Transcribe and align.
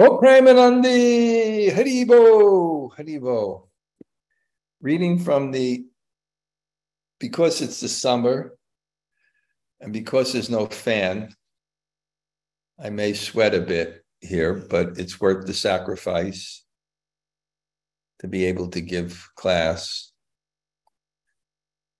Oh, 0.00 0.16
Premanandi, 0.22 1.72
Haribol, 1.72 2.94
Haribol. 2.94 3.66
Reading 4.80 5.18
from 5.18 5.50
the, 5.50 5.86
because 7.18 7.60
it's 7.60 7.80
the 7.80 7.88
summer 7.88 8.56
and 9.80 9.92
because 9.92 10.32
there's 10.32 10.50
no 10.50 10.66
fan, 10.66 11.34
I 12.80 12.90
may 12.90 13.12
sweat 13.12 13.56
a 13.56 13.60
bit 13.60 14.04
here, 14.20 14.54
but 14.54 14.98
it's 14.98 15.20
worth 15.20 15.48
the 15.48 15.52
sacrifice 15.52 16.64
to 18.20 18.28
be 18.28 18.44
able 18.44 18.68
to 18.68 18.80
give 18.80 19.28
class. 19.34 20.12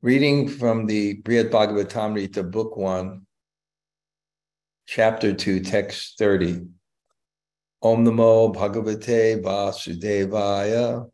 Reading 0.03 0.47
from 0.47 0.87
the 0.87 1.21
Brihad 1.23 1.51
Bhagavatamrita, 1.51 2.49
Book 2.49 2.77
1, 2.77 3.27
Chapter 4.87 5.35
2, 5.35 5.63
Text 5.63 6.17
30. 6.17 6.78
Om 7.81 8.05
Namo 8.05 8.53
Bhagavate 8.53 9.41
Vasudevaya. 9.41 11.09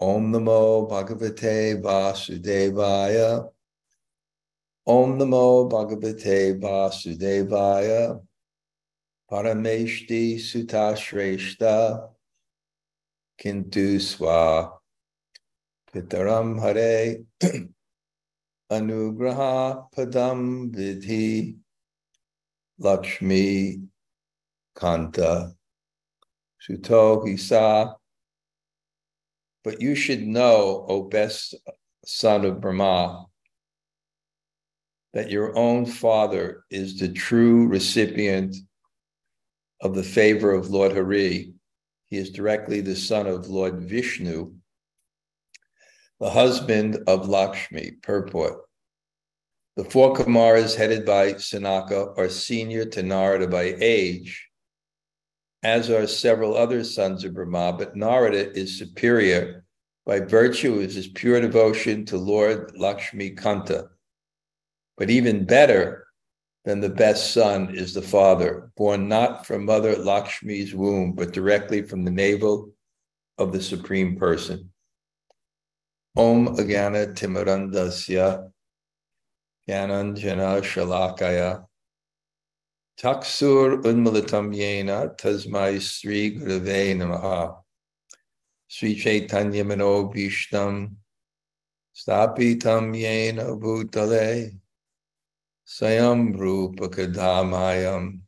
Om 0.00 0.30
Namo 0.32 0.88
Bhagavate 0.88 1.82
Vasudevaya. 1.82 3.48
Om 4.86 5.18
Namo 5.18 5.68
Bhagavate 5.68 6.60
Vasudevaya. 6.60 8.20
Parameshti 9.28 10.36
Sutashreshta. 10.36 12.10
Kintu 13.36 14.00
Swa. 14.00 14.70
Pitaram 15.92 16.60
Hare. 16.60 17.24
Anugraha 18.70 19.92
Padam 19.92 20.72
Viddhi. 20.72 21.56
Lakshmi 22.78 23.80
Kanta 24.76 25.55
Suto 26.68 27.24
Hisa. 27.24 27.94
But 29.64 29.80
you 29.80 29.94
should 29.94 30.26
know, 30.26 30.84
O 30.88 31.02
best 31.02 31.54
son 32.04 32.44
of 32.44 32.60
Brahma, 32.60 33.26
that 35.12 35.30
your 35.30 35.56
own 35.56 35.86
father 35.86 36.64
is 36.70 36.98
the 36.98 37.08
true 37.08 37.66
recipient 37.66 38.56
of 39.80 39.94
the 39.94 40.02
favor 40.02 40.52
of 40.52 40.70
Lord 40.70 40.92
Hari. 40.92 41.52
He 42.06 42.16
is 42.16 42.30
directly 42.30 42.80
the 42.80 42.94
son 42.94 43.26
of 43.26 43.48
Lord 43.48 43.80
Vishnu, 43.80 44.52
the 46.20 46.30
husband 46.30 46.98
of 47.06 47.28
Lakshmi, 47.28 47.92
purport. 48.02 48.60
The 49.76 49.84
four 49.84 50.14
Kumaras 50.14 50.76
headed 50.76 51.04
by 51.04 51.34
Sanaka 51.34 52.16
are 52.16 52.28
senior 52.28 52.84
to 52.86 53.02
Narada 53.02 53.48
by 53.48 53.76
age, 53.80 54.48
as 55.62 55.90
are 55.90 56.06
several 56.06 56.56
other 56.56 56.84
sons 56.84 57.24
of 57.24 57.34
Brahma, 57.34 57.74
but 57.76 57.96
Narada 57.96 58.52
is 58.52 58.78
superior 58.78 59.64
by 60.04 60.20
virtue 60.20 60.74
of 60.74 60.92
his 60.92 61.08
pure 61.08 61.40
devotion 61.40 62.04
to 62.06 62.16
Lord 62.16 62.72
Lakshmi 62.76 63.32
Kanta. 63.32 63.88
But 64.96 65.10
even 65.10 65.44
better 65.44 66.06
than 66.64 66.80
the 66.80 66.88
best 66.88 67.32
son 67.32 67.74
is 67.74 67.94
the 67.94 68.02
father, 68.02 68.70
born 68.76 69.08
not 69.08 69.46
from 69.46 69.64
Mother 69.64 69.96
Lakshmi's 69.96 70.74
womb, 70.74 71.12
but 71.12 71.32
directly 71.32 71.82
from 71.82 72.04
the 72.04 72.10
navel 72.10 72.72
of 73.38 73.52
the 73.52 73.62
Supreme 73.62 74.16
Person. 74.16 74.70
Om 76.16 76.56
Agana 76.56 77.14
Timarandasya 77.14 78.50
Jnananjana 79.68 80.62
Shalakaya 80.62 81.66
Taksur 82.98 83.82
Unmalatam 83.82 84.56
Yena 84.56 85.14
Tasmai 85.18 85.78
Sri 85.80 86.38
Gurave 86.38 86.96
Namaha. 86.96 87.58
Sri 88.68 88.94
Chaitanya 88.94 89.64
Mano 89.64 90.10
Bhishtam 90.10 90.92
Stapitam 91.94 92.96
Yena 92.96 93.60
Bhutale 93.60 94.58
Sayam 95.66 96.34
Rupa 96.38 96.88
Kadamayam 96.88 98.20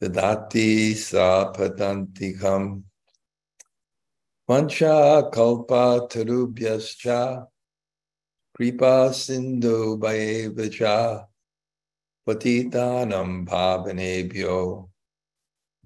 Tadati 0.00 0.92
Sapadantikam 0.92 2.84
Vancha 4.48 5.28
Kalpa 5.32 6.06
Tarubhyascha 6.08 7.44
Kripa 8.56 9.10
Sindhu 9.12 9.98
Bhayevacha 9.98 11.26
Patitanam 12.26 13.46
Bhavanebhyo 13.46 14.88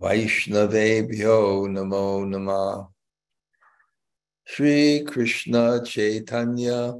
Vaishnavebhyo 0.00 1.68
Namo 1.68 2.26
Nama 2.26 2.88
Sri 4.46 5.04
Krishna 5.04 5.82
Chaitanya 5.84 6.94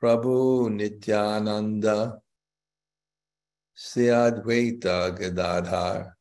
Prabhu 0.00 0.70
Nityananda 0.70 2.20
Sri 3.74 4.04
Advaita 4.04 5.18
Gadadhar 5.18 6.12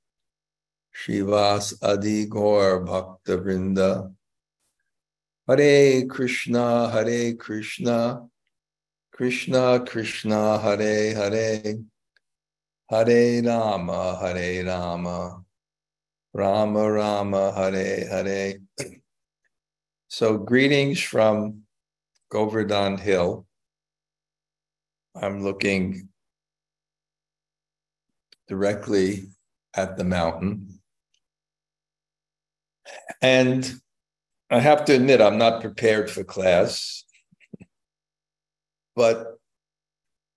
Srivas 0.96 1.76
Adi 1.84 2.26
Gaur 2.26 2.84
Bhakta 2.84 4.12
Hare 5.48 6.06
Krishna, 6.08 6.90
Hare 6.90 7.34
Krishna, 7.36 8.28
Krishna 9.18 9.84
Krishna, 9.84 10.60
Hare 10.60 11.16
Hare, 11.16 11.80
Hare 12.88 13.42
Rama, 13.42 14.16
Hare 14.22 14.64
Rama, 14.64 15.44
Rama 16.36 16.92
Rama, 16.92 17.52
Hare 17.52 18.08
Hare. 18.08 18.60
So, 20.08 20.38
greetings 20.38 21.02
from 21.02 21.64
Govardhan 22.30 23.00
Hill. 23.00 23.48
I'm 25.20 25.44
looking 25.44 26.10
directly 28.48 29.30
at 29.74 29.98
the 29.98 30.04
mountain. 30.04 30.80
And 33.24 33.82
I 34.52 34.60
have 34.60 34.86
to 34.86 34.94
admit, 34.94 35.22
I'm 35.22 35.40
not 35.40 35.62
prepared 35.62 36.12
for 36.12 36.24
class, 36.24 37.04
but 38.98 39.38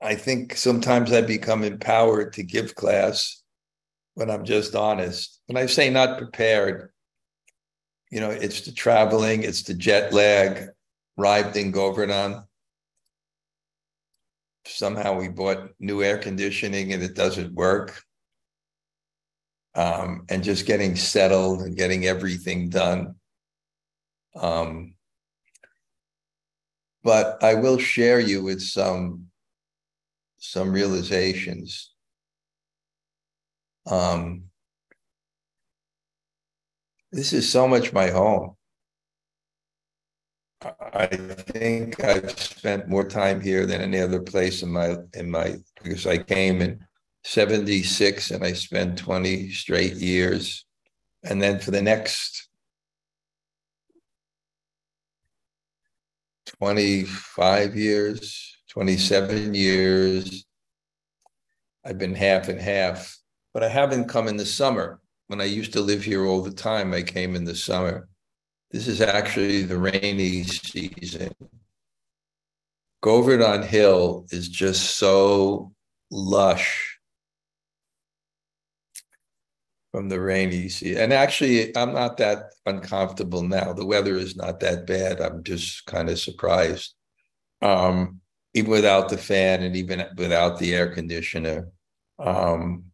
I 0.03 0.15
think 0.17 0.55
sometimes 0.55 1.13
I 1.13 1.23
become 1.23 1.65
empowered 1.65 2.35
to 2.35 2.43
give 2.43 2.75
class 2.75 3.43
when 4.15 4.31
I'm 4.31 4.45
just 4.45 4.75
honest. 4.75 5.41
When 5.47 5.57
I 5.57 5.65
say 5.65 5.89
not 5.89 6.19
prepared, 6.19 6.93
you 8.11 8.21
know, 8.21 8.29
it's 8.29 8.61
the 8.61 8.73
traveling, 8.73 9.45
it's 9.45 9.63
the 9.63 9.73
jet 9.73 10.13
lag, 10.13 10.69
arrived 11.19 11.57
in 11.57 11.71
Govardhan. 11.71 12.45
Somehow 14.67 15.19
we 15.19 15.29
bought 15.29 15.71
new 15.79 16.03
air 16.03 16.19
conditioning 16.19 16.93
and 16.93 17.03
it 17.03 17.15
doesn't 17.15 17.55
work. 17.55 18.03
Um, 19.75 20.27
and 20.29 20.45
just 20.45 20.67
getting 20.67 20.97
settled 20.97 21.63
and 21.63 21.77
getting 21.77 22.05
everything 22.05 22.69
done 22.69 23.15
um, 24.37 24.95
but 27.03 27.43
I 27.43 27.55
will 27.55 27.79
share 27.79 28.21
you 28.21 28.43
with 28.43 28.61
some 28.63 29.27
some 30.39 30.73
realizations. 30.73 31.93
Um, 33.87 34.45
this 37.13 37.33
is 37.33 37.51
so 37.51 37.69
much 37.69 37.93
my 37.93 38.09
home. 38.09 38.57
I 40.63 41.07
think 41.07 42.03
I've 42.05 42.39
spent 42.39 42.89
more 42.89 43.09
time 43.09 43.41
here 43.41 43.65
than 43.65 43.81
any 43.81 43.99
other 43.99 44.21
place 44.21 44.63
in 44.63 44.71
my 44.71 44.97
in 45.15 45.31
my 45.31 45.57
because 45.83 46.07
I 46.07 46.19
came 46.19 46.61
in 46.61 46.81
76 47.25 48.31
and 48.31 48.45
I 48.45 48.53
spent 48.53 48.99
20 48.99 49.51
straight 49.53 49.95
years. 49.95 50.67
And 51.23 51.41
then 51.41 51.61
for 51.61 51.71
the 51.71 51.83
next 51.83 52.50
25 56.61 57.75
years, 57.75 58.59
27 58.69 59.55
years. 59.55 60.45
I've 61.87 61.97
been 61.97 62.15
half 62.15 62.49
and 62.49 62.61
half, 62.61 63.17
but 63.55 63.65
I 63.65 63.69
haven't 63.69 64.11
come 64.11 64.29
in 64.29 64.37
the 64.37 64.45
summer. 64.45 65.01
When 65.29 65.41
I 65.41 65.45
used 65.45 65.73
to 65.73 65.81
live 65.81 66.05
here 66.05 66.27
all 66.27 66.43
the 66.43 66.51
time, 66.51 66.93
I 66.93 67.01
came 67.01 67.35
in 67.35 67.45
the 67.45 67.55
summer. 67.55 68.11
This 68.73 68.89
is 68.89 69.01
actually 69.01 69.63
the 69.63 69.79
rainy 69.79 70.43
season. 70.45 71.33
Govardhan 73.01 73.63
Hill 73.63 74.27
is 74.31 74.47
just 74.47 74.99
so 74.99 75.73
lush 76.11 76.90
from 79.93 80.09
the 80.09 80.21
rainy 80.21 80.69
season. 80.69 81.03
And 81.03 81.13
actually, 81.13 81.77
I'm 81.77 81.93
not 81.93 82.17
that 82.19 82.53
uncomfortable 82.67 83.43
now. 83.43 83.73
The 83.73 83.87
weather 83.87 84.17
is 84.17 84.37
not 84.37 84.61
that 84.61 84.87
bad. 84.87 85.21
I'm 85.21 85.43
just 85.43 85.87
kind 85.87 86.09
of 86.09 86.19
surprised. 86.19 86.95
Um, 87.63 88.21
even 88.55 88.71
without 88.71 89.09
the 89.09 89.19
fan 89.19 89.63
and 89.63 89.77
even 89.77 90.05
without 90.17 90.59
the 90.59 90.75
air 90.75 90.93
conditioner. 90.93 91.69
Um, 92.19 92.85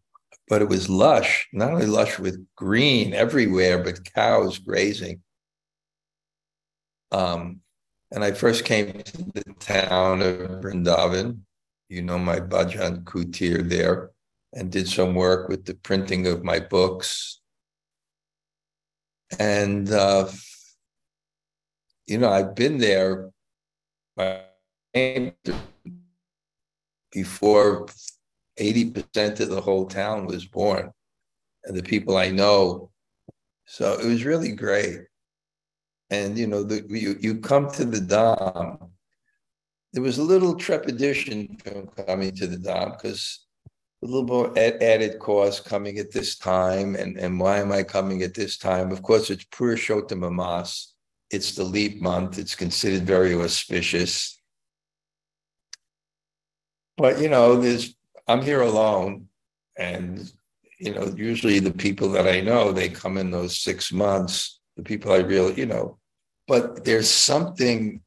but 0.48 0.62
it 0.62 0.68
was 0.68 0.88
lush, 0.88 1.48
not 1.52 1.72
only 1.72 1.86
lush 1.86 2.18
with 2.18 2.44
green 2.56 3.12
everywhere, 3.12 3.82
but 3.82 4.12
cows 4.14 4.58
grazing. 4.58 5.22
Um, 7.10 7.60
and 8.12 8.22
I 8.22 8.32
first 8.32 8.64
came 8.64 9.02
to 9.02 9.24
the 9.34 9.54
town 9.58 10.22
of 10.22 10.36
Vrindavan. 10.62 11.40
You 11.88 12.02
know 12.02 12.18
my 12.18 12.40
Bhajan 12.40 13.04
Kutir 13.04 13.68
there, 13.68 14.10
and 14.52 14.70
did 14.70 14.88
some 14.88 15.14
work 15.14 15.48
with 15.48 15.64
the 15.64 15.74
printing 15.74 16.26
of 16.26 16.44
my 16.44 16.58
books. 16.58 17.40
And 19.38 19.90
uh, 19.90 20.28
you 22.06 22.18
know, 22.18 22.30
I've 22.30 22.54
been 22.54 22.78
there 22.78 23.30
before 27.12 27.86
80% 28.58 29.40
of 29.40 29.48
the 29.48 29.60
whole 29.60 29.86
town 29.86 30.26
was 30.26 30.46
born 30.46 30.90
and 31.64 31.76
the 31.76 31.82
people 31.82 32.16
I 32.16 32.30
know. 32.30 32.90
So 33.66 33.98
it 33.98 34.06
was 34.06 34.24
really 34.24 34.52
great. 34.52 35.00
And, 36.10 36.38
you 36.38 36.46
know, 36.46 36.62
the, 36.62 36.86
you, 36.88 37.16
you 37.20 37.40
come 37.40 37.70
to 37.72 37.84
the 37.84 37.98
Dham. 37.98 38.90
There 39.92 40.02
was 40.02 40.18
a 40.18 40.22
little 40.22 40.54
trepidation 40.54 41.56
from 41.56 41.88
coming 41.88 42.34
to 42.36 42.46
the 42.46 42.58
Dham 42.58 42.92
because 42.92 43.45
a 44.06 44.12
little 44.12 44.26
more 44.26 44.56
added 44.56 45.18
cost 45.18 45.64
coming 45.64 45.98
at 45.98 46.12
this 46.12 46.38
time. 46.38 46.94
And, 46.94 47.18
and 47.18 47.40
why 47.40 47.58
am 47.58 47.72
I 47.72 47.82
coming 47.82 48.22
at 48.22 48.34
this 48.34 48.56
time? 48.56 48.92
Of 48.92 49.02
course, 49.02 49.30
it's 49.30 49.44
Purushottama 49.46 50.32
Mas. 50.32 50.94
It's 51.30 51.56
the 51.56 51.64
leap 51.64 52.00
month. 52.00 52.38
It's 52.38 52.54
considered 52.54 53.02
very 53.02 53.34
auspicious. 53.34 54.40
But, 56.96 57.20
you 57.20 57.28
know, 57.28 57.60
there's 57.60 57.96
I'm 58.28 58.42
here 58.42 58.62
alone. 58.62 59.26
And, 59.76 60.30
you 60.78 60.94
know, 60.94 61.12
usually 61.16 61.58
the 61.58 61.72
people 61.72 62.08
that 62.10 62.28
I 62.28 62.40
know, 62.40 62.72
they 62.72 62.88
come 62.88 63.18
in 63.18 63.30
those 63.30 63.58
six 63.58 63.92
months, 63.92 64.60
the 64.76 64.84
people 64.84 65.12
I 65.12 65.18
really, 65.18 65.54
you 65.54 65.66
know, 65.66 65.98
but 66.46 66.84
there's 66.84 67.10
something 67.10 68.00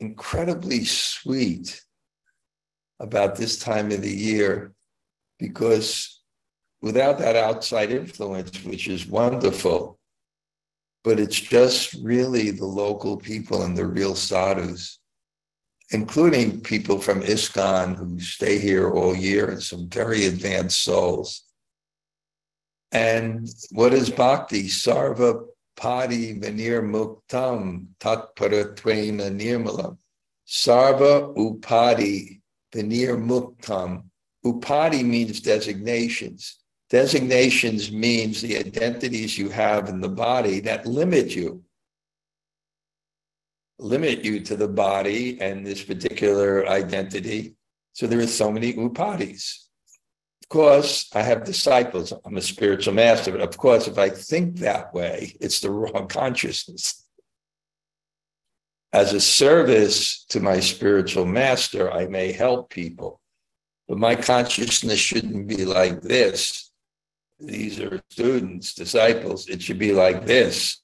incredibly 0.00 0.84
sweet 0.84 1.80
about 3.00 3.36
this 3.36 3.58
time 3.58 3.90
of 3.90 4.02
the 4.02 4.14
year 4.14 4.75
because 5.38 6.22
without 6.82 7.18
that 7.18 7.36
outside 7.36 7.90
influence, 7.90 8.64
which 8.64 8.88
is 8.88 9.06
wonderful, 9.06 9.98
but 11.04 11.20
it's 11.20 11.40
just 11.40 11.94
really 12.02 12.50
the 12.50 12.66
local 12.66 13.16
people 13.16 13.62
and 13.62 13.76
the 13.76 13.86
real 13.86 14.14
sadhus 14.14 14.98
including 15.90 16.60
people 16.60 17.00
from 17.00 17.22
ISKCON 17.22 17.96
who 17.96 18.18
stay 18.18 18.58
here 18.58 18.90
all 18.90 19.14
year 19.14 19.50
and 19.50 19.62
some 19.62 19.88
very 19.88 20.26
advanced 20.26 20.82
souls. 20.82 21.44
And 22.92 23.48
what 23.70 23.92
is 23.92 24.10
bhakti? 24.10 24.64
Sarva 24.64 25.44
padi 25.76 26.38
vinir 26.40 26.82
muktam 26.82 27.86
tatparatvaina 28.00 29.30
nirmalam. 29.30 29.98
Sarva 30.46 31.34
upadi 31.36 32.40
vinir 32.72 33.16
muktam. 33.16 34.05
Upadi 34.46 35.04
means 35.04 35.40
designations. 35.40 36.58
Designations 36.88 37.90
means 37.90 38.40
the 38.40 38.56
identities 38.56 39.36
you 39.36 39.48
have 39.48 39.88
in 39.88 40.00
the 40.00 40.08
body 40.08 40.60
that 40.60 40.86
limit 40.86 41.34
you 41.34 41.64
limit 43.78 44.24
you 44.24 44.40
to 44.40 44.56
the 44.56 44.68
body 44.68 45.40
and 45.40 45.66
this 45.66 45.82
particular 45.82 46.66
identity. 46.68 47.56
So 47.92 48.06
there 48.06 48.20
are 48.20 48.26
so 48.26 48.50
many 48.50 48.72
upadis. 48.74 49.64
Of 50.42 50.48
course, 50.48 51.10
I 51.14 51.22
have 51.22 51.44
disciples. 51.44 52.12
I'm 52.24 52.36
a 52.36 52.42
spiritual 52.42 52.94
master, 52.94 53.32
but 53.32 53.40
of 53.40 53.56
course, 53.56 53.88
if 53.88 53.98
I 53.98 54.10
think 54.10 54.58
that 54.58 54.94
way, 54.94 55.36
it's 55.40 55.60
the 55.60 55.70
wrong 55.70 56.08
consciousness. 56.08 57.04
As 58.92 59.12
a 59.12 59.20
service 59.20 60.24
to 60.30 60.40
my 60.40 60.60
spiritual 60.60 61.26
master, 61.26 61.90
I 61.90 62.06
may 62.06 62.32
help 62.32 62.70
people, 62.70 63.20
but 63.88 63.98
my 63.98 64.14
consciousness 64.14 64.98
shouldn't 64.98 65.46
be 65.46 65.64
like 65.64 66.02
this. 66.02 66.70
These 67.38 67.80
are 67.80 68.02
students, 68.10 68.74
disciples. 68.74 69.48
It 69.48 69.62
should 69.62 69.78
be 69.78 69.92
like 69.92 70.26
this 70.26 70.82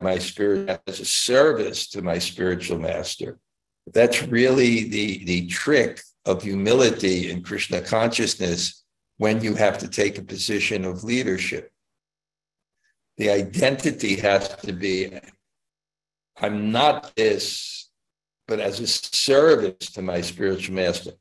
my 0.00 0.18
spirit 0.18 0.80
as 0.86 1.00
a 1.00 1.04
service 1.04 1.88
to 1.88 2.02
my 2.02 2.18
spiritual 2.18 2.78
master. 2.78 3.38
That's 3.92 4.22
really 4.22 4.88
the, 4.88 5.24
the 5.24 5.46
trick 5.46 6.00
of 6.24 6.42
humility 6.42 7.30
in 7.30 7.42
Krishna 7.42 7.80
consciousness 7.80 8.84
when 9.16 9.42
you 9.42 9.54
have 9.54 9.78
to 9.78 9.88
take 9.88 10.18
a 10.18 10.22
position 10.22 10.84
of 10.84 11.04
leadership. 11.04 11.70
The 13.16 13.30
identity 13.30 14.16
has 14.16 14.48
to 14.56 14.72
be 14.72 15.18
I'm 16.38 16.70
not 16.70 17.16
this, 17.16 17.85
but 18.48 18.60
as 18.60 18.80
a 18.80 18.86
service 18.86 19.90
to 19.92 20.02
my 20.02 20.20
spiritual 20.20 20.74
master. 20.74 21.12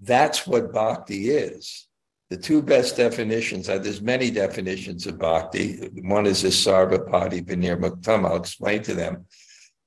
That's 0.00 0.46
what 0.46 0.72
bhakti 0.72 1.30
is 1.30 1.88
the 2.30 2.36
two 2.36 2.60
best 2.60 2.96
definitions, 2.96 3.68
uh, 3.68 3.78
there's 3.78 4.02
many 4.02 4.30
definitions 4.30 5.06
of 5.06 5.18
bhakti. 5.18 5.88
One 6.02 6.26
is 6.26 6.42
this 6.42 6.64
sarvapadi 6.64 7.42
vinir 7.42 7.80
muktam. 7.80 8.26
I'll 8.26 8.36
explain 8.36 8.82
to 8.82 8.94
them. 8.94 9.24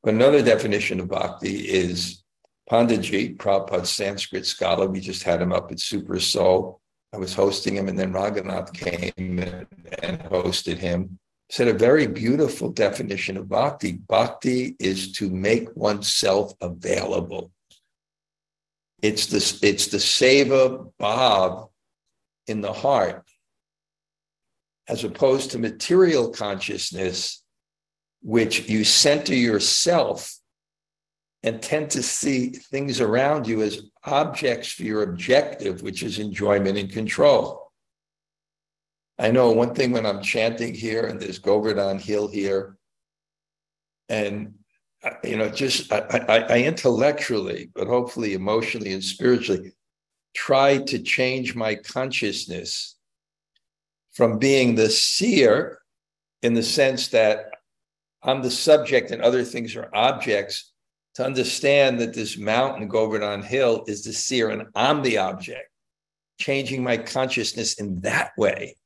But 0.04 0.16
another 0.16 0.42
definition 0.42 1.00
of 1.00 1.10
bhakti 1.10 1.70
is 1.70 2.24
Panditji, 2.70 3.38
Prabhupada's 3.38 3.92
Sanskrit 3.92 4.46
scholar. 4.46 4.88
We 4.88 5.02
just 5.02 5.24
had 5.24 5.42
him 5.42 5.54
up 5.54 5.72
at 5.72 5.80
Super 5.80 6.20
Soul. 6.20 6.82
I 7.14 7.18
was 7.18 7.34
hosting 7.34 7.76
him, 7.76 7.90
and 7.90 8.00
then 8.00 8.14
Raghunath 8.14 8.74
came 8.74 9.12
and 9.18 10.20
hosted 10.24 10.78
him. 10.78 11.20
Said 11.52 11.68
a 11.68 11.74
very 11.74 12.08
beautiful 12.08 12.70
definition 12.72 13.36
of 13.36 13.50
bhakti. 13.50 13.92
Bhakti 13.92 14.78
is 14.80 15.12
to 15.14 15.30
make 15.30 15.68
oneself 15.76 16.54
available. 16.62 17.52
It's 19.02 19.26
the, 19.26 19.68
it's 19.68 19.88
the 19.88 19.98
seva 19.98 20.94
bhav 20.98 21.70
in 22.48 22.62
the 22.62 22.72
heart, 22.72 23.28
as 24.88 25.04
opposed 25.04 25.52
to 25.52 25.60
material 25.60 26.30
consciousness, 26.30 27.44
which 28.22 28.70
you 28.70 28.86
center 28.86 29.36
yourself 29.36 30.34
and 31.44 31.62
tend 31.62 31.90
to 31.92 32.02
see 32.02 32.52
things 32.52 33.02
around 33.02 33.46
you 33.46 33.62
as 33.62 33.82
objects 34.06 34.72
for 34.72 34.84
your 34.84 35.04
objective, 35.04 35.82
which 35.82 36.02
is 36.02 36.18
enjoyment 36.18 36.78
and 36.78 36.94
control. 36.94 37.61
I 39.22 39.30
know 39.30 39.52
one 39.52 39.76
thing 39.76 39.92
when 39.92 40.08
I'm 40.08 40.24
chanting 40.24 40.74
here, 40.74 41.06
and 41.06 41.20
there's 41.20 41.38
Govardhan 41.38 42.00
Hill 42.00 42.28
here, 42.28 42.76
and 44.10 44.56
uh, 45.04 45.12
you 45.24 45.38
know, 45.38 45.48
just 45.48 45.94
I, 45.94 46.26
I, 46.28 46.38
I 46.40 46.58
intellectually, 46.64 47.70
but 47.76 47.86
hopefully 47.86 48.34
emotionally 48.34 48.94
and 48.94 49.04
spiritually, 49.04 49.74
try 50.36 50.80
to 50.80 50.98
change 50.98 51.54
my 51.54 51.76
consciousness 51.76 52.98
from 54.12 54.40
being 54.40 54.74
the 54.74 54.90
seer 54.90 55.78
in 56.42 56.56
the 56.56 56.64
sense 56.64 57.10
that 57.10 57.52
I'm 58.24 58.42
the 58.42 58.50
subject 58.50 59.12
and 59.12 59.22
other 59.22 59.44
things 59.44 59.76
are 59.76 59.92
objects 59.94 60.72
to 61.14 61.24
understand 61.24 62.00
that 62.00 62.16
this 62.16 62.40
mountain 62.40 62.88
Govardhan 62.88 63.44
Hill 63.44 63.84
is 63.86 64.04
the 64.04 64.14
seer 64.14 64.50
and 64.50 64.64
I'm 64.74 65.04
the 65.04 65.20
object, 65.20 65.70
changing 66.40 66.84
my 66.84 66.98
consciousness 66.98 67.76
in 67.76 68.02
that 68.02 68.32
way. 68.36 68.78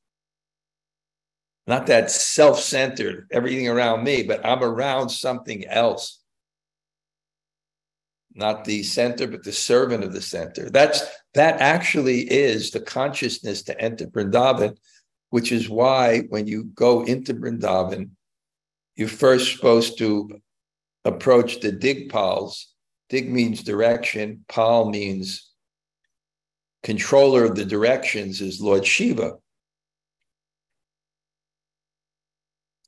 Not 1.66 1.86
that 1.88 2.10
self 2.10 2.60
centered, 2.60 3.26
everything 3.32 3.68
around 3.68 4.04
me, 4.04 4.22
but 4.22 4.44
I'm 4.44 4.62
around 4.62 5.08
something 5.08 5.66
else 5.66 6.20
not 8.36 8.64
the 8.64 8.82
center, 8.82 9.26
but 9.26 9.42
the 9.42 9.52
servant 9.52 10.04
of 10.04 10.12
the 10.12 10.20
center. 10.20 10.68
That's 10.70 11.02
that 11.34 11.60
actually 11.60 12.20
is 12.20 12.70
the 12.70 12.80
consciousness 12.80 13.62
to 13.64 13.80
enter 13.80 14.06
Vrindavan, 14.06 14.76
which 15.30 15.50
is 15.52 15.68
why 15.68 16.20
when 16.28 16.46
you 16.46 16.64
go 16.64 17.02
into 17.04 17.34
Vrindavan, 17.34 18.10
you're 18.94 19.08
first 19.08 19.52
supposed 19.52 19.98
to 19.98 20.40
approach 21.04 21.60
the 21.60 21.72
Digpals. 21.72 22.64
Dig 23.08 23.32
means 23.32 23.62
direction, 23.62 24.44
Pal 24.48 24.90
means 24.90 25.50
controller 26.82 27.44
of 27.44 27.56
the 27.56 27.64
directions 27.64 28.40
is 28.40 28.60
Lord 28.60 28.86
Shiva. 28.86 29.34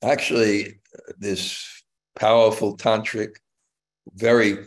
Actually, 0.03 0.81
this 1.19 1.83
powerful 2.17 2.77
tantric, 2.77 3.37
very 4.15 4.59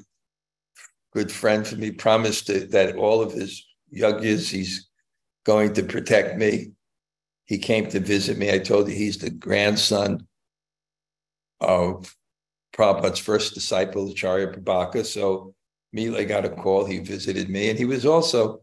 good 1.14 1.32
friend 1.32 1.66
for 1.66 1.76
me, 1.76 1.92
promised 1.92 2.48
that 2.48 2.96
all 2.96 3.22
of 3.22 3.32
his 3.32 3.66
yajnas, 3.94 4.50
he's 4.50 4.90
going 5.46 5.74
to 5.74 5.84
protect 5.84 6.38
me. 6.38 6.72
He 7.46 7.58
came 7.58 7.88
to 7.90 8.00
visit 8.00 8.38
me. 8.38 8.52
I 8.52 8.60
told 8.60 8.88
you 8.88 8.96
he's 8.96 9.18
the 9.18 9.30
grandson 9.30 10.28
of 11.60 12.16
Prabhupada's 12.74 13.20
first 13.20 13.54
disciple, 13.54 14.12
Acharya 14.12 14.48
Prabhakar. 14.48 15.06
So 15.06 15.54
immediately 15.92 16.26
got 16.26 16.46
a 16.46 16.50
call. 16.50 16.86
He 16.86 17.00
visited 17.00 17.50
me. 17.50 17.70
And 17.70 17.78
he 17.78 17.86
was 17.86 18.06
also 18.06 18.62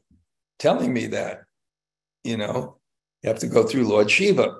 telling 0.58 0.92
me 0.92 1.06
that. 1.08 1.42
You 2.25 2.37
know, 2.37 2.78
you 3.22 3.28
have 3.28 3.38
to 3.40 3.46
go 3.46 3.62
through 3.64 3.88
Lord 3.88 4.10
Shiva 4.10 4.56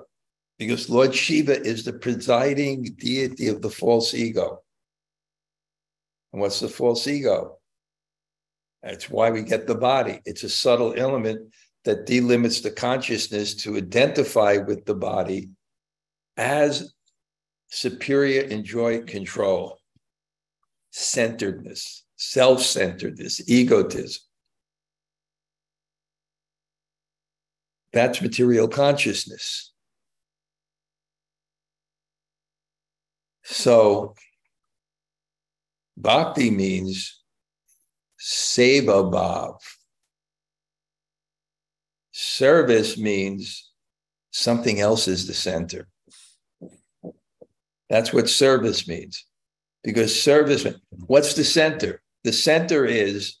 because 0.59 0.89
Lord 0.89 1.15
Shiva 1.15 1.59
is 1.61 1.85
the 1.85 1.93
presiding 1.93 2.83
deity 2.99 3.47
of 3.47 3.61
the 3.61 3.69
false 3.69 4.13
ego. 4.13 4.61
And 6.33 6.41
what's 6.41 6.59
the 6.59 6.67
false 6.67 7.07
ego? 7.07 7.57
That's 8.83 9.09
why 9.09 9.31
we 9.31 9.41
get 9.41 9.67
the 9.67 9.75
body. 9.75 10.19
It's 10.25 10.43
a 10.43 10.49
subtle 10.49 10.93
element 10.97 11.53
that 11.85 12.05
delimits 12.05 12.61
the 12.61 12.71
consciousness 12.71 13.55
to 13.55 13.77
identify 13.77 14.57
with 14.57 14.85
the 14.85 14.93
body 14.93 15.49
as 16.35 16.93
superior 17.69 18.41
enjoy 18.41 19.01
control, 19.03 19.79
centeredness, 20.91 22.03
self 22.17 22.61
centeredness, 22.61 23.47
egotism. 23.49 24.21
That's 27.93 28.21
material 28.21 28.67
consciousness. 28.67 29.68
So, 33.51 34.13
bhakti 35.97 36.51
means 36.51 37.19
seva 38.21 39.11
bhav. 39.11 39.57
Service 42.11 42.95
means 42.95 43.71
something 44.29 44.79
else 44.79 45.07
is 45.07 45.25
the 45.25 45.33
center. 45.33 45.87
That's 47.89 48.13
what 48.13 48.29
service 48.29 48.87
means. 48.87 49.25
Because 49.83 50.21
service, 50.21 50.67
what's 51.07 51.33
the 51.33 51.43
center? 51.43 52.03
The 52.23 52.33
center 52.33 52.85
is 52.85 53.37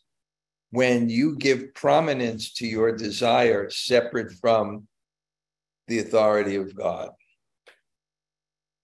when 0.71 1.09
you 1.09 1.35
give 1.35 1.75
prominence 1.75 2.53
to 2.53 2.65
your 2.65 2.97
desire 2.97 3.69
separate 3.69 4.31
from 4.41 4.87
the 5.87 5.99
authority 5.99 6.55
of 6.55 6.75
God. 6.75 7.11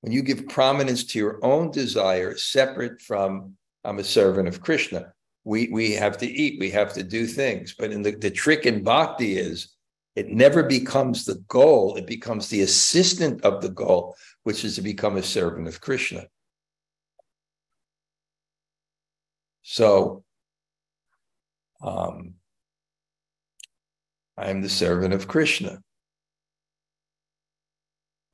When 0.06 0.12
you 0.12 0.22
give 0.22 0.48
prominence 0.48 1.04
to 1.06 1.18
your 1.18 1.40
own 1.42 1.72
desire 1.72 2.38
separate 2.38 3.02
from, 3.02 3.58
I'm 3.84 3.98
a 3.98 4.04
servant 4.04 4.48
of 4.48 4.62
Krishna. 4.62 5.12
We, 5.46 5.68
we 5.70 5.94
have 5.94 6.16
to 6.20 6.28
eat, 6.28 6.60
we 6.60 6.70
have 6.70 6.94
to 6.94 7.02
do 7.02 7.26
things. 7.26 7.74
But 7.74 7.92
in 7.92 8.04
the, 8.04 8.12
the 8.12 8.30
trick 8.30 8.68
in 8.68 8.84
bhakti 8.84 9.36
is 9.36 9.74
it 10.16 10.30
never 10.30 10.62
becomes 10.62 11.26
the 11.26 11.44
goal, 11.48 11.96
it 11.96 12.06
becomes 12.06 12.50
the 12.50 12.62
assistant 12.62 13.44
of 13.44 13.64
the 13.64 13.70
goal, 13.70 14.16
which 14.44 14.64
is 14.64 14.76
to 14.76 14.84
become 14.84 15.18
a 15.18 15.24
servant 15.24 15.68
of 15.68 15.82
Krishna. 15.82 16.28
So, 19.64 20.24
um, 21.82 22.36
I 24.38 24.52
am 24.52 24.62
the 24.62 24.70
servant 24.70 25.16
of 25.16 25.28
Krishna. 25.28 25.80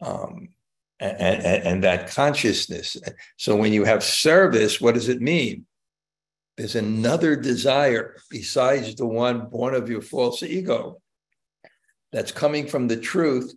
Um, 0.02 0.50
and, 1.02 1.20
and, 1.20 1.64
and 1.64 1.84
that 1.84 2.12
consciousness. 2.12 2.96
So, 3.38 3.56
when 3.56 3.74
you 3.74 3.84
have 3.84 4.04
service, 4.04 4.80
what 4.80 4.94
does 4.94 5.10
it 5.10 5.22
mean? 5.22 5.66
There's 6.58 6.76
another 6.76 7.36
desire 7.36 8.18
besides 8.30 8.96
the 8.96 9.08
one 9.08 9.48
born 9.48 9.74
of 9.74 9.90
your 9.90 10.02
false 10.02 10.44
ego 10.44 11.02
that's 12.12 12.32
coming 12.32 12.68
from 12.68 12.88
the 12.88 12.98
truth, 12.98 13.54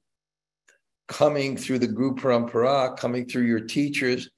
coming 1.08 1.56
through 1.56 1.80
the 1.80 1.86
Guru 1.86 2.14
Parampara, 2.14 2.96
coming 2.96 3.26
through 3.26 3.42
your 3.42 3.60
teachers, 3.60 4.30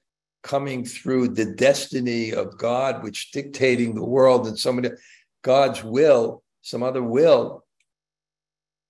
coming 0.43 0.83
through 0.83 1.29
the 1.29 1.45
destiny 1.45 2.33
of 2.33 2.57
God, 2.57 3.03
which 3.03 3.31
dictating 3.31 3.95
the 3.95 4.03
world 4.03 4.47
and 4.47 4.59
somebody 4.59 4.89
God's 5.43 5.83
will, 5.83 6.43
some 6.61 6.83
other 6.83 7.03
will. 7.03 7.63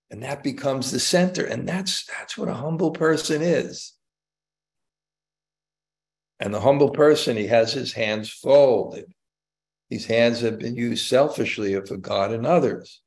And 0.09 0.23
that 0.23 0.43
becomes 0.43 0.91
the 0.91 0.99
center. 0.99 1.45
And 1.45 1.67
that's 1.67 2.05
that's 2.05 2.37
what 2.37 2.47
a 2.47 2.53
humble 2.53 2.91
person 2.91 3.41
is. 3.41 3.96
And 6.39 6.53
the 6.53 6.61
humble 6.61 6.91
person, 6.91 7.35
he 7.35 7.47
has 7.47 7.73
his 7.73 7.93
hands 7.93 8.29
folded. 8.29 9.11
These 9.89 10.05
hands 10.05 10.41
have 10.41 10.59
been 10.59 10.75
used 10.75 11.07
selfishly 11.07 11.79
for 11.85 11.97
God 11.97 12.31
and 12.31 12.45
others. 12.45 13.01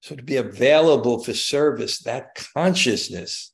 So 0.00 0.16
to 0.16 0.22
be 0.22 0.36
available 0.36 1.22
for 1.22 1.34
service, 1.34 2.00
that 2.00 2.34
consciousness, 2.54 3.52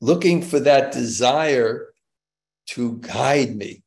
looking 0.00 0.42
for 0.42 0.60
that 0.60 0.92
desire 0.92 1.88
to 2.68 2.98
guide 2.98 3.56
me 3.56 3.82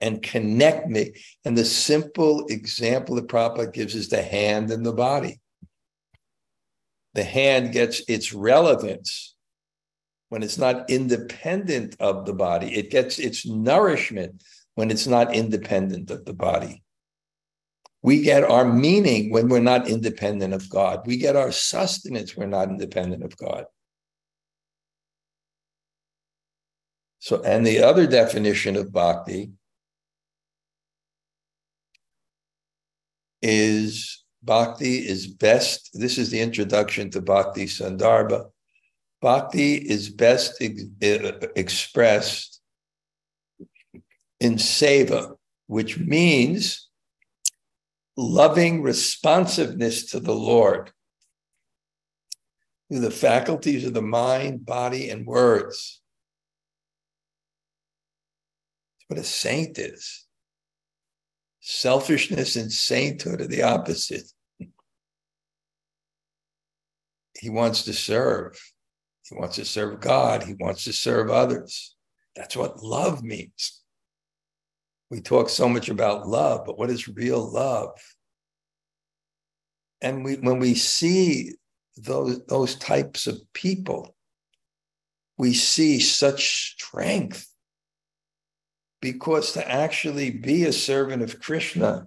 and 0.00 0.22
connect 0.22 0.88
me. 0.88 1.12
And 1.44 1.58
the 1.58 1.64
simple 1.64 2.46
example 2.46 3.16
the 3.16 3.22
Prabhupada 3.22 3.72
gives 3.72 3.94
is 3.94 4.08
the 4.08 4.22
hand 4.22 4.70
and 4.70 4.86
the 4.86 4.92
body. 4.92 5.40
The 7.14 7.24
hand 7.24 7.72
gets 7.72 8.02
its 8.08 8.32
relevance 8.32 9.29
when 10.30 10.42
it's 10.42 10.58
not 10.58 10.88
independent 10.88 11.96
of 12.00 12.24
the 12.24 12.32
body. 12.32 12.74
It 12.74 12.90
gets 12.90 13.18
its 13.18 13.44
nourishment 13.46 14.42
when 14.76 14.90
it's 14.90 15.06
not 15.06 15.34
independent 15.34 16.10
of 16.10 16.24
the 16.24 16.32
body. 16.32 16.82
We 18.02 18.22
get 18.22 18.44
our 18.44 18.64
meaning 18.64 19.30
when 19.30 19.48
we're 19.48 19.60
not 19.60 19.88
independent 19.88 20.54
of 20.54 20.70
God. 20.70 21.06
We 21.06 21.18
get 21.18 21.36
our 21.36 21.52
sustenance 21.52 22.36
when 22.36 22.50
we're 22.50 22.58
not 22.58 22.70
independent 22.70 23.24
of 23.24 23.36
God. 23.36 23.66
So, 27.18 27.42
and 27.42 27.66
the 27.66 27.80
other 27.80 28.06
definition 28.06 28.76
of 28.76 28.92
bhakti 28.92 29.50
is 33.42 34.24
bhakti 34.42 34.96
is 35.06 35.26
best. 35.26 35.90
This 35.92 36.18
is 36.18 36.30
the 36.30 36.40
introduction 36.40 37.10
to 37.10 37.20
Bhakti 37.20 37.66
Sandarbha. 37.66 38.46
Bhakti 39.20 39.74
is 39.74 40.08
best 40.08 40.54
ex- 40.60 40.82
eh, 41.02 41.32
expressed 41.54 42.60
in 44.40 44.54
seva, 44.54 45.36
which 45.66 45.98
means 45.98 46.88
loving 48.16 48.82
responsiveness 48.82 50.10
to 50.10 50.20
the 50.20 50.34
Lord 50.34 50.90
through 52.88 53.00
the 53.00 53.10
faculties 53.10 53.86
of 53.86 53.94
the 53.94 54.02
mind, 54.02 54.64
body, 54.66 55.10
and 55.10 55.26
words. 55.26 56.00
That's 58.98 59.04
what 59.08 59.18
a 59.18 59.24
saint 59.24 59.78
is. 59.78 60.26
Selfishness 61.60 62.56
and 62.56 62.72
sainthood 62.72 63.42
are 63.42 63.46
the 63.46 63.62
opposite. 63.62 64.32
He 67.38 67.48
wants 67.48 67.84
to 67.84 67.92
serve. 67.92 68.58
He 69.30 69.36
wants 69.36 69.56
to 69.56 69.64
serve 69.64 70.00
God. 70.00 70.42
He 70.42 70.54
wants 70.54 70.84
to 70.84 70.92
serve 70.92 71.30
others. 71.30 71.94
That's 72.36 72.56
what 72.56 72.82
love 72.82 73.22
means 73.22 73.80
we 75.10 75.20
talk 75.20 75.48
so 75.48 75.68
much 75.68 75.88
about 75.88 76.28
love, 76.28 76.64
but 76.64 76.78
what 76.78 76.88
is 76.88 77.08
real 77.08 77.52
love? 77.52 77.90
And 80.00 80.24
we, 80.24 80.36
when 80.36 80.60
we 80.60 80.74
see 80.74 81.54
those, 81.96 82.44
those 82.46 82.76
types 82.76 83.26
of 83.26 83.38
people, 83.52 84.14
we 85.36 85.52
see 85.52 85.98
such 85.98 86.72
strength 86.74 87.46
because 89.02 89.52
to 89.52 89.68
actually 89.68 90.30
be 90.30 90.64
a 90.64 90.72
servant 90.72 91.22
of 91.22 91.40
Krishna, 91.40 92.06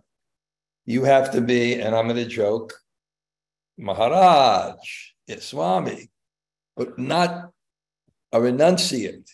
you 0.86 1.04
have 1.04 1.32
to 1.32 1.42
be, 1.42 1.76
and 1.76 1.96
I'm 1.96 2.08
going 2.08 2.18
to 2.18 2.26
joke, 2.26 2.74
Maharaj, 3.78 4.76
Swami, 5.40 6.10
but 6.76 6.98
not 6.98 7.52
a 8.32 8.40
renunciate, 8.40 9.30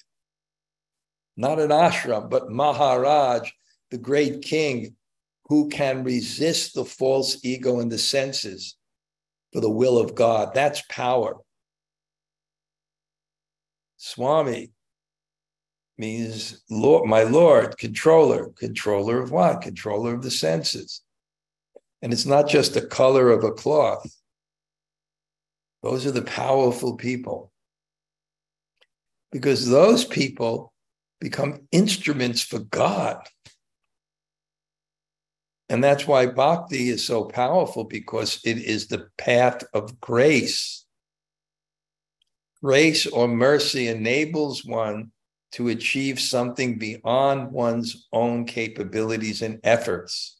not 1.37 1.59
an 1.59 1.69
ashram, 1.69 2.29
but 2.29 2.51
Maharaj, 2.51 3.49
the 3.91 3.97
great 3.97 4.41
king 4.41 4.95
who 5.45 5.69
can 5.69 6.03
resist 6.03 6.75
the 6.75 6.85
false 6.85 7.43
ego 7.43 7.79
and 7.79 7.91
the 7.91 7.97
senses 7.97 8.75
for 9.51 9.61
the 9.61 9.69
will 9.69 9.97
of 9.97 10.15
God. 10.15 10.53
That's 10.53 10.83
power. 10.89 11.37
Swami 13.97 14.71
means 15.97 16.63
Lord, 16.69 17.09
my 17.09 17.23
Lord, 17.23 17.77
controller. 17.77 18.49
Controller 18.57 19.21
of 19.21 19.31
what? 19.31 19.61
Controller 19.61 20.13
of 20.13 20.21
the 20.21 20.31
senses. 20.31 21.01
And 22.01 22.13
it's 22.13 22.25
not 22.25 22.47
just 22.47 22.73
the 22.73 22.85
color 22.85 23.29
of 23.29 23.43
a 23.43 23.51
cloth. 23.51 24.09
Those 25.83 26.05
are 26.05 26.11
the 26.11 26.21
powerful 26.21 26.95
people. 26.95 27.51
Because 29.31 29.69
those 29.69 30.05
people 30.05 30.73
become 31.19 31.67
instruments 31.71 32.41
for 32.41 32.59
God. 32.59 33.19
And 35.69 35.83
that's 35.83 36.07
why 36.07 36.25
bhakti 36.25 36.89
is 36.89 37.05
so 37.05 37.25
powerful 37.25 37.83
because 37.83 38.39
it 38.43 38.57
is 38.57 38.87
the 38.87 39.07
path 39.17 39.63
of 39.73 39.99
grace. 39.99 40.85
Grace 42.61 43.05
or 43.05 43.27
mercy 43.27 43.87
enables 43.87 44.65
one 44.65 45.11
to 45.51 45.69
achieve 45.69 46.19
something 46.19 46.77
beyond 46.77 47.51
one's 47.51 48.07
own 48.11 48.45
capabilities 48.45 49.41
and 49.41 49.59
efforts. 49.63 50.37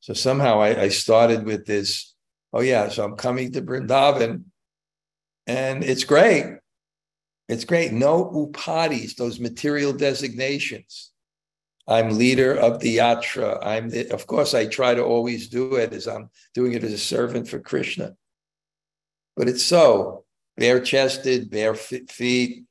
So 0.00 0.14
somehow 0.14 0.60
I, 0.60 0.82
I 0.82 0.88
started 0.88 1.44
with 1.44 1.66
this. 1.66 2.11
Oh 2.52 2.60
yeah, 2.60 2.88
so 2.88 3.04
I'm 3.04 3.16
coming 3.16 3.52
to 3.52 3.62
Brindavan, 3.62 4.44
and 5.46 5.84
it's 5.84 6.04
great. 6.04 6.58
It's 7.48 7.64
great. 7.64 7.92
No 7.92 8.30
upadis, 8.30 9.16
those 9.16 9.38
material 9.38 9.92
designations. 9.92 11.10
I'm 11.86 12.16
leader 12.16 12.54
of 12.54 12.80
the 12.80 12.96
yatra. 12.98 13.58
I'm 13.62 13.90
the, 13.90 14.10
of 14.10 14.26
course 14.26 14.54
I 14.54 14.66
try 14.66 14.94
to 14.94 15.04
always 15.04 15.48
do 15.48 15.74
it 15.74 15.92
as 15.92 16.08
I'm 16.08 16.30
doing 16.54 16.72
it 16.72 16.84
as 16.84 16.92
a 16.92 16.98
servant 16.98 17.48
for 17.48 17.58
Krishna. 17.58 18.14
But 19.36 19.48
it's 19.48 19.64
so 19.64 20.24
bare 20.56 20.80
chested, 20.80 21.50
bare 21.50 21.74
feet, 21.74 22.64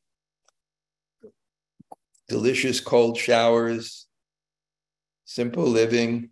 delicious 2.28 2.80
cold 2.80 3.18
showers, 3.18 4.08
simple 5.26 5.66
living. 5.66 6.31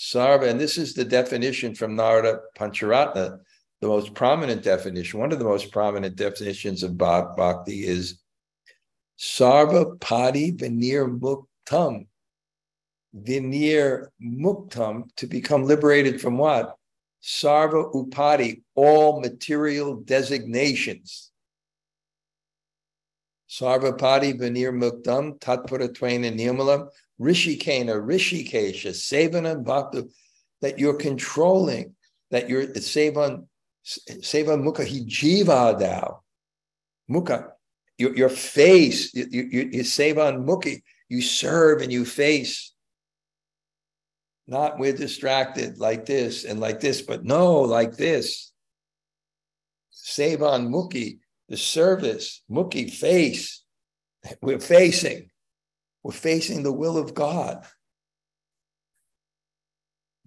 Sarva, 0.00 0.48
and 0.48 0.58
this 0.58 0.78
is 0.78 0.94
the 0.94 1.04
definition 1.04 1.74
from 1.74 1.94
Narada 1.94 2.40
Pancharatra, 2.56 3.38
the 3.82 3.86
most 3.86 4.14
prominent 4.14 4.62
definition, 4.62 5.20
one 5.20 5.30
of 5.30 5.38
the 5.38 5.44
most 5.44 5.70
prominent 5.70 6.16
definitions 6.16 6.82
of 6.82 6.96
bhakti 6.96 7.84
is 7.84 8.18
Sarva 9.18 10.00
Padi 10.00 10.52
Vinir 10.52 11.06
Muktam. 11.20 12.06
Vinir 13.14 14.06
Muktam, 14.22 15.14
to 15.16 15.26
become 15.26 15.64
liberated 15.64 16.18
from 16.18 16.38
what? 16.38 16.76
Sarva 17.22 17.92
Upadi, 17.94 18.62
all 18.74 19.20
material 19.20 19.96
designations. 19.96 21.30
Sarvapadi 23.50 24.32
Vinir 24.38 24.72
Muktam, 24.72 25.38
Tatpura 25.40 25.94
Twain 25.94 26.24
and 26.24 26.40
Nirmalam, 26.40 26.88
Rishikena, 27.20 28.00
Rishikesha, 28.00 28.90
Sevan 28.90 29.64
Bhakta, 29.64 30.08
that 30.62 30.78
you're 30.78 30.94
controlling, 30.94 31.94
that 32.30 32.48
you're 32.48 32.66
Sevan, 32.66 33.46
Sevan 33.86 34.62
Mukha 34.62 34.86
Hijiva 34.86 35.78
Dao. 35.78 36.20
Mukha, 37.10 37.48
your, 37.98 38.16
your 38.16 38.28
face, 38.28 39.12
you, 39.14 39.26
you, 39.30 39.68
you 39.72 39.82
Sevan 39.82 40.44
Mukhi, 40.46 40.82
you 41.08 41.20
serve 41.20 41.82
and 41.82 41.92
you 41.92 42.04
face. 42.04 42.72
Not 44.46 44.78
we're 44.78 44.96
distracted 44.96 45.78
like 45.78 46.06
this 46.06 46.44
and 46.44 46.58
like 46.58 46.80
this, 46.80 47.02
but 47.02 47.24
no, 47.24 47.60
like 47.60 47.96
this. 47.96 48.52
Sevan 49.92 50.68
Mukhi, 50.68 51.18
the 51.48 51.56
service, 51.56 52.42
Mukhi, 52.50 52.90
face. 52.90 53.62
We're 54.42 54.60
facing. 54.60 55.29
We're 56.02 56.12
facing 56.12 56.62
the 56.62 56.72
will 56.72 56.96
of 56.96 57.14
God. 57.14 57.64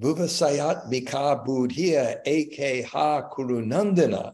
Bhuvasayat 0.01 0.89
Mika 0.89 1.42
Budhya 1.46 2.20
Eke 2.25 2.86
Ha 2.86 3.30
Kurunandana 3.30 4.34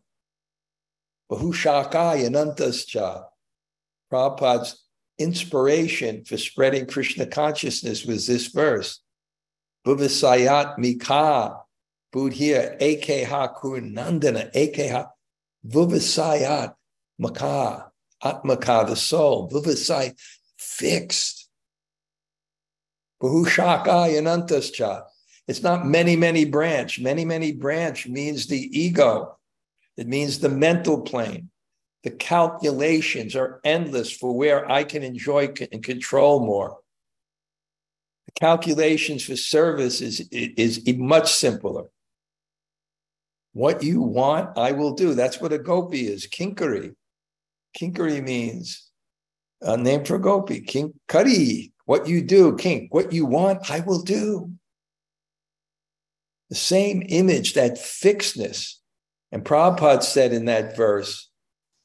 Bahushaka 1.32 2.24
Yanantascha. 2.24 3.26
Prabhupada's 4.12 4.84
inspiration 5.18 6.24
for 6.24 6.38
spreading 6.38 6.88
Krishna 6.88 7.26
consciousness 7.26 8.06
was 8.06 8.26
this 8.26 8.48
verse. 8.48 9.02
Bhuvasayat 9.86 10.78
Mika 10.78 11.58
Budhya 12.14 12.82
Eke 12.82 13.28
Ha 13.28 13.54
Kurunandana 13.54 14.50
Eke 14.56 14.90
Ha 14.90 15.10
Vuvasayat 15.68 16.74
Maka, 17.20 17.92
Atmaka, 18.24 18.88
the 18.88 18.96
soul, 18.96 19.50
Vuvasai, 19.50 20.18
fixed. 20.80 21.50
Bahushaka 23.22 24.10
Yanantascha. 24.16 25.04
It's 25.48 25.62
not 25.62 25.86
many, 25.86 26.16
many 26.16 26.46
branch. 26.46 27.00
Many, 27.00 27.26
many 27.26 27.52
branch 27.52 28.08
means 28.08 28.48
the 28.48 28.80
ego. 28.80 29.38
It 29.98 30.08
means 30.08 30.40
the 30.40 30.50
mental 30.50 31.02
plane. 31.02 31.50
The 32.04 32.12
calculations 32.12 33.36
are 33.36 33.60
endless 33.66 34.12
for 34.12 34.34
where 34.34 34.72
I 34.72 34.86
can 34.86 35.04
enjoy 35.04 35.54
and 35.72 35.84
control 35.84 36.40
more. 36.40 36.78
The 38.28 38.40
calculations 38.40 39.24
for 39.24 39.36
service 39.36 40.00
is, 40.00 40.22
is 40.32 40.82
much 40.98 41.34
simpler. 41.34 41.86
What 43.52 43.84
you 43.84 44.02
want, 44.02 44.58
I 44.58 44.72
will 44.72 44.94
do. 44.94 45.14
That's 45.14 45.42
what 45.42 45.52
a 45.52 45.58
gopi 45.58 46.08
is, 46.08 46.28
kinkari. 46.28 46.94
Kinkari 47.78 48.24
means 48.24 48.89
a 49.62 49.78
name 49.78 50.06
for 50.06 50.18
gopi. 50.18 50.62
King 50.62 50.94
Kinkari, 51.08 51.72
what 51.86 52.08
you 52.08 52.22
do, 52.22 52.56
kink, 52.56 52.94
what 52.94 53.12
you 53.12 53.26
want, 53.26 53.70
I 53.70 53.82
will 53.82 54.02
do. 54.02 54.52
The 56.50 56.56
same 56.56 57.04
image, 57.10 57.54
that 57.54 57.78
fixedness. 57.78 58.80
And 59.32 59.44
Prabhupada 59.44 60.04
said 60.04 60.34
in 60.34 60.46
that 60.46 60.76
verse 60.76 61.30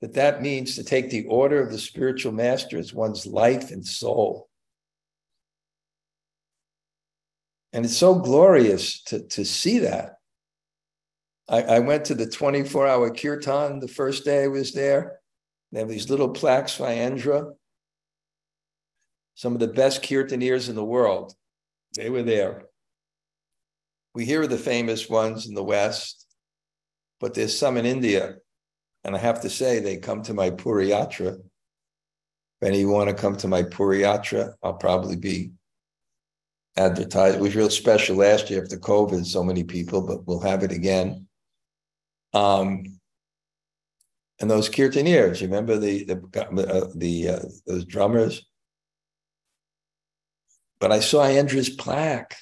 that 0.00 0.14
that 0.14 0.42
means 0.42 0.76
to 0.76 0.84
take 0.84 1.10
the 1.10 1.26
order 1.26 1.62
of 1.62 1.70
the 1.70 1.78
spiritual 1.78 2.32
master 2.32 2.78
as 2.78 2.94
one's 2.94 3.26
life 3.26 3.70
and 3.70 3.87
soul. 3.87 4.48
And 7.72 7.84
it's 7.84 7.96
so 7.96 8.14
glorious 8.14 9.02
to, 9.04 9.26
to 9.28 9.44
see 9.44 9.80
that. 9.80 10.18
I, 11.48 11.62
I 11.62 11.78
went 11.80 12.06
to 12.06 12.14
the 12.14 12.26
24 12.26 12.87
hour 12.87 13.10
kirtan 13.10 13.80
the 13.80 13.88
first 13.88 14.24
day 14.24 14.44
I 14.44 14.48
was 14.48 14.72
there. 14.72 15.18
They 15.72 15.80
have 15.80 15.88
these 15.88 16.08
little 16.08 16.28
plaques 16.30 16.78
by 16.78 16.94
Indra. 16.94 17.52
Some 19.35 19.55
of 19.55 19.61
the 19.61 19.68
best 19.68 20.03
kirtaniers 20.03 20.68
in 20.68 20.75
the 20.75 20.85
world. 20.85 21.35
They 21.97 22.11
were 22.11 22.23
there. 22.23 22.64
We 24.14 24.25
hear 24.25 24.42
of 24.42 24.51
the 24.51 24.59
famous 24.59 25.09
ones 25.09 25.47
in 25.47 25.55
the 25.55 25.64
West, 25.64 26.27
but 27.20 27.35
there's 27.35 27.59
some 27.59 27.77
in 27.77 27.87
India. 27.87 28.37
And 29.03 29.14
I 29.14 29.18
have 29.18 29.40
to 29.42 29.51
say, 29.51 29.81
they 29.81 29.97
come 29.97 30.23
to 30.23 30.35
my 30.35 30.51
Puriyatra. 30.51 31.35
If 31.35 32.68
any 32.68 32.85
want 32.85 33.11
to 33.11 33.14
come 33.14 33.37
to 33.37 33.49
my 33.49 33.62
Puriyatra, 33.64 34.55
I'll 34.62 34.75
probably 34.75 35.16
be 35.16 35.53
advertised. 36.77 37.37
It 37.37 37.42
was 37.42 37.57
real 37.57 37.70
special 37.70 38.16
last 38.16 38.51
year 38.51 38.62
after 38.62 38.77
COVID, 38.77 39.27
so 39.27 39.42
many 39.42 39.64
people, 39.64 40.07
but 40.07 40.27
we'll 40.27 40.40
have 40.40 40.62
it 40.62 40.73
again. 40.73 41.27
Um, 42.33 42.85
and 44.40 44.51
those 44.51 44.68
kirtaniers, 44.68 45.40
you 45.40 45.47
remember 45.47 45.79
the 45.79 46.05
the 46.05 46.16
uh, 46.42 46.88
the 46.94 47.29
uh, 47.29 47.40
those 47.66 47.85
drummers? 47.85 48.44
But 50.85 50.92
I 50.92 51.01
saw 51.01 51.27
Indra's 51.27 51.70
plaque, 51.70 52.37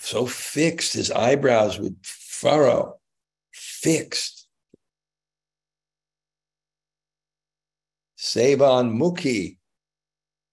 so 0.00 0.26
fixed, 0.26 0.92
his 0.92 1.10
eyebrows 1.10 1.78
would 1.78 1.96
furrow, 2.02 3.00
fixed. 3.54 4.46
Sevan 8.18 8.98
Mukhi, 8.98 9.56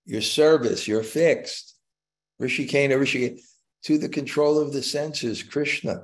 your 0.05 0.21
service, 0.21 0.87
you're 0.87 1.03
fixed. 1.03 1.75
Rishikena, 2.41 2.91
Rishikena, 2.91 3.41
to 3.83 3.97
the 3.97 4.07
control 4.07 4.57
of 4.57 4.71
the 4.71 4.81
senses, 4.81 5.43
Krishna. 5.43 6.03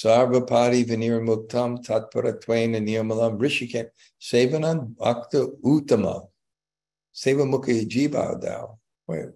Sarvapadi 0.00 0.86
Vinir 0.86 1.20
Muktam 1.20 1.84
Tatpara 1.84 2.40
Twain 2.40 2.74
and 2.74 2.88
Niyamalam 2.88 3.38
Rishike 3.38 3.88
Sevanan 4.18 4.96
Bhakta 4.96 5.48
Uttama 5.62 6.26
Seva 7.14 7.44
Mukhi 7.44 7.86
Jiva 7.86 8.42
Dao. 8.42 8.78
Wait. 9.06 9.26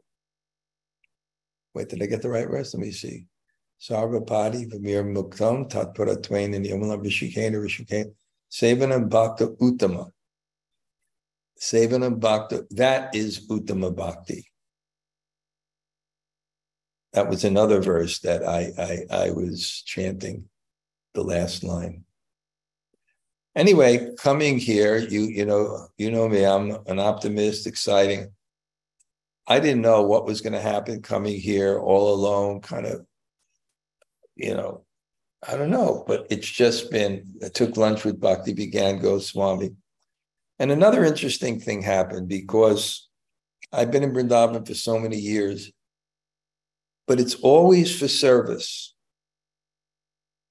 Wait, 1.75 1.89
did 1.91 2.03
I 2.03 2.07
get 2.07 2.23
the 2.23 2.31
right 2.31 2.49
verse? 2.49 2.73
Let 2.73 2.81
me 2.81 2.93
see. 2.93 3.27
Sarvapadi 3.79 4.73
Vinir 4.73 5.05
Muktam 5.05 5.71
Tatpara 5.71 6.23
Twain 6.23 6.55
and 6.55 6.65
Niyamalam 6.65 7.05
Rishike 7.05 7.37
Rishike 7.53 8.13
Sevanan 8.51 9.11
Bhakta 9.11 9.49
Uttama. 9.49 10.13
Sevanam 11.61 12.19
Bhakta, 12.19 12.67
that 12.71 13.15
is 13.15 13.47
Uttama 13.49 13.95
Bhakti 13.95 14.47
that 17.15 17.29
was 17.29 17.45
another 17.45 17.81
verse 17.81 18.19
that 18.21 18.45
I, 18.45 18.73
I, 18.77 19.27
I 19.27 19.31
was 19.31 19.83
chanting 19.87 20.49
the 21.15 21.23
last 21.23 21.65
line. 21.65 22.05
Anyway, 23.57 24.11
coming 24.19 24.59
here, 24.59 24.97
you 24.97 25.23
you 25.23 25.45
know 25.45 25.87
you 25.97 26.11
know 26.11 26.29
me. 26.29 26.45
I'm 26.45 26.77
an 26.87 26.99
optimist, 26.99 27.67
exciting. 27.67 28.33
I 29.47 29.61
didn't 29.61 29.83
know 29.83 30.03
what 30.03 30.27
was 30.27 30.41
going 30.41 30.55
to 30.55 30.61
happen 30.61 31.03
coming 31.03 31.39
here 31.39 31.79
all 31.79 32.15
alone, 32.15 32.61
kind 32.61 32.87
of, 32.87 33.05
you 34.37 34.55
know, 34.55 34.85
I 35.47 35.57
don't 35.57 35.71
know, 35.71 36.03
but 36.07 36.27
it's 36.31 36.49
just 36.49 36.91
been. 36.91 37.39
I 37.45 37.49
took 37.49 37.77
lunch 37.77 38.05
with 38.05 38.21
Bhakti 38.21 38.55
Vigyan 38.55 39.01
Goswami, 39.01 39.71
and 40.59 40.73
another 40.73 41.05
interesting 41.05 41.61
thing 41.61 41.83
happened 41.83 42.29
because 42.29 43.09
I've 43.73 43.91
been 43.91 44.03
in 44.03 44.13
Vrindavan 44.13 44.67
for 44.67 44.75
so 44.75 44.99
many 44.99 45.19
years 45.19 45.71
but 47.07 47.21
it's 47.21 47.35
always 47.37 47.97
for 47.97 48.09
service. 48.09 48.94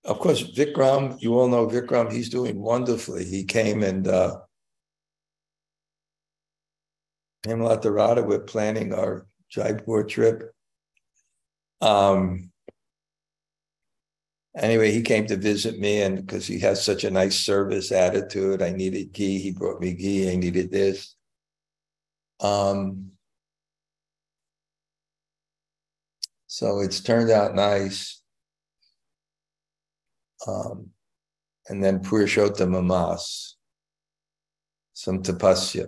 Of 0.06 0.20
course, 0.20 0.44
Vikram, 0.44 1.22
you 1.22 1.40
all 1.40 1.48
know 1.48 1.68
Vikram, 1.68 2.12
he's 2.12 2.30
doing 2.30 2.60
wonderfully. 2.60 3.24
He 3.26 3.46
came 3.46 3.84
and 3.84 4.08
uh 4.08 4.38
Himlat 7.46 7.84
Radha, 7.86 8.24
we're 8.24 8.40
planning 8.40 8.94
our 8.94 9.28
Jaipur 9.50 10.04
trip. 10.04 10.54
Um 11.82 12.52
anyway, 14.58 14.92
he 14.92 15.02
came 15.02 15.26
to 15.28 15.38
visit 15.38 15.80
me 15.80 16.02
and 16.02 16.18
because 16.18 16.48
he 16.48 16.60
has 16.60 16.84
such 16.84 17.04
a 17.06 17.12
nice 17.12 17.40
service 17.40 17.92
attitude, 17.92 18.62
I 18.62 18.72
needed 18.72 19.14
ghee, 19.14 19.40
he 19.40 19.52
brought 19.52 19.80
me 19.80 19.94
ghee, 19.94 20.32
I 20.32 20.36
needed 20.36 20.70
this. 20.72 21.16
Um 22.42 23.12
so 26.48 26.82
it's 26.82 27.00
turned 27.00 27.32
out 27.32 27.56
nice. 27.56 28.23
Um, 30.48 30.90
and 31.70 31.84
then 31.84 32.00
Purushottama 32.00 32.84
Mas, 32.84 33.56
some 34.94 35.24
tapasya. 35.24 35.88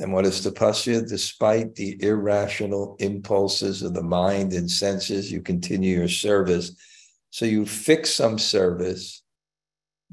And 0.00 0.12
what 0.12 0.26
is 0.26 0.44
tapasya? 0.44 1.08
Despite 1.08 1.76
the 1.76 2.02
irrational 2.02 2.96
impulses 2.98 3.82
of 3.82 3.94
the 3.94 4.02
mind 4.02 4.52
and 4.52 4.68
senses, 4.68 5.30
you 5.30 5.40
continue 5.40 5.98
your 5.98 6.08
service. 6.08 6.74
So 7.30 7.46
you 7.46 7.64
fix 7.64 8.10
some 8.10 8.38
service 8.38 9.22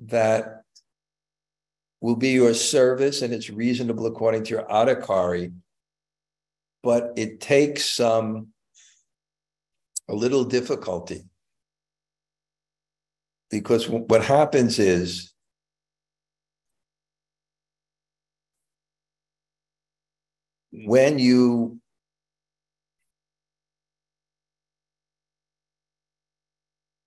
that 0.05 0.63
will 1.99 2.15
be 2.15 2.29
your 2.29 2.53
service 2.53 3.21
and 3.21 3.34
it's 3.34 3.49
reasonable 3.49 4.05
according 4.05 4.43
to 4.45 4.49
your 4.51 4.65
adhikari, 4.65 5.53
but 6.84 7.13
it 7.15 7.39
takes 7.39 7.86
some 7.86 8.47
a 10.10 10.13
little 10.13 10.43
difficulty 10.43 11.23
because 13.51 13.87
what 13.87 14.23
happens 14.23 14.79
is 14.79 15.33
when 20.71 21.19
you 21.19 21.79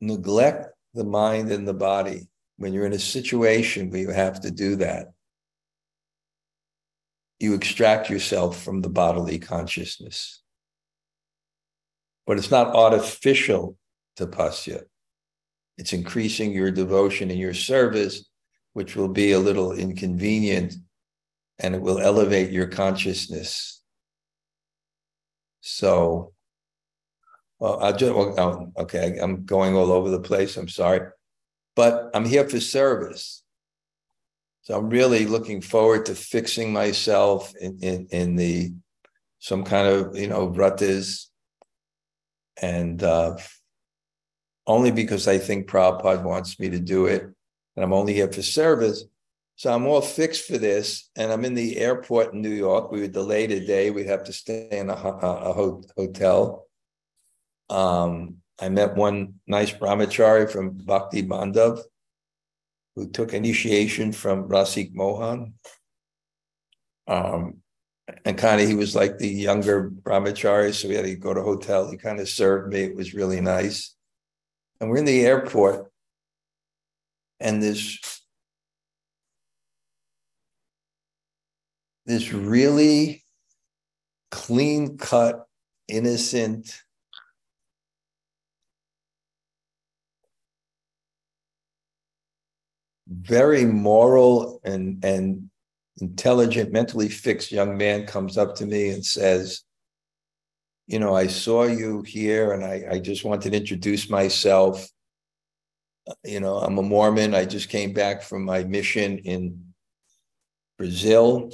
neglect 0.02 0.68
the 0.92 1.02
mind 1.02 1.50
and 1.50 1.66
the 1.66 1.74
body, 1.74 2.28
when 2.58 2.74
you're 2.74 2.86
in 2.86 2.92
a 2.92 2.98
situation 2.98 3.90
where 3.90 4.00
you 4.00 4.10
have 4.10 4.40
to 4.40 4.50
do 4.50 4.76
that, 4.76 5.08
you 7.40 7.54
extract 7.54 8.10
yourself 8.10 8.62
from 8.62 8.82
the 8.82 8.90
bodily 8.90 9.38
consciousness. 9.38 10.42
But 12.26 12.36
it's 12.36 12.50
not 12.50 12.76
artificial 12.76 13.76
tapasya. 14.18 14.84
It's 15.76 15.92
increasing 15.92 16.52
your 16.52 16.70
devotion 16.70 17.30
and 17.30 17.38
your 17.38 17.54
service, 17.54 18.28
which 18.72 18.96
will 18.96 19.08
be 19.08 19.32
a 19.32 19.38
little 19.38 19.72
inconvenient 19.72 20.74
and 21.58 21.74
it 21.74 21.80
will 21.80 21.98
elevate 21.98 22.50
your 22.50 22.66
consciousness. 22.66 23.82
So, 25.60 26.32
well, 27.58 27.82
I 27.82 27.92
just, 27.92 28.14
well, 28.14 28.72
okay, 28.78 29.18
I'm 29.20 29.44
going 29.44 29.74
all 29.74 29.92
over 29.92 30.10
the 30.10 30.20
place. 30.20 30.56
I'm 30.56 30.68
sorry, 30.68 31.08
but 31.76 32.10
I'm 32.14 32.24
here 32.24 32.48
for 32.48 32.60
service. 32.60 33.42
So 34.62 34.76
I'm 34.76 34.88
really 34.88 35.26
looking 35.26 35.60
forward 35.60 36.06
to 36.06 36.14
fixing 36.14 36.72
myself 36.72 37.54
in, 37.60 37.78
in, 37.82 38.06
in 38.10 38.36
the 38.36 38.72
some 39.38 39.62
kind 39.62 39.86
of 39.86 40.16
you 40.16 40.26
know 40.26 40.48
rutas 40.48 41.26
and 42.62 43.02
uh, 43.02 43.36
only 44.66 44.90
because 44.90 45.28
I 45.28 45.38
think 45.38 45.68
Prabhupada 45.68 46.22
wants 46.22 46.58
me 46.58 46.70
to 46.70 46.78
do 46.78 47.06
it, 47.06 47.22
and 47.22 47.84
I'm 47.84 47.92
only 47.92 48.14
here 48.14 48.30
for 48.30 48.42
service. 48.42 49.04
So 49.56 49.72
I'm 49.72 49.86
all 49.86 50.00
fixed 50.00 50.46
for 50.46 50.58
this, 50.58 51.10
and 51.16 51.30
I'm 51.30 51.44
in 51.44 51.54
the 51.54 51.78
airport 51.78 52.34
in 52.34 52.42
New 52.42 52.48
York. 52.48 52.90
We 52.90 53.00
were 53.00 53.08
delayed 53.08 53.52
a 53.52 53.64
day. 53.64 53.90
We 53.90 54.04
have 54.06 54.24
to 54.24 54.32
stay 54.32 54.68
in 54.70 54.90
a, 54.90 54.94
a, 54.94 55.50
a 55.50 55.52
hotel. 55.52 56.66
Um, 57.70 58.38
I 58.60 58.68
met 58.68 58.96
one 58.96 59.34
nice 59.46 59.72
brahmachari 59.72 60.50
from 60.50 60.70
Bhakti 60.70 61.22
Bandhav 61.22 61.80
who 62.96 63.08
took 63.08 63.32
initiation 63.32 64.12
from 64.12 64.48
Rasik 64.48 64.94
Mohan. 64.94 65.54
Um, 67.06 67.58
and 68.24 68.38
kind 68.38 68.60
of 68.60 68.68
he 68.68 68.74
was 68.74 68.94
like 68.94 69.18
the 69.18 69.28
younger 69.28 69.90
brahmachari, 69.90 70.72
so 70.72 70.88
we 70.88 70.94
had 70.94 71.04
to 71.04 71.16
go 71.16 71.34
to 71.34 71.42
hotel. 71.42 71.90
He 71.90 71.96
kind 71.96 72.20
of 72.20 72.28
served 72.28 72.72
me. 72.72 72.82
It 72.82 72.96
was 72.96 73.14
really 73.14 73.40
nice. 73.40 73.94
And 74.84 74.90
we're 74.90 74.98
in 74.98 75.06
the 75.06 75.24
airport, 75.24 75.90
and 77.40 77.62
this 77.62 77.98
this 82.04 82.34
really 82.34 83.24
clean 84.30 84.98
cut, 84.98 85.46
innocent, 85.88 86.82
very 93.08 93.64
moral 93.64 94.60
and 94.64 95.02
and 95.02 95.48
intelligent, 96.02 96.72
mentally 96.72 97.08
fixed 97.08 97.50
young 97.50 97.78
man 97.78 98.04
comes 98.04 98.36
up 98.36 98.54
to 98.56 98.66
me 98.66 98.90
and 98.90 99.02
says, 99.02 99.62
you 100.86 100.98
know, 100.98 101.14
I 101.14 101.28
saw 101.28 101.64
you 101.64 102.02
here 102.02 102.52
and 102.52 102.64
I, 102.64 102.84
I 102.92 102.98
just 102.98 103.24
wanted 103.24 103.50
to 103.50 103.56
introduce 103.56 104.10
myself. 104.10 104.86
You 106.24 106.40
know, 106.40 106.58
I'm 106.58 106.76
a 106.76 106.82
Mormon. 106.82 107.34
I 107.34 107.46
just 107.46 107.70
came 107.70 107.92
back 107.94 108.22
from 108.22 108.44
my 108.44 108.64
mission 108.64 109.18
in 109.18 109.72
Brazil. 110.76 111.50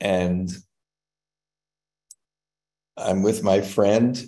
And 0.00 0.50
I'm 2.96 3.22
with 3.22 3.44
my 3.44 3.60
friend. 3.60 4.20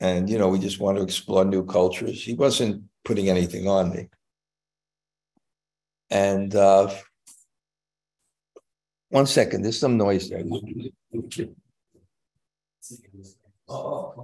And, 0.00 0.30
you 0.30 0.38
know, 0.38 0.48
we 0.48 0.58
just 0.58 0.80
want 0.80 0.96
to 0.96 1.02
explore 1.02 1.44
new 1.44 1.66
cultures. 1.66 2.22
He 2.22 2.34
wasn't 2.34 2.84
putting 3.04 3.28
anything 3.28 3.68
on 3.68 3.90
me. 3.90 4.08
And 6.08 6.54
uh, 6.54 6.94
one 9.10 9.26
second, 9.26 9.62
there's 9.62 9.78
some 9.78 9.96
noise 9.96 10.28
there. 10.28 10.42
Oh, 13.68 14.14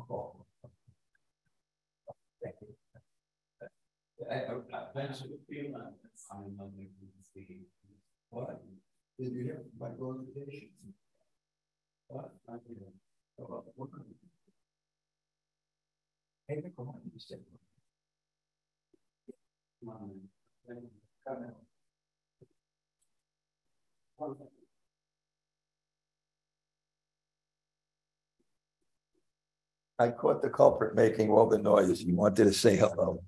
I 29.99 30.09
caught 30.09 30.43
the 30.43 30.51
culprit 30.51 30.95
making 30.95 31.31
all 31.31 31.47
the 31.47 31.59
noise. 31.59 32.01
He 32.01 32.13
wanted 32.13 32.45
to 32.45 32.53
say 32.53 32.77
hello. 32.77 33.23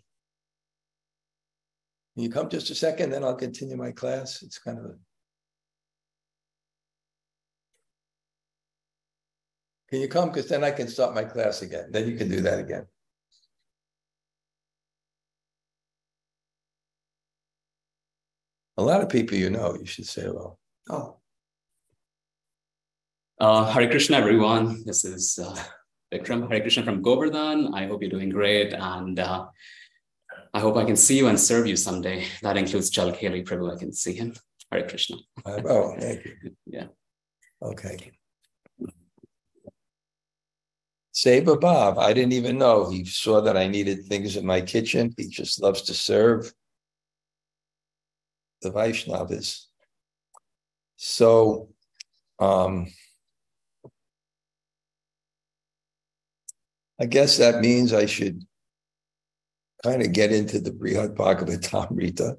Can 2.14 2.24
you 2.24 2.31
come 2.31 2.48
just 2.48 2.70
a 2.70 2.74
second, 2.74 3.11
then 3.11 3.22
I'll 3.22 3.35
continue 3.35 3.76
my 3.76 3.92
class. 3.92 4.42
It's 4.42 4.59
kind 4.59 4.79
of 4.79 4.85
a. 4.87 4.94
Can 9.90 10.00
you 10.00 10.09
come? 10.09 10.31
Because 10.31 10.48
then 10.48 10.64
I 10.64 10.72
can 10.72 10.88
start 10.88 11.14
my 11.14 11.24
class 11.24 11.62
again. 11.62 11.90
Then 11.90 12.09
you 12.09 12.16
can 12.16 12.29
do 12.29 12.40
that 12.40 12.59
again. 12.59 12.87
A 18.79 18.83
lot 18.83 19.02
of 19.02 19.09
people 19.09 19.37
you 19.37 19.48
know, 19.50 19.76
you 19.79 19.87
should 19.87 20.07
say 20.07 20.22
hello. 20.22 20.59
Oh. 20.90 21.16
Uh, 23.38 23.70
Hare 23.70 23.88
Krishna, 23.88 24.16
everyone. 24.16 24.85
This 24.85 25.05
is 25.05 25.38
uh, 25.38 25.62
Vikram 26.12 26.49
Hare 26.51 26.61
Krishna 26.61 26.85
from 26.85 27.03
Govardhan. 27.03 27.75
I 27.75 27.87
hope 27.87 28.03
you're 28.03 28.11
doing 28.11 28.31
great. 28.31 28.73
And 28.73 29.19
uh, 29.19 29.47
I 30.55 30.61
hope 30.61 30.77
I 30.77 30.85
can 30.85 30.97
see 30.97 31.16
you 31.16 31.29
and 31.29 31.38
serve 31.38 31.66
you 31.66 31.77
someday. 31.77 32.27
That 32.42 32.57
includes 32.57 32.90
Chalkeli 32.90 33.45
Prabhu. 33.45 33.75
I 33.75 33.79
can 33.79 33.92
see 33.92 34.14
him. 34.14 34.35
Hare 34.71 34.88
Krishna. 34.88 35.16
Oh, 35.47 35.95
thank 35.99 36.25
you. 36.25 36.35
yeah. 36.66 36.87
Okay. 37.62 38.12
Seva 41.14 41.59
Bhav, 41.59 41.97
I 41.99 42.12
didn't 42.12 42.35
even 42.35 42.59
know. 42.59 42.90
He 42.90 43.05
saw 43.07 43.40
that 43.40 43.57
I 43.57 43.69
needed 43.69 44.05
things 44.05 44.37
in 44.37 44.45
my 44.45 44.61
kitchen. 44.61 45.14
He 45.16 45.29
just 45.29 45.62
loves 45.62 45.83
to 45.83 45.95
serve 45.95 46.53
the 48.61 48.71
Vaishnavas. 48.71 49.64
So, 50.97 51.71
um, 52.38 52.88
I 57.00 57.06
guess 57.06 57.37
that 57.38 57.61
means 57.61 57.92
I 57.92 58.06
should 58.06 58.44
kind 59.82 60.02
of 60.02 60.12
get 60.12 60.32
into 60.32 60.61
the 60.61 60.70
Brihad 60.70 61.14
Bhagavatamrita. 61.14 62.37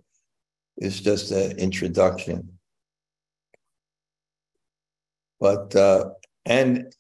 It's 0.78 1.00
just 1.00 1.32
an 1.32 1.58
introduction. 1.58 2.58
But, 5.40 5.76
uh, 5.76 6.12
and 6.46 6.94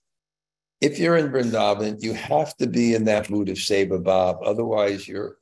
if 0.81 0.99
you're 0.99 1.17
in 1.17 1.31
Vrindavan, 1.31 2.01
you 2.01 2.13
have 2.13 2.55
to 2.57 2.67
be 2.67 2.93
in 2.93 3.05
that 3.05 3.29
mood 3.29 3.49
of 3.49 3.57
Seva 3.57 4.01
Bhav. 4.01 4.39
Otherwise, 4.43 5.07
you're 5.07 5.37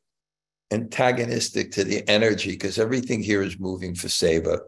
antagonistic 0.71 1.71
to 1.71 1.83
the 1.83 2.07
energy 2.09 2.51
because 2.51 2.79
everything 2.79 3.21
here 3.21 3.41
is 3.41 3.59
moving 3.59 3.95
for 3.95 4.07
Seva. 4.07 4.59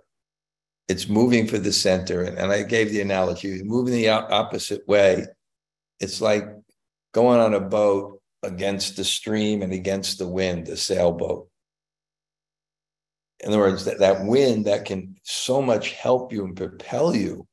It's 0.89 1.07
moving 1.07 1.47
for 1.47 1.57
the 1.57 1.71
center. 1.71 2.23
And, 2.23 2.37
and 2.37 2.51
I 2.51 2.63
gave 2.63 2.91
the 2.91 3.01
analogy 3.01 3.61
moving 3.63 3.93
the 3.93 4.09
opposite 4.09 4.85
way. 4.87 5.25
It's 5.99 6.21
like 6.21 6.45
going 7.17 7.39
on 7.39 7.55
a 7.55 7.59
boat 7.59 8.21
against 8.43 8.95
the 8.95 9.03
stream 9.03 9.63
and 9.63 9.73
against 9.73 10.19
the 10.19 10.27
wind, 10.27 10.69
a 10.69 10.77
sailboat. 10.77 11.49
In 13.39 13.49
other 13.49 13.57
words, 13.57 13.85
that, 13.85 13.97
that 13.97 14.23
wind 14.23 14.65
that 14.65 14.85
can 14.85 15.15
so 15.23 15.59
much 15.59 15.93
help 15.93 16.31
you 16.31 16.45
and 16.45 16.55
propel 16.55 17.15
you. 17.15 17.47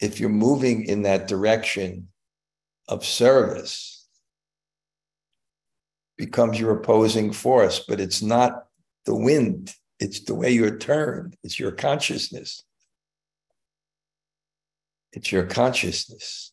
If 0.00 0.18
you're 0.18 0.28
moving 0.28 0.86
in 0.86 1.02
that 1.02 1.28
direction 1.28 2.08
of 2.88 3.06
service 3.06 4.08
becomes 6.18 6.58
your 6.58 6.72
opposing 6.72 7.32
force 7.32 7.78
but 7.86 8.00
it's 8.00 8.22
not 8.22 8.64
the 9.04 9.14
wind. 9.14 9.72
It's 10.00 10.24
the 10.24 10.34
way 10.34 10.50
you're 10.50 10.78
turned. 10.78 11.36
It's 11.44 11.60
your 11.60 11.70
consciousness. 11.70 12.64
It's 15.12 15.30
your 15.30 15.46
consciousness 15.46 16.50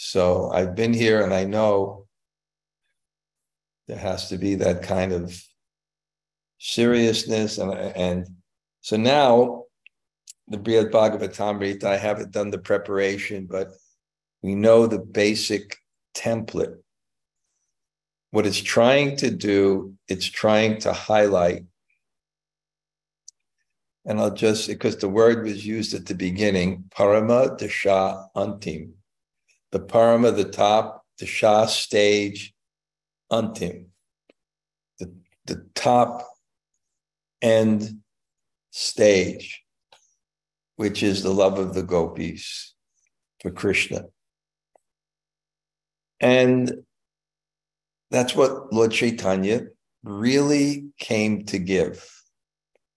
so 0.00 0.50
i've 0.52 0.76
been 0.76 0.92
here 0.92 1.22
and 1.22 1.34
i 1.34 1.44
know 1.44 2.06
there 3.88 3.98
has 3.98 4.28
to 4.28 4.38
be 4.38 4.54
that 4.54 4.82
kind 4.82 5.12
of 5.12 5.42
seriousness 6.58 7.58
and 7.58 7.72
and 7.72 8.26
so 8.80 8.96
now 8.96 9.64
the 10.50 10.58
Brihad 10.58 10.90
Bhagavatamrita. 10.90 11.84
I 11.84 11.96
haven't 11.96 12.32
done 12.32 12.50
the 12.50 12.58
preparation, 12.58 13.46
but 13.46 13.68
we 14.42 14.54
know 14.54 14.86
the 14.86 14.98
basic 14.98 15.76
template. 16.14 16.76
What 18.30 18.46
it's 18.46 18.62
trying 18.62 19.16
to 19.16 19.30
do, 19.30 19.94
it's 20.08 20.26
trying 20.26 20.80
to 20.80 20.92
highlight. 20.92 21.64
And 24.04 24.20
I'll 24.20 24.34
just, 24.34 24.68
because 24.68 24.96
the 24.96 25.08
word 25.08 25.44
was 25.44 25.66
used 25.66 25.92
at 25.92 26.06
the 26.06 26.14
beginning, 26.14 26.84
Parama 26.90 27.58
Dasha 27.58 28.26
Antim. 28.34 28.92
The 29.72 29.80
Parama, 29.80 30.34
the 30.34 30.44
top, 30.44 31.04
Dasha 31.18 31.66
stage, 31.68 32.54
Antim. 33.30 33.86
The, 34.98 35.14
the 35.46 35.66
top 35.74 36.26
end 37.42 38.00
stage 38.70 39.64
which 40.78 41.02
is 41.02 41.24
the 41.24 41.34
love 41.34 41.58
of 41.58 41.74
the 41.74 41.82
gopis 41.82 42.72
for 43.40 43.50
Krishna. 43.50 44.04
And 46.20 46.72
that's 48.12 48.36
what 48.36 48.72
Lord 48.72 48.92
Chaitanya 48.92 49.62
really 50.04 50.90
came 50.96 51.44
to 51.46 51.58
give. 51.58 52.08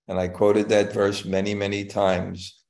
And 0.08 0.20
I 0.20 0.28
quoted 0.28 0.70
that 0.70 0.94
verse 0.94 1.26
many, 1.26 1.56
many 1.56 1.86
times. 1.86 2.64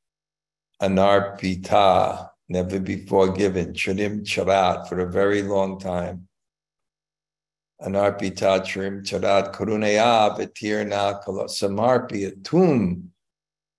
Anarpita, 0.81 2.29
never 2.51 2.79
before 2.79 3.31
given, 3.31 3.73
Charim 3.73 4.23
Charat, 4.23 4.87
for 4.87 4.99
a 4.99 5.11
very 5.11 5.41
long 5.41 5.79
time. 5.79 6.27
Anarpita 7.81 8.61
Charim 8.61 9.03
Charat, 9.03 9.53
Karunaya 9.53 10.37
Vitirna 10.37 11.23
Samarpi 11.25 12.31
Atum 12.31 13.11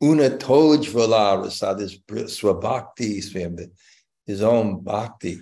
Una 0.03 0.31
Tojvala 0.31 1.45
Rasadis 1.45 2.03
Swabhakti, 2.09 3.71
his 4.27 4.43
own 4.43 4.81
bhakti. 4.83 5.41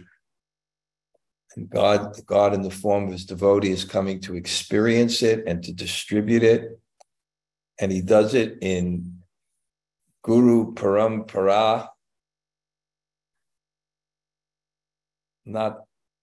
And 1.57 1.71
God, 1.71 2.15
God 2.27 2.53
in 2.53 2.63
the 2.63 2.71
form 2.71 3.07
of 3.07 3.13
his 3.13 3.25
devotee 3.25 3.71
is 3.71 3.85
coming 3.85 4.21
to 4.21 4.37
experience 4.37 5.23
it 5.23 5.45
and 5.47 5.63
to 5.65 5.73
distribute 5.73 6.43
it. 6.43 6.79
And 7.81 7.91
he 7.91 8.03
does 8.03 8.35
it 8.35 8.59
in 8.61 9.23
Guru 10.23 10.75
Parampara, 10.75 11.89
not 15.51 15.81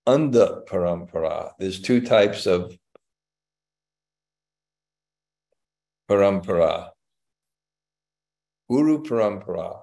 Andha 0.07 0.65
Parampara. 0.65 1.51
There's 1.59 1.81
two 1.81 2.01
types 2.01 2.45
of 2.45 2.77
Parampara 6.09 6.91
Guru 8.69 9.03
Parampara, 9.03 9.81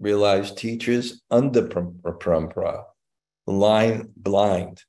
realized 0.00 0.56
teachers 0.56 1.22
Andha 1.30 1.68
Parampara, 1.68 2.84
line 3.46 4.12
blind. 4.16 4.82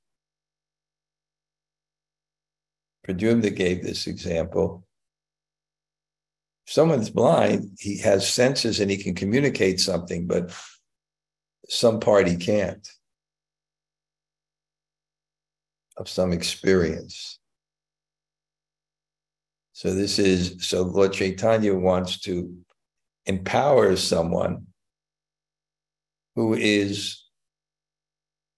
Pradyumna 3.05 3.53
gave 3.53 3.83
this 3.83 4.07
example. 4.07 4.85
If 6.65 6.73
someone's 6.73 7.09
blind, 7.09 7.77
he 7.79 7.97
has 7.99 8.27
senses 8.27 8.79
and 8.79 8.89
he 8.89 8.95
can 8.95 9.15
communicate 9.15 9.81
something, 9.81 10.27
but 10.27 10.53
some 11.69 11.99
part 11.99 12.27
he 12.27 12.35
can't 12.35 12.87
of 15.97 16.09
some 16.09 16.33
experience. 16.33 17.39
So 19.73 19.93
this 19.93 20.19
is 20.19 20.67
so 20.67 20.83
Lord 20.83 21.13
Chaitanya 21.13 21.75
wants 21.75 22.19
to 22.21 22.55
empower 23.25 23.95
someone 23.95 24.67
who 26.35 26.53
is 26.53 27.23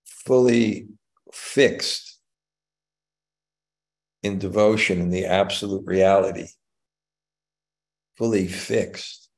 fully 0.06 0.88
fixed 1.34 2.20
in 4.24 4.40
devotion 4.40 5.02
in 5.02 5.10
the 5.10 5.26
absolute 5.26 5.86
reality, 5.86 6.48
fully 8.18 8.48
fixed. 8.48 9.30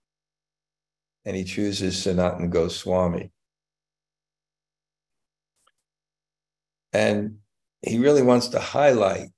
And 1.26 1.36
he 1.36 1.44
chooses 1.44 2.02
Sanatan 2.02 2.50
Goswami. 2.50 3.32
And 6.94 7.38
he 7.82 8.00
really 8.00 8.22
wants 8.22 8.48
to 8.50 8.60
highlight 8.60 9.30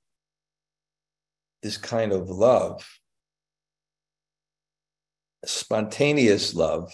this 1.61 1.77
kind 1.77 2.11
of 2.11 2.29
love, 2.29 2.87
spontaneous 5.45 6.53
love, 6.53 6.93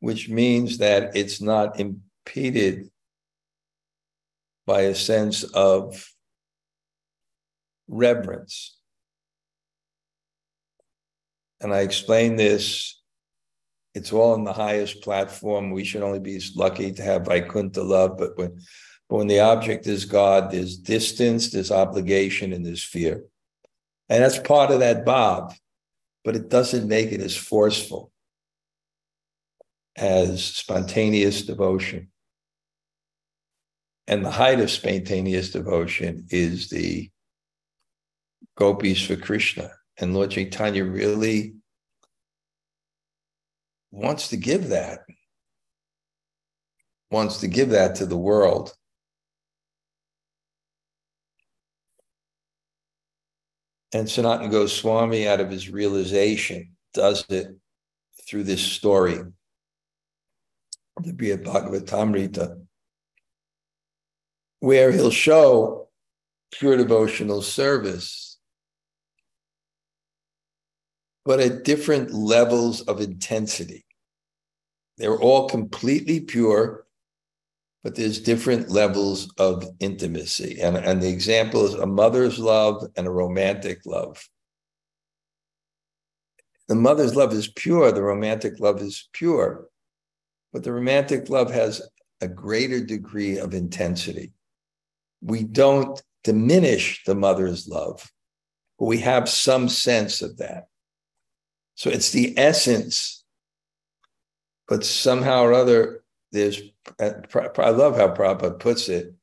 which 0.00 0.28
means 0.28 0.78
that 0.78 1.14
it's 1.16 1.40
not 1.40 1.78
impeded 1.78 2.90
by 4.66 4.82
a 4.82 4.94
sense 4.94 5.42
of 5.42 6.08
reverence. 7.88 8.78
And 11.60 11.74
I 11.74 11.80
explain 11.80 12.36
this, 12.36 12.99
it's 13.94 14.12
all 14.12 14.34
in 14.34 14.44
the 14.44 14.52
highest 14.52 15.02
platform. 15.02 15.70
We 15.70 15.84
should 15.84 16.02
only 16.02 16.20
be 16.20 16.40
lucky 16.54 16.92
to 16.92 17.02
have 17.02 17.26
Vaikuntha 17.26 17.82
love, 17.82 18.16
but 18.18 18.36
when 18.36 18.60
but 19.08 19.16
when 19.16 19.26
the 19.26 19.40
object 19.40 19.88
is 19.88 20.04
God, 20.04 20.52
there's 20.52 20.76
distance, 20.76 21.50
there's 21.50 21.72
obligation, 21.72 22.52
and 22.52 22.64
there's 22.64 22.84
fear. 22.84 23.24
And 24.08 24.22
that's 24.22 24.38
part 24.38 24.70
of 24.70 24.78
that 24.80 25.04
bhav, 25.04 25.52
but 26.24 26.36
it 26.36 26.48
doesn't 26.48 26.86
make 26.86 27.10
it 27.10 27.20
as 27.20 27.36
forceful 27.36 28.12
as 29.96 30.44
spontaneous 30.44 31.42
devotion. 31.42 32.10
And 34.06 34.24
the 34.24 34.30
height 34.30 34.60
of 34.60 34.70
spontaneous 34.70 35.50
devotion 35.50 36.26
is 36.30 36.68
the 36.68 37.10
gopis 38.56 39.02
for 39.02 39.16
Krishna. 39.16 39.70
And 39.98 40.14
Lord 40.14 40.30
Chaitanya 40.30 40.84
really 40.84 41.54
wants 43.90 44.28
to 44.28 44.36
give 44.36 44.68
that, 44.68 45.00
wants 47.10 47.40
to 47.40 47.48
give 47.48 47.70
that 47.70 47.96
to 47.96 48.06
the 48.06 48.16
world. 48.16 48.74
And 53.92 54.06
Sanatana 54.06 54.50
Goswami, 54.50 55.26
out 55.26 55.40
of 55.40 55.50
his 55.50 55.68
realization, 55.68 56.76
does 56.94 57.24
it 57.28 57.56
through 58.28 58.44
this 58.44 58.62
story, 58.62 59.18
the 61.02 61.12
Brihad 61.12 61.44
Bhagavatamrita, 61.44 62.64
where 64.60 64.92
he'll 64.92 65.10
show 65.10 65.88
pure 66.52 66.76
devotional 66.76 67.42
service, 67.42 68.29
but 71.24 71.40
at 71.40 71.64
different 71.64 72.12
levels 72.12 72.80
of 72.82 73.00
intensity. 73.00 73.84
They're 74.98 75.18
all 75.18 75.48
completely 75.48 76.20
pure, 76.20 76.86
but 77.82 77.94
there's 77.94 78.20
different 78.20 78.70
levels 78.70 79.32
of 79.38 79.66
intimacy. 79.80 80.60
And, 80.60 80.76
and 80.76 81.00
the 81.00 81.08
example 81.08 81.64
is 81.66 81.74
a 81.74 81.86
mother's 81.86 82.38
love 82.38 82.84
and 82.96 83.06
a 83.06 83.10
romantic 83.10 83.86
love. 83.86 84.28
The 86.68 86.74
mother's 86.74 87.16
love 87.16 87.32
is 87.32 87.48
pure, 87.48 87.90
the 87.90 88.02
romantic 88.02 88.60
love 88.60 88.80
is 88.80 89.08
pure, 89.12 89.68
but 90.52 90.62
the 90.62 90.72
romantic 90.72 91.28
love 91.28 91.50
has 91.50 91.82
a 92.20 92.28
greater 92.28 92.84
degree 92.84 93.38
of 93.38 93.54
intensity. 93.54 94.32
We 95.22 95.42
don't 95.42 96.00
diminish 96.22 97.02
the 97.04 97.14
mother's 97.14 97.66
love, 97.66 98.10
but 98.78 98.84
we 98.86 98.98
have 98.98 99.28
some 99.28 99.68
sense 99.68 100.22
of 100.22 100.36
that. 100.38 100.69
So 101.80 101.88
it's 101.88 102.10
the 102.10 102.34
essence, 102.36 103.24
but 104.68 104.84
somehow 104.84 105.44
or 105.44 105.54
other, 105.54 106.04
there's, 106.30 106.60
I 107.00 107.70
love 107.70 107.96
how 107.96 108.08
Prabhupada 108.08 108.58
puts 108.58 108.90
it. 108.90 109.14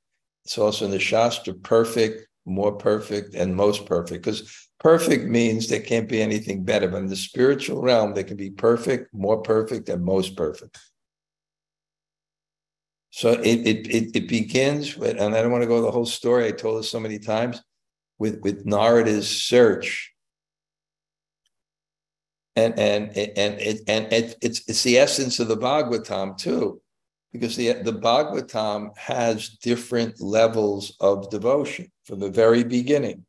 It's 0.43 0.57
also 0.57 0.85
in 0.85 0.91
the 0.91 0.99
Shastra 0.99 1.53
perfect, 1.53 2.27
more 2.45 2.71
perfect, 2.71 3.35
and 3.35 3.55
most 3.55 3.85
perfect, 3.85 4.23
because 4.23 4.67
Perfect 4.79 5.25
means 5.25 5.67
there 5.67 5.81
can't 5.81 6.07
be 6.07 6.21
anything 6.21 6.63
better, 6.63 6.87
but 6.87 6.97
in 6.97 7.07
the 7.07 7.15
spiritual 7.15 7.81
realm, 7.81 8.13
there 8.13 8.23
can 8.23 8.37
be 8.37 8.51
perfect, 8.51 9.11
more 9.11 9.41
perfect, 9.41 9.89
and 9.89 10.03
most 10.03 10.35
perfect. 10.35 10.77
So 13.09 13.31
it 13.31 13.65
it 13.65 13.87
it, 13.87 14.15
it 14.15 14.27
begins 14.27 14.95
with, 14.95 15.19
and 15.19 15.33
I 15.33 15.41
don't 15.41 15.51
want 15.51 15.63
to 15.63 15.67
go 15.67 15.81
the 15.81 15.91
whole 15.91 16.05
story. 16.05 16.45
I 16.45 16.51
told 16.51 16.79
it 16.79 16.87
so 16.87 16.99
many 16.99 17.17
times 17.17 17.59
with 18.19 18.39
with 18.41 18.65
Narada's 18.65 19.27
search. 19.27 20.13
And 22.57 22.77
and 22.77 23.03
and 23.15 23.53
it 23.61 23.81
and 23.87 24.11
it, 24.11 24.35
it's 24.41 24.61
it's 24.67 24.83
the 24.83 24.97
essence 24.97 25.39
of 25.39 25.47
the 25.47 25.55
Bhagavatam 25.55 26.37
too, 26.37 26.81
because 27.31 27.55
the 27.55 27.73
the 27.73 27.93
Bhagavatam 27.93 28.97
has 28.97 29.49
different 29.69 30.19
levels 30.19 30.97
of 30.99 31.29
devotion 31.29 31.91
from 32.03 32.19
the 32.19 32.31
very 32.31 32.63
beginning 32.63 33.25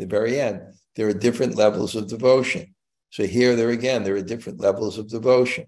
the 0.00 0.06
very 0.06 0.40
end, 0.40 0.62
there 0.96 1.08
are 1.08 1.12
different 1.12 1.54
levels 1.54 1.94
of 1.94 2.08
devotion. 2.08 2.74
So 3.10 3.26
here, 3.26 3.54
there 3.54 3.70
again, 3.70 4.02
there 4.02 4.16
are 4.16 4.22
different 4.22 4.60
levels 4.60 4.98
of 4.98 5.08
devotion. 5.08 5.66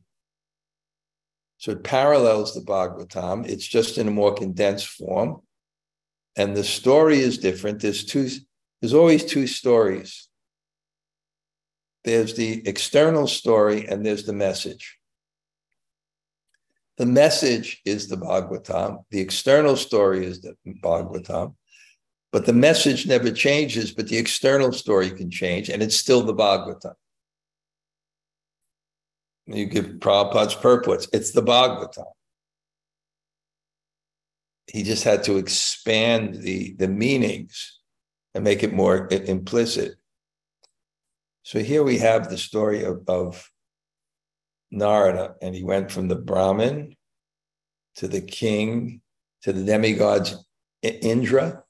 So 1.59 1.73
it 1.73 1.85
parallels 1.85 2.55
the 2.55 2.61
Bhagavatam. 2.63 3.47
It's 3.49 3.67
just 3.67 3.99
in 3.99 4.09
a 4.09 4.11
more 4.11 4.35
condensed 4.35 4.89
form. 4.89 5.43
And 6.35 6.57
the 6.57 6.65
story 6.65 7.21
is 7.21 7.39
different. 7.39 7.81
There's 7.81 8.05
two, 8.05 8.29
there's 8.81 8.95
always 8.95 9.25
two 9.25 9.47
stories. 9.47 10.29
There's 12.05 12.35
the 12.35 12.67
external 12.67 13.27
story 13.27 13.87
and 13.87 14.05
there's 14.05 14.25
the 14.25 14.33
message. 14.33 14.99
The 16.99 17.07
message 17.07 17.81
is 17.85 18.09
the 18.09 18.17
Bhagavatam. 18.17 19.05
The 19.11 19.21
external 19.21 19.77
story 19.77 20.27
is 20.27 20.41
the 20.41 20.55
Bhagavatam. 20.67 21.55
But 22.33 22.47
the 22.47 22.53
message 22.53 23.07
never 23.07 23.31
changes, 23.31 23.93
but 23.93 24.09
the 24.09 24.17
external 24.17 24.73
story 24.73 25.11
can 25.11 25.31
change, 25.31 25.69
and 25.69 25.83
it's 25.83 25.97
still 25.97 26.23
the 26.23 26.35
Bhagavatam. 26.35 26.95
You 29.47 29.67
give 29.67 29.87
Prabhupada's 29.99 30.55
purports, 30.55 31.09
it's 31.13 31.33
the 31.33 31.43
Bhagavatam. 31.43 32.11
He 34.67 34.83
just 34.83 35.05
had 35.05 35.25
to 35.25 35.37
expand 35.37 36.37
the, 36.37 36.75
the 36.79 36.89
meanings 36.89 37.81
and 38.35 38.45
make 38.45 38.63
it 38.63 38.73
more 38.73 39.09
implicit. 39.11 39.97
So 41.43 41.59
here 41.59 41.83
we 41.83 41.99
have 41.99 42.29
the 42.29 42.39
story 42.39 42.85
of, 42.85 43.03
of 43.09 43.51
Narada, 44.71 45.35
and 45.43 45.55
he 45.55 45.65
went 45.65 45.91
from 45.91 46.09
the 46.09 46.17
Brahmin 46.17 46.97
to 47.97 48.09
the 48.09 48.21
king 48.21 49.01
to 49.43 49.53
the 49.53 49.65
demigods 49.65 50.45
Indra 50.83 51.63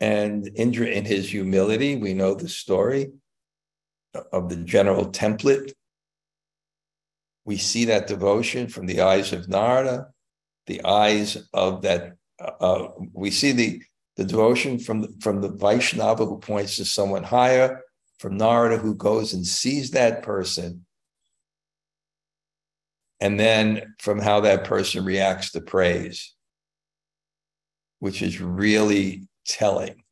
and 0.00 0.50
Indra, 0.54 0.86
in 0.86 1.04
his 1.04 1.30
humility, 1.30 1.96
we 1.96 2.14
know 2.14 2.34
the 2.34 2.48
story 2.48 3.12
of 4.32 4.48
the 4.48 4.56
general 4.56 5.06
template. 5.06 5.72
We 7.44 7.56
see 7.56 7.86
that 7.86 8.06
devotion 8.06 8.68
from 8.68 8.86
the 8.86 9.00
eyes 9.00 9.32
of 9.32 9.48
Narada, 9.48 10.08
the 10.66 10.84
eyes 10.84 11.36
of 11.52 11.82
that. 11.82 12.14
Uh, 12.38 12.88
we 13.12 13.30
see 13.30 13.52
the, 13.52 13.82
the 14.16 14.24
devotion 14.24 14.78
from 14.78 15.00
the, 15.00 15.08
from 15.20 15.40
the 15.40 15.48
Vaishnava 15.48 16.24
who 16.24 16.38
points 16.38 16.76
to 16.76 16.84
someone 16.84 17.24
higher, 17.24 17.82
from 18.18 18.36
Narada 18.36 18.78
who 18.78 18.94
goes 18.94 19.32
and 19.32 19.46
sees 19.46 19.92
that 19.92 20.22
person, 20.22 20.84
and 23.20 23.38
then 23.38 23.94
from 23.98 24.18
how 24.18 24.40
that 24.40 24.64
person 24.64 25.04
reacts 25.04 25.52
to 25.52 25.60
praise, 25.60 26.34
which 27.98 28.22
is 28.22 28.40
really 28.40 29.28
telling. 29.46 30.02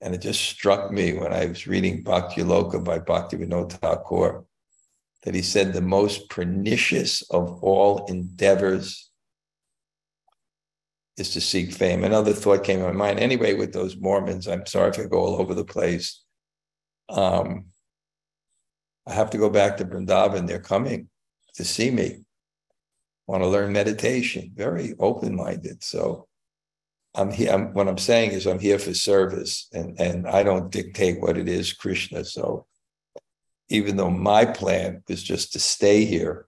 And 0.00 0.14
it 0.14 0.20
just 0.20 0.42
struck 0.42 0.90
me 0.90 1.14
when 1.14 1.32
I 1.32 1.46
was 1.46 1.66
reading 1.66 2.04
Bhaktyaloka 2.04 2.82
by 2.84 2.98
Bhaktivinoda 2.98 3.72
Thakur 3.72 4.44
that 5.22 5.34
he 5.34 5.42
said 5.42 5.72
the 5.72 5.80
most 5.80 6.28
pernicious 6.28 7.22
of 7.30 7.62
all 7.62 8.04
endeavors 8.06 9.10
is 11.16 11.30
to 11.30 11.40
seek 11.40 11.72
fame. 11.72 12.04
Another 12.04 12.32
thought 12.32 12.64
came 12.64 12.80
to 12.80 12.86
my 12.86 12.92
mind. 12.92 13.20
Anyway, 13.20 13.54
with 13.54 13.72
those 13.72 13.96
Mormons, 13.96 14.46
I'm 14.46 14.66
sorry 14.66 14.90
if 14.90 14.98
I 14.98 15.04
go 15.04 15.18
all 15.18 15.40
over 15.40 15.54
the 15.54 15.64
place. 15.64 16.22
Um, 17.08 17.66
I 19.06 19.12
have 19.12 19.30
to 19.30 19.38
go 19.38 19.50
back 19.50 19.76
to 19.76 19.84
Vrindavan. 19.84 20.46
They're 20.46 20.58
coming 20.58 21.08
to 21.54 21.64
see 21.64 21.90
me. 21.90 22.24
Want 23.26 23.42
to 23.42 23.48
learn 23.48 23.72
meditation. 23.72 24.52
Very 24.54 24.94
open 24.98 25.36
minded. 25.36 25.82
So 25.82 26.26
I'm 27.14 27.30
here. 27.30 27.52
I'm, 27.52 27.72
what 27.72 27.88
I'm 27.88 27.98
saying 27.98 28.32
is 28.32 28.46
I'm 28.46 28.58
here 28.58 28.78
for 28.78 28.92
service, 28.92 29.68
and 29.72 29.98
and 30.00 30.26
I 30.26 30.42
don't 30.42 30.70
dictate 30.70 31.20
what 31.20 31.38
it 31.38 31.48
is, 31.48 31.72
Krishna. 31.72 32.24
So 32.24 32.66
even 33.68 33.96
though 33.96 34.10
my 34.10 34.44
plan 34.44 35.02
is 35.08 35.22
just 35.22 35.52
to 35.52 35.58
stay 35.58 36.04
here, 36.04 36.46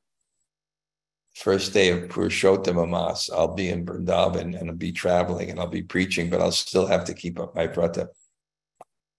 first 1.34 1.72
day 1.72 1.90
of 1.90 2.08
Purushottam 2.08 2.88
Mas, 2.88 3.30
I'll 3.30 3.54
be 3.54 3.68
in 3.68 3.86
Vrindavan 3.86 4.58
and 4.58 4.70
I'll 4.70 4.76
be 4.76 4.92
traveling 4.92 5.50
and 5.50 5.60
I'll 5.60 5.66
be 5.66 5.82
preaching, 5.82 6.30
but 6.30 6.40
I'll 6.40 6.52
still 6.52 6.86
have 6.86 7.04
to 7.06 7.14
keep 7.14 7.38
up 7.38 7.54
my 7.54 7.66
vrata. 7.66 8.08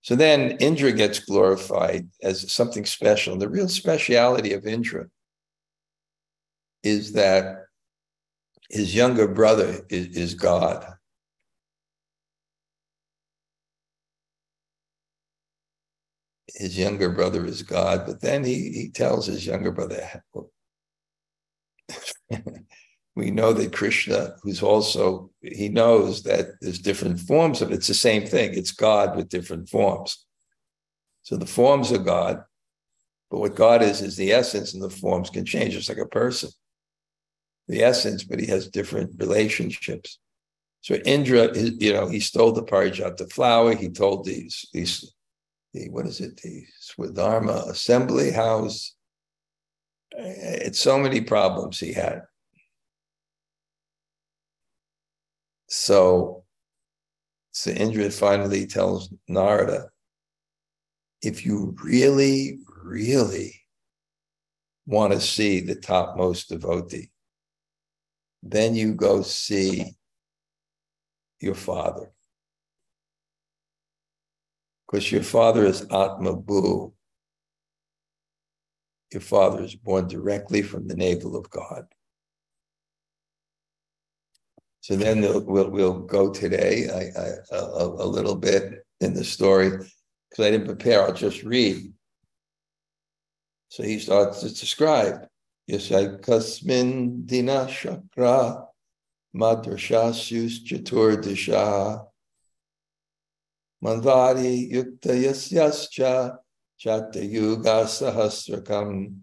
So 0.08 0.16
then 0.16 0.52
Indra 0.62 0.94
gets 0.94 1.20
glorified 1.20 2.08
as 2.24 2.50
something 2.50 2.86
special. 2.86 3.34
And 3.34 3.42
the 3.42 3.50
real 3.50 3.68
speciality 3.68 4.54
of 4.54 4.66
Indra 4.66 5.08
is 6.82 7.12
that 7.12 7.66
his 8.70 8.96
younger 8.96 9.28
brother 9.28 9.82
is, 9.90 10.16
is 10.16 10.34
God. 10.34 10.86
his 16.56 16.78
younger 16.78 17.10
brother 17.10 17.46
is 17.46 17.62
God, 17.62 18.06
but 18.06 18.22
then 18.22 18.46
he, 18.46 18.72
he 18.72 18.90
tells 18.90 19.28
his 19.28 19.46
younger 19.46 19.72
brother, 19.72 20.24
we 23.18 23.32
know 23.32 23.52
that 23.52 23.74
Krishna, 23.74 24.36
who's 24.44 24.62
also, 24.62 25.32
he 25.42 25.70
knows 25.70 26.22
that 26.24 26.52
there's 26.62 26.78
different 26.78 27.20
forms 27.20 27.64
of 27.64 27.72
it. 27.72 27.76
It's 27.76 27.88
the 27.88 27.96
same 27.96 28.28
thing. 28.28 28.54
It's 28.54 28.72
God 28.72 29.16
with 29.16 29.28
different 29.28 29.70
forms. 29.70 30.24
So 31.24 31.36
the 31.36 31.48
forms 31.48 31.92
are 31.92 31.98
God, 31.98 32.44
but 33.32 33.40
what 33.40 33.56
God 33.56 33.82
is, 33.82 34.02
is 34.02 34.16
the 34.16 34.32
essence, 34.32 34.76
and 34.76 34.84
the 34.84 34.92
forms 34.92 35.32
can 35.32 35.46
change. 35.46 35.76
It's 35.76 35.90
like 35.90 35.98
a 35.98 36.06
person. 36.06 36.52
The 37.68 37.84
essence, 37.84 38.24
but 38.24 38.40
he 38.40 38.46
has 38.46 38.70
different 38.70 39.12
relationships. 39.18 40.20
So 40.82 40.94
Indra, 41.04 41.58
you 41.58 41.94
know, 41.94 42.08
he 42.08 42.20
stole 42.20 42.52
the 42.52 42.64
Parijata 42.64 43.30
flower. 43.34 43.76
He 43.76 43.90
told 43.90 44.26
these, 44.26 44.70
these 44.74 45.12
the 45.74 45.90
what 45.90 46.06
is 46.06 46.22
it, 46.22 46.38
the 46.38 46.66
Sudharma 46.80 47.68
Assembly 47.68 48.32
House. 48.32 48.96
It's 50.12 50.80
so 50.80 51.00
many 51.00 51.20
problems 51.22 51.80
he 51.80 51.94
had. 51.94 52.22
So, 55.68 56.46
so 57.52 57.72
Indra 57.72 58.10
finally 58.10 58.66
tells 58.66 59.14
Narada, 59.28 59.90
if 61.22 61.46
you 61.46 61.76
really, 61.84 62.60
really 62.84 63.54
want 64.86 65.14
to 65.14 65.20
see 65.20 65.60
the 65.60 65.76
topmost 65.76 66.50
devotee, 66.50 67.10
then 68.44 68.76
you 68.76 68.94
go 68.94 69.22
see 69.22 69.96
your 71.42 71.56
father 71.56 72.12
because 74.88 75.12
your 75.12 75.24
father 75.24 75.66
is 75.66 75.82
Atma 75.82 76.36
Bhu. 76.36 76.94
Your 79.12 79.22
father 79.22 79.64
is 79.64 79.76
born 79.76 80.08
directly 80.08 80.62
from 80.62 80.88
the 80.88 80.96
navel 80.96 81.36
of 81.36 81.50
God. 81.50 81.86
So 84.88 84.96
then 84.96 85.20
we'll, 85.22 85.70
we'll 85.70 86.00
go 86.00 86.32
today 86.32 86.88
I, 86.88 87.20
I, 87.20 87.28
a, 87.52 87.84
a 87.84 88.08
little 88.08 88.38
bit 88.38 88.86
in 89.02 89.14
the 89.14 89.26
story 89.26 89.70
because 89.72 90.46
I 90.46 90.50
didn't 90.50 90.66
prepare. 90.66 91.04
I'll 91.04 91.14
just 91.14 91.44
read. 91.44 91.92
So 93.68 93.84
he 93.84 94.00
starts 94.00 94.40
to 94.40 94.48
describe 94.48 95.28
Yashaikasmin 95.70 97.26
Dina 97.26 97.68
Shakra 97.68 98.64
Madrashasyus 99.36 100.66
Chaturdisha 100.66 102.06
Manvari 103.84 104.72
Yukta 104.72 105.12
Yasyascha 105.12 106.38
Chatayuga 106.82 107.84
Sahasrakam. 107.84 109.18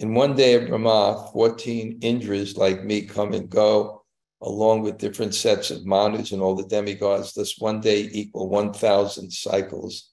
In 0.00 0.12
one 0.12 0.36
day 0.36 0.52
of 0.52 0.68
Brahma, 0.68 1.30
14 1.32 2.00
Indras 2.00 2.58
like 2.58 2.84
me 2.84 3.06
come 3.06 3.32
and 3.32 3.48
go, 3.48 3.95
along 4.42 4.82
with 4.82 4.98
different 4.98 5.34
sets 5.34 5.70
of 5.70 5.86
Manus 5.86 6.32
and 6.32 6.42
all 6.42 6.54
the 6.54 6.66
demigods. 6.66 7.32
Thus, 7.32 7.58
one 7.58 7.80
day 7.80 8.08
equal 8.12 8.48
1,000 8.48 9.30
cycles 9.30 10.12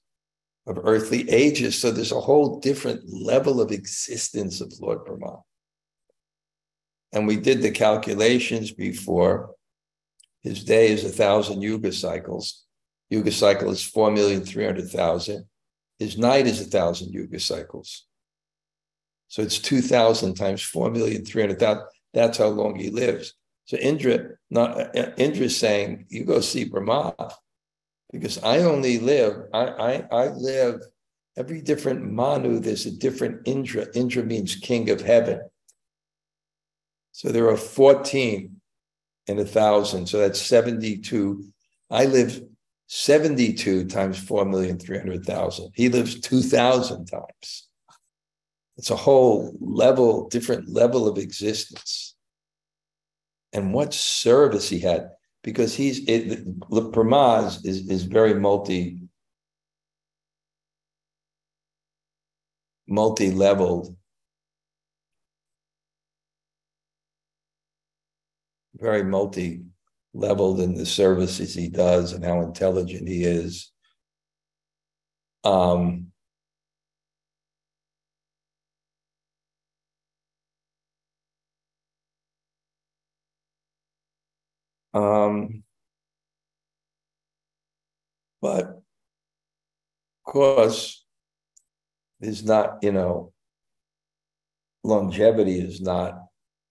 of 0.66 0.78
earthly 0.82 1.28
ages. 1.30 1.78
So 1.78 1.90
there's 1.90 2.12
a 2.12 2.20
whole 2.20 2.58
different 2.60 3.02
level 3.06 3.60
of 3.60 3.70
existence 3.70 4.60
of 4.60 4.72
Lord 4.80 5.04
Brahma. 5.04 5.40
And 7.12 7.26
we 7.26 7.36
did 7.36 7.62
the 7.62 7.70
calculations 7.70 8.72
before. 8.72 9.54
His 10.42 10.64
day 10.64 10.88
is 10.88 11.04
a 11.04 11.10
thousand 11.10 11.62
yuga 11.62 11.92
cycles. 11.92 12.64
Yuga 13.10 13.30
cycle 13.30 13.70
is 13.70 13.82
4,300,000. 13.82 15.44
His 15.98 16.18
night 16.18 16.46
is 16.46 16.60
a 16.60 16.64
thousand 16.64 17.12
yuga 17.12 17.38
cycles. 17.38 18.06
So 19.28 19.42
it's 19.42 19.58
2,000 19.58 20.34
times 20.34 20.62
4,300,000. 20.62 21.84
That's 22.12 22.38
how 22.38 22.48
long 22.48 22.76
he 22.76 22.90
lives. 22.90 23.34
So 23.66 23.76
Indra, 23.78 24.30
not 24.50 24.96
uh, 24.96 25.10
Indra 25.16 25.46
is 25.46 25.56
saying, 25.56 26.06
you 26.08 26.24
go 26.24 26.40
see 26.40 26.64
Brahma, 26.64 27.14
because 28.12 28.42
I 28.42 28.58
only 28.58 28.98
live, 28.98 29.48
I, 29.52 29.64
I, 29.64 30.06
I 30.12 30.28
live 30.28 30.80
every 31.36 31.60
different 31.60 32.10
Manu, 32.10 32.60
there's 32.60 32.86
a 32.86 32.90
different 32.90 33.46
Indra. 33.46 33.86
Indra 33.94 34.22
means 34.22 34.56
king 34.56 34.90
of 34.90 35.00
heaven. 35.00 35.40
So 37.12 37.30
there 37.30 37.48
are 37.48 37.56
14 37.56 38.60
in 39.26 39.38
a 39.38 39.44
thousand. 39.44 40.06
So 40.06 40.18
that's 40.18 40.40
72. 40.40 41.44
I 41.90 42.04
live 42.06 42.42
72 42.86 43.86
times 43.86 44.22
4,300,000. 44.24 45.70
He 45.74 45.88
lives 45.88 46.20
2,000 46.20 47.06
times. 47.06 47.68
It's 48.76 48.90
a 48.90 48.96
whole 48.96 49.56
level, 49.60 50.28
different 50.28 50.68
level 50.68 51.08
of 51.08 51.18
existence. 51.18 52.13
And 53.54 53.72
what 53.72 53.94
service 53.94 54.68
he 54.68 54.80
had, 54.80 55.10
because 55.44 55.74
he's 55.74 56.06
it, 56.08 56.58
Pramaz 56.68 57.64
is, 57.64 57.88
is 57.88 58.02
very 58.02 58.34
multi 58.34 59.00
multi-leveled. 62.88 63.96
Very 68.74 69.04
multi-leveled 69.04 70.60
in 70.60 70.74
the 70.74 70.84
services 70.84 71.54
he 71.54 71.68
does 71.68 72.12
and 72.12 72.24
how 72.24 72.40
intelligent 72.42 73.08
he 73.08 73.24
is. 73.24 73.70
Um 75.44 76.12
Um, 84.94 85.64
but 88.40 88.64
of 88.66 88.82
course, 90.24 91.04
is 92.20 92.44
not, 92.44 92.78
you 92.82 92.92
know, 92.92 93.32
longevity 94.82 95.58
is 95.58 95.80
not. 95.80 96.18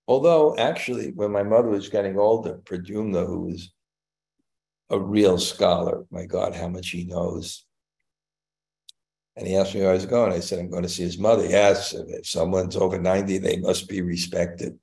Although 0.07 0.57
actually, 0.57 1.11
when 1.11 1.32
my 1.32 1.43
mother 1.43 1.69
was 1.69 1.89
getting 1.89 2.17
older, 2.17 2.59
Pradyumna, 2.63 3.26
who 3.26 3.41
was 3.41 3.71
a 4.89 4.99
real 4.99 5.38
scholar, 5.38 6.05
my 6.11 6.26
God, 6.26 6.55
how 6.55 6.67
much 6.67 6.89
he 6.89 7.05
knows. 7.05 7.65
And 9.36 9.47
he 9.47 9.55
asked 9.55 9.74
me 9.74 9.82
where 9.82 9.91
I 9.91 9.95
was 9.95 10.05
going. 10.05 10.32
I 10.32 10.39
said, 10.39 10.59
I'm 10.59 10.69
going 10.69 10.84
to 10.84 10.89
see 10.89 11.03
his 11.03 11.17
mother. 11.17 11.45
Yes, 11.45 11.93
if 11.93 12.28
someone's 12.28 12.76
over 12.76 12.99
90, 12.99 13.39
they 13.39 13.57
must 13.57 13.89
be 13.89 14.01
respected. 14.01 14.78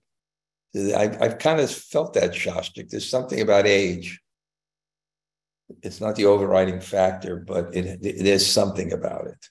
I've, 0.75 1.21
I've 1.21 1.39
kind 1.39 1.61
of 1.61 1.71
felt 1.71 2.15
that, 2.15 2.33
Shostak. 2.33 2.91
There's 2.91 3.09
something 3.09 3.41
about 3.41 3.67
age. 3.67 4.21
It's 5.83 6.01
not 6.01 6.17
the 6.17 6.27
overriding 6.27 6.81
factor, 6.81 7.37
but 7.37 7.75
it, 7.75 8.01
there's 8.03 8.47
something 8.47 8.93
about 8.93 9.27
it. 9.27 9.47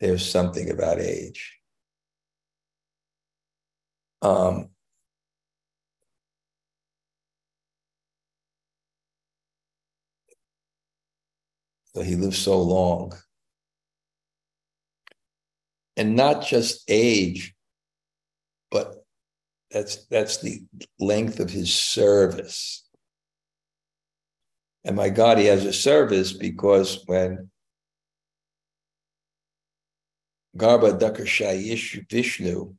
There's 0.00 0.28
something 0.28 0.70
about 0.70 0.98
age. 0.98 1.58
Um, 4.20 4.70
so 11.94 12.02
he 12.02 12.14
lived 12.16 12.36
so 12.36 12.60
long. 12.60 13.14
And 15.96 16.16
not 16.16 16.44
just 16.44 16.84
age, 16.88 17.54
that's 19.72 20.06
that's 20.06 20.38
the 20.38 20.62
length 21.00 21.40
of 21.40 21.50
his 21.50 21.74
service. 21.74 22.86
And 24.84 24.96
my 24.96 25.08
God, 25.08 25.38
he 25.38 25.46
has 25.46 25.64
a 25.64 25.72
service 25.72 26.32
because 26.32 27.02
when 27.06 27.50
Garbhodakashayi 30.56 32.08
Vishnu, 32.10 32.74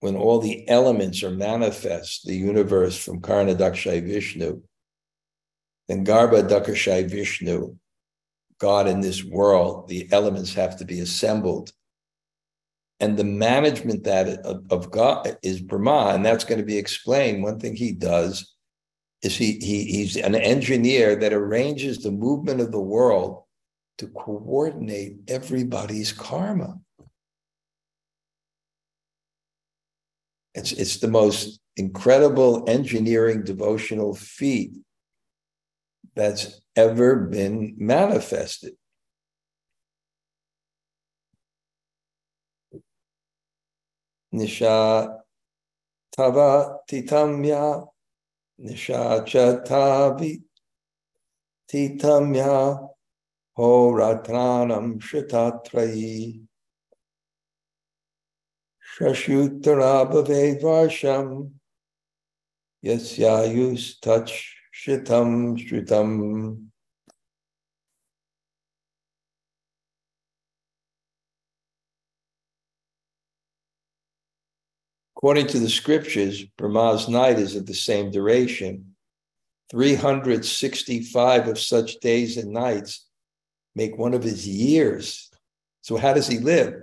when 0.00 0.16
all 0.16 0.40
the 0.40 0.68
elements 0.68 1.22
are 1.22 1.30
manifest, 1.30 2.26
the 2.26 2.34
universe 2.34 2.98
from 2.98 3.20
Karanodakashayi 3.20 4.06
Vishnu, 4.06 4.62
then 5.88 6.04
Garbhodakashayi 6.04 7.08
Vishnu, 7.08 7.76
God 8.58 8.88
in 8.88 9.00
this 9.00 9.24
world, 9.24 9.88
the 9.88 10.08
elements 10.12 10.54
have 10.54 10.76
to 10.78 10.84
be 10.84 11.00
assembled 11.00 11.72
and 13.02 13.16
the 13.16 13.24
management 13.24 14.04
that 14.04 14.28
of, 14.46 14.64
of 14.70 14.90
God 14.92 15.36
is 15.42 15.60
Brahma, 15.60 16.14
and 16.14 16.24
that's 16.24 16.44
going 16.44 16.60
to 16.60 16.64
be 16.64 16.78
explained. 16.78 17.42
One 17.42 17.58
thing 17.58 17.74
he 17.74 17.90
does 17.90 18.54
is 19.22 19.36
he, 19.36 19.58
he 19.58 19.84
he's 19.84 20.16
an 20.16 20.36
engineer 20.36 21.16
that 21.16 21.32
arranges 21.32 21.98
the 21.98 22.12
movement 22.12 22.60
of 22.60 22.70
the 22.70 22.80
world 22.80 23.42
to 23.98 24.06
coordinate 24.06 25.16
everybody's 25.26 26.12
karma. 26.12 26.78
It's 30.54 30.70
it's 30.70 30.98
the 30.98 31.08
most 31.08 31.60
incredible 31.76 32.64
engineering 32.68 33.42
devotional 33.42 34.14
feat 34.14 34.74
that's 36.14 36.60
ever 36.76 37.16
been 37.16 37.74
manifested. 37.78 38.74
Nisha 44.34 45.18
Tava 46.14 46.78
Titamya 46.90 47.86
Nisha 48.60 49.24
Chatavi 49.26 50.42
Titamya 51.70 52.88
Horatranam 53.58 54.98
Shatatrayi 55.00 56.42
Shashutarabhave 58.98 60.60
Varsham 60.62 61.50
Yasyayus 62.84 64.00
Touch 64.00 64.56
Shitam 64.74 65.56
Shritam 65.58 66.71
According 75.22 75.46
to 75.48 75.60
the 75.60 75.70
scriptures, 75.70 76.42
Brahma's 76.58 77.08
night 77.08 77.38
is 77.38 77.54
of 77.54 77.66
the 77.66 77.74
same 77.74 78.10
duration. 78.10 78.96
365 79.70 81.46
of 81.46 81.60
such 81.60 82.00
days 82.00 82.36
and 82.36 82.50
nights 82.50 83.06
make 83.76 83.96
one 83.96 84.14
of 84.14 84.24
his 84.24 84.48
years. 84.48 85.30
So, 85.82 85.96
how 85.96 86.12
does 86.12 86.26
he 86.26 86.40
live? 86.40 86.74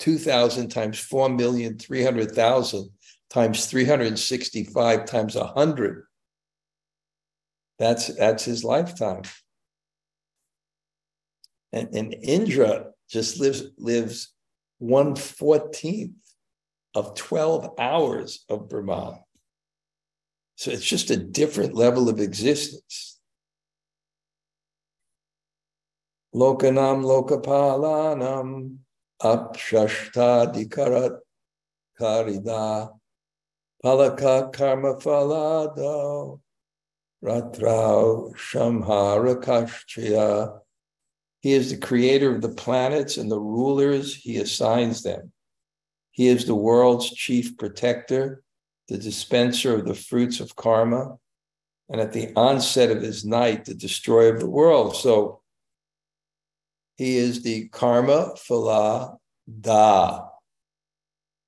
2,000 0.00 0.70
times 0.70 0.98
4,300,000 0.98 2.90
times 3.30 3.66
365 3.66 5.04
times 5.04 5.36
100. 5.36 6.04
That's, 7.78 8.08
that's 8.08 8.44
his 8.44 8.64
lifetime. 8.64 9.22
And, 11.72 11.94
and 11.94 12.16
Indra 12.24 12.86
just 13.08 13.38
lives, 13.38 13.70
lives 13.78 14.32
114th 14.82 16.14
of 16.98 17.14
12 17.14 17.74
hours 17.78 18.44
of 18.48 18.68
Brahman. 18.68 19.20
So 20.56 20.72
it's 20.72 20.84
just 20.84 21.10
a 21.10 21.16
different 21.16 21.74
level 21.76 22.08
of 22.08 22.18
existence. 22.18 23.20
Lokanam 26.34 27.04
lokapalanam 27.04 28.78
apshashta 29.22 30.52
dikarat 30.52 31.18
karida 32.00 32.90
palaka 33.84 34.52
karma 34.52 34.96
falado 34.96 36.40
ratrao 37.24 38.34
shamhara 38.34 39.36
kashchaya. 39.40 40.58
He 41.38 41.52
is 41.52 41.70
the 41.70 41.76
creator 41.76 42.34
of 42.34 42.42
the 42.42 42.48
planets 42.48 43.16
and 43.18 43.30
the 43.30 43.38
rulers 43.38 44.16
he 44.16 44.38
assigns 44.38 45.04
them. 45.04 45.30
He 46.18 46.26
is 46.26 46.46
the 46.46 46.54
world's 46.56 47.12
chief 47.12 47.56
protector, 47.56 48.42
the 48.88 48.98
dispenser 48.98 49.76
of 49.76 49.86
the 49.86 49.94
fruits 49.94 50.40
of 50.40 50.56
karma, 50.56 51.16
and 51.88 52.00
at 52.00 52.12
the 52.12 52.32
onset 52.34 52.90
of 52.90 53.00
his 53.00 53.24
night, 53.24 53.66
the 53.66 53.74
destroyer 53.74 54.34
of 54.34 54.40
the 54.40 54.50
world. 54.50 54.96
So 54.96 55.42
he 56.96 57.18
is 57.18 57.42
the 57.44 57.68
karma 57.68 58.32
phala 58.34 59.18
da. 59.60 60.26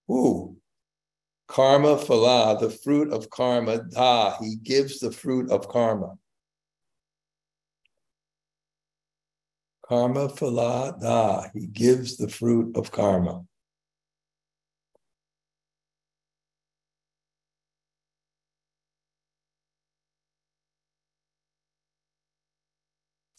Ooh. 0.08 0.56
Karma 1.48 1.96
phala, 1.96 2.60
the 2.60 2.70
fruit 2.70 3.12
of 3.12 3.28
karma, 3.28 3.82
da. 3.82 4.38
He 4.38 4.54
gives 4.54 5.00
the 5.00 5.10
fruit 5.10 5.50
of 5.50 5.66
karma. 5.66 6.16
Karma 9.84 10.28
phala 10.28 11.00
da. 11.00 11.48
He 11.54 11.66
gives 11.66 12.18
the 12.18 12.28
fruit 12.28 12.76
of 12.76 12.92
karma. 12.92 13.46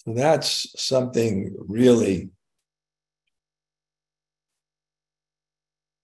So 0.05 0.13
that's 0.15 0.73
something 0.81 1.55
really, 1.59 2.31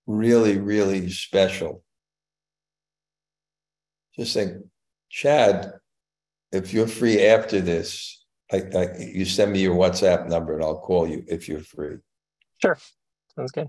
really, 0.05 0.59
really 0.59 1.09
special. 1.09 1.83
Just 4.15 4.35
think, 4.35 4.57
Chad, 5.09 5.71
if 6.51 6.73
you're 6.73 6.87
free 6.87 7.25
after 7.25 7.59
this, 7.59 8.23
I, 8.51 8.61
I, 8.75 8.97
you 8.99 9.25
send 9.25 9.51
me 9.51 9.61
your 9.61 9.75
WhatsApp 9.75 10.29
number 10.29 10.53
and 10.53 10.63
I'll 10.63 10.79
call 10.79 11.07
you 11.07 11.23
if 11.27 11.49
you're 11.49 11.59
free. 11.59 11.97
Sure. 12.61 12.77
Sounds 13.35 13.51
good. 13.51 13.67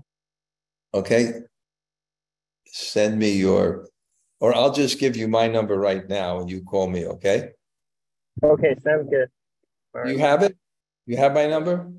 Okay. 0.93 1.33
Send 2.67 3.17
me 3.17 3.31
your, 3.31 3.87
or 4.39 4.55
I'll 4.55 4.73
just 4.73 4.99
give 4.99 5.17
you 5.17 5.27
my 5.27 5.47
number 5.47 5.77
right 5.77 6.07
now 6.07 6.39
and 6.39 6.51
you 6.51 6.61
call 6.61 6.87
me, 6.87 7.07
okay? 7.07 7.49
Okay, 8.43 8.75
sounds 8.83 9.09
good. 9.09 9.27
All 9.95 10.07
you 10.09 10.17
have 10.19 10.43
it? 10.43 10.55
You 11.05 11.17
have 11.17 11.33
my 11.33 11.47
number? 11.47 11.91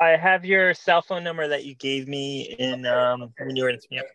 I 0.00 0.10
have 0.10 0.44
your 0.44 0.74
cell 0.74 1.02
phone 1.02 1.24
number 1.24 1.48
that 1.48 1.64
you 1.64 1.74
gave 1.74 2.06
me 2.06 2.54
in 2.58 2.86
um, 2.86 3.32
when 3.38 3.56
you 3.56 3.64
were 3.64 3.70
in 3.70 3.80
Yep. 3.90 4.06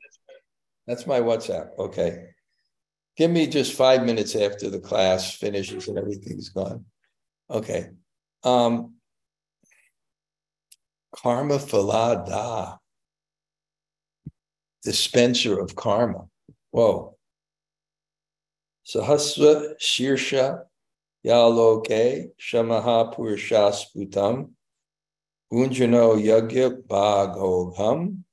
That's 0.87 1.07
my 1.07 1.19
WhatsApp. 1.19 1.77
Okay. 1.77 2.29
Give 3.17 3.29
me 3.29 3.47
just 3.47 3.73
five 3.73 4.05
minutes 4.05 4.35
after 4.35 4.69
the 4.69 4.79
class 4.79 5.35
finishes 5.35 5.87
and 5.87 5.97
everything's 5.97 6.49
gone. 6.49 6.85
Okay. 7.49 7.89
Um, 8.43 8.95
karma 11.15 11.59
falada, 11.59 12.79
dispenser 14.83 15.59
of 15.59 15.75
karma. 15.75 16.25
Whoa. 16.71 17.17
Sahasra 18.85 19.75
Shirsha 19.79 20.63
Yaloke 21.25 22.31
Shamaha 22.39 23.15
Purushasputam 23.15 24.51
Unjano 25.51 26.21
Yagya 26.21 26.81
Bhagoham 26.87 28.23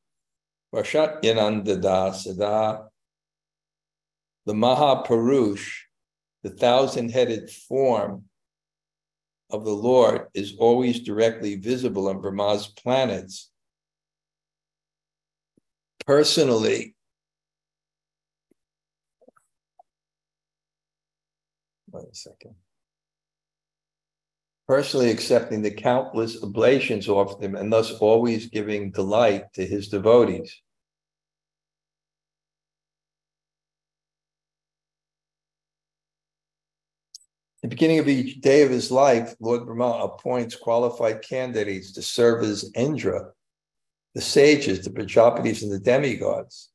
Vashat 0.75 1.23
Yanandada 1.23 2.15
Sada 2.15 2.91
the 4.47 4.57
Mahapurush, 4.57 5.83
the 6.43 6.51
thousand 6.51 7.11
headed 7.11 7.51
form 7.51 8.25
of 9.51 9.65
the 9.65 9.71
Lord, 9.71 10.29
is 10.35 10.57
always 10.59 11.01
directly 11.01 11.57
visible 11.57 12.09
on 12.09 12.21
Brahma's 12.21 12.67
planets. 12.67 13.51
Personally, 16.05 16.95
wait 21.93 22.07
a 22.11 22.15
second 22.15 22.55
personally 24.71 25.11
accepting 25.11 25.63
the 25.63 25.71
countless 25.73 26.41
oblations 26.45 27.09
offered 27.09 27.43
him 27.43 27.57
and 27.57 27.73
thus 27.73 27.91
always 27.95 28.47
giving 28.47 28.93
delight 28.93 29.53
to 29.53 29.67
his 29.67 29.89
devotees. 29.89 30.63
At 37.57 37.63
the 37.63 37.69
beginning 37.75 37.99
of 37.99 38.07
each 38.07 38.41
day 38.41 38.63
of 38.63 38.71
his 38.71 38.93
life, 38.93 39.35
Lord 39.41 39.67
Brahma 39.67 40.05
appoints 40.05 40.55
qualified 40.55 41.23
candidates 41.23 41.91
to 41.95 42.03
serve 42.03 42.45
as 42.45 42.71
Indra, 42.77 43.33
the 44.15 44.21
sages, 44.21 44.85
the 44.85 44.91
Prajapatis, 44.91 45.65
and 45.65 45.73
the 45.73 45.81
demigods. 45.81 46.71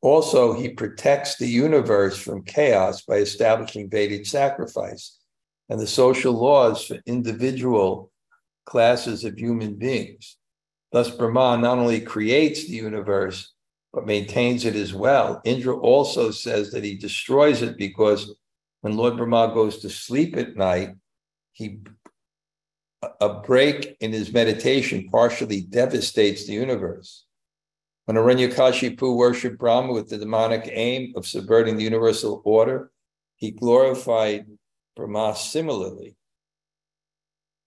Also, 0.00 0.54
he 0.54 0.70
protects 0.70 1.36
the 1.36 1.46
universe 1.46 2.16
from 2.16 2.44
chaos 2.44 3.02
by 3.02 3.16
establishing 3.16 3.90
Vedic 3.90 4.24
sacrifice 4.24 5.18
and 5.74 5.82
the 5.82 5.88
social 5.88 6.32
laws 6.32 6.84
for 6.84 7.00
individual 7.04 8.12
classes 8.64 9.24
of 9.24 9.36
human 9.36 9.74
beings. 9.74 10.36
Thus, 10.92 11.10
Brahma 11.10 11.60
not 11.60 11.78
only 11.78 12.00
creates 12.00 12.68
the 12.68 12.74
universe, 12.74 13.52
but 13.92 14.06
maintains 14.06 14.64
it 14.64 14.76
as 14.76 14.94
well. 14.94 15.40
Indra 15.44 15.76
also 15.76 16.30
says 16.30 16.70
that 16.70 16.84
he 16.84 16.94
destroys 16.94 17.60
it 17.60 17.76
because 17.76 18.36
when 18.82 18.96
Lord 18.96 19.16
Brahma 19.16 19.52
goes 19.52 19.78
to 19.78 19.90
sleep 19.90 20.36
at 20.36 20.54
night, 20.54 20.90
he 21.50 21.80
a 23.20 23.40
break 23.40 23.96
in 23.98 24.12
his 24.12 24.32
meditation 24.32 25.08
partially 25.10 25.62
devastates 25.62 26.46
the 26.46 26.52
universe. 26.52 27.24
When 28.04 28.16
Hiranyakashipu 28.16 29.16
worshipped 29.16 29.58
Brahma 29.58 29.92
with 29.92 30.08
the 30.08 30.18
demonic 30.18 30.68
aim 30.70 31.14
of 31.16 31.26
subverting 31.26 31.76
the 31.76 31.82
universal 31.82 32.42
order, 32.44 32.92
he 33.34 33.50
glorified 33.50 34.46
Brahma 34.96 35.34
similarly. 35.36 36.16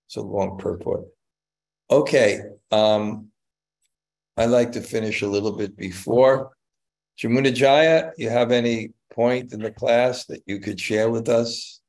It's 0.07 0.15
a 0.15 0.21
long 0.21 0.57
purport. 0.57 1.05
Okay, 1.89 2.41
um, 2.71 3.28
I 4.38 4.45
like 4.45 4.73
to 4.73 4.82
finish 4.82 5.21
a 5.21 5.28
little 5.28 5.51
bit 5.51 5.75
before. 5.75 6.51
Jamunajaya, 7.19 8.11
you 8.17 8.30
have 8.30 8.51
any 8.51 8.91
point 9.11 9.51
in 9.51 9.59
the 9.61 9.71
class 9.71 10.25
that 10.25 10.43
you 10.45 10.59
could 10.59 10.80
share 10.80 11.09
with 11.09 11.28
us? 11.28 11.82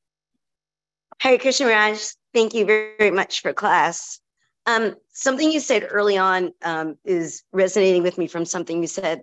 Hare 1.21 1.39
Krishna 1.39 1.67
Raj, 1.67 1.99
thank 2.33 2.55
you 2.55 2.65
very, 2.65 2.95
very 2.99 3.11
much 3.11 3.43
for 3.43 3.53
class. 3.53 4.21
Um, 4.67 4.95
something 5.13 5.51
you 5.51 5.61
said 5.61 5.87
early 5.91 6.17
on 6.17 6.53
um, 6.63 6.97
is 7.05 7.43
resonating 7.53 8.03
with 8.03 8.19
me 8.19 8.27
from 8.29 8.45
something 8.45 8.81
you 8.81 8.87
said 8.87 9.23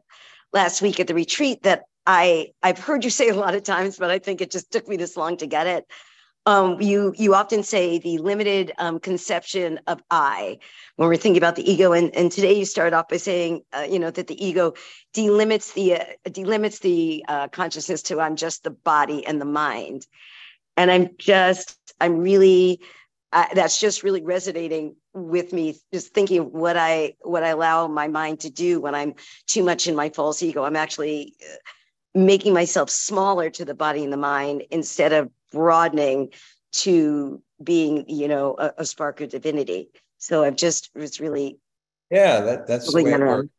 last 0.53 0.81
week 0.81 0.99
at 0.99 1.07
the 1.07 1.13
retreat 1.13 1.63
that 1.63 1.83
I 2.07 2.51
I've 2.61 2.79
heard 2.79 3.03
you 3.03 3.09
say 3.09 3.29
a 3.29 3.35
lot 3.35 3.55
of 3.55 3.63
times, 3.63 3.97
but 3.97 4.11
I 4.11 4.19
think 4.19 4.41
it 4.41 4.51
just 4.51 4.71
took 4.71 4.87
me 4.87 4.97
this 4.97 5.17
long 5.17 5.37
to 5.37 5.47
get 5.47 5.67
it. 5.67 5.85
Um, 6.47 6.79
you 6.79 7.13
you 7.17 7.33
often 7.33 7.63
say 7.63 7.97
the 7.97 8.19
limited 8.19 8.71
um, 8.77 8.99
conception 8.99 9.79
of 9.87 10.03
I 10.11 10.59
when 10.95 11.09
we're 11.09 11.17
thinking 11.17 11.41
about 11.41 11.55
the 11.55 11.69
ego, 11.69 11.91
and, 11.91 12.15
and 12.15 12.31
today 12.31 12.53
you 12.53 12.65
start 12.65 12.93
off 12.93 13.07
by 13.07 13.17
saying 13.17 13.63
uh, 13.73 13.87
you 13.89 13.97
know 13.97 14.11
that 14.11 14.27
the 14.27 14.45
ego 14.45 14.73
delimits 15.15 15.73
the 15.73 15.95
uh, 15.95 16.05
delimits 16.27 16.81
the 16.81 17.25
uh, 17.27 17.47
consciousness 17.47 18.03
to 18.03 18.19
I'm 18.19 18.35
just 18.35 18.63
the 18.63 18.69
body 18.69 19.25
and 19.25 19.41
the 19.41 19.45
mind, 19.45 20.05
and 20.77 20.91
I'm 20.91 21.09
just 21.17 21.75
I'm 21.99 22.17
really 22.19 22.79
uh, 23.33 23.47
that's 23.55 23.79
just 23.79 24.03
really 24.03 24.21
resonating 24.23 24.95
with 25.13 25.51
me 25.51 25.79
just 25.91 26.13
thinking 26.13 26.41
of 26.41 26.51
what 26.51 26.77
I 26.77 27.15
what 27.21 27.43
I 27.43 27.49
allow 27.49 27.87
my 27.87 28.07
mind 28.07 28.41
to 28.41 28.51
do 28.51 28.79
when 28.79 28.93
I'm 28.93 29.15
too 29.47 29.63
much 29.63 29.87
in 29.87 29.95
my 29.95 30.09
false 30.09 30.43
ego. 30.43 30.63
I'm 30.63 30.75
actually 30.75 31.33
uh, 31.41 31.55
making 32.15 32.53
myself 32.53 32.89
smaller 32.89 33.49
to 33.51 33.65
the 33.65 33.75
body 33.75 34.03
and 34.03 34.11
the 34.11 34.17
mind 34.17 34.63
instead 34.71 35.13
of 35.13 35.29
broadening 35.51 36.29
to 36.71 37.41
being, 37.63 38.05
you 38.07 38.27
know, 38.27 38.55
a, 38.57 38.73
a 38.79 38.85
spark 38.85 39.21
of 39.21 39.29
divinity. 39.29 39.89
So 40.17 40.43
I've 40.43 40.55
just 40.55 40.89
was 40.95 41.19
really 41.19 41.59
yeah, 42.09 42.41
that 42.41 42.67
that's 42.67 42.91
the 42.91 43.03
way 43.03 43.11
it 43.11 43.19
works. 43.19 43.49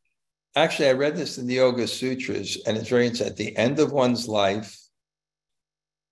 Actually, 0.54 0.88
I 0.88 0.92
read 0.92 1.16
this 1.16 1.36
in 1.36 1.46
the 1.46 1.54
Yoga 1.54 1.86
Sutras, 1.86 2.62
and 2.66 2.76
it's 2.76 2.88
very 2.88 3.06
interesting. 3.06 3.28
At 3.28 3.36
the 3.36 3.56
end 3.56 3.78
of 3.78 3.92
one's 3.92 4.26
life, 4.26 4.78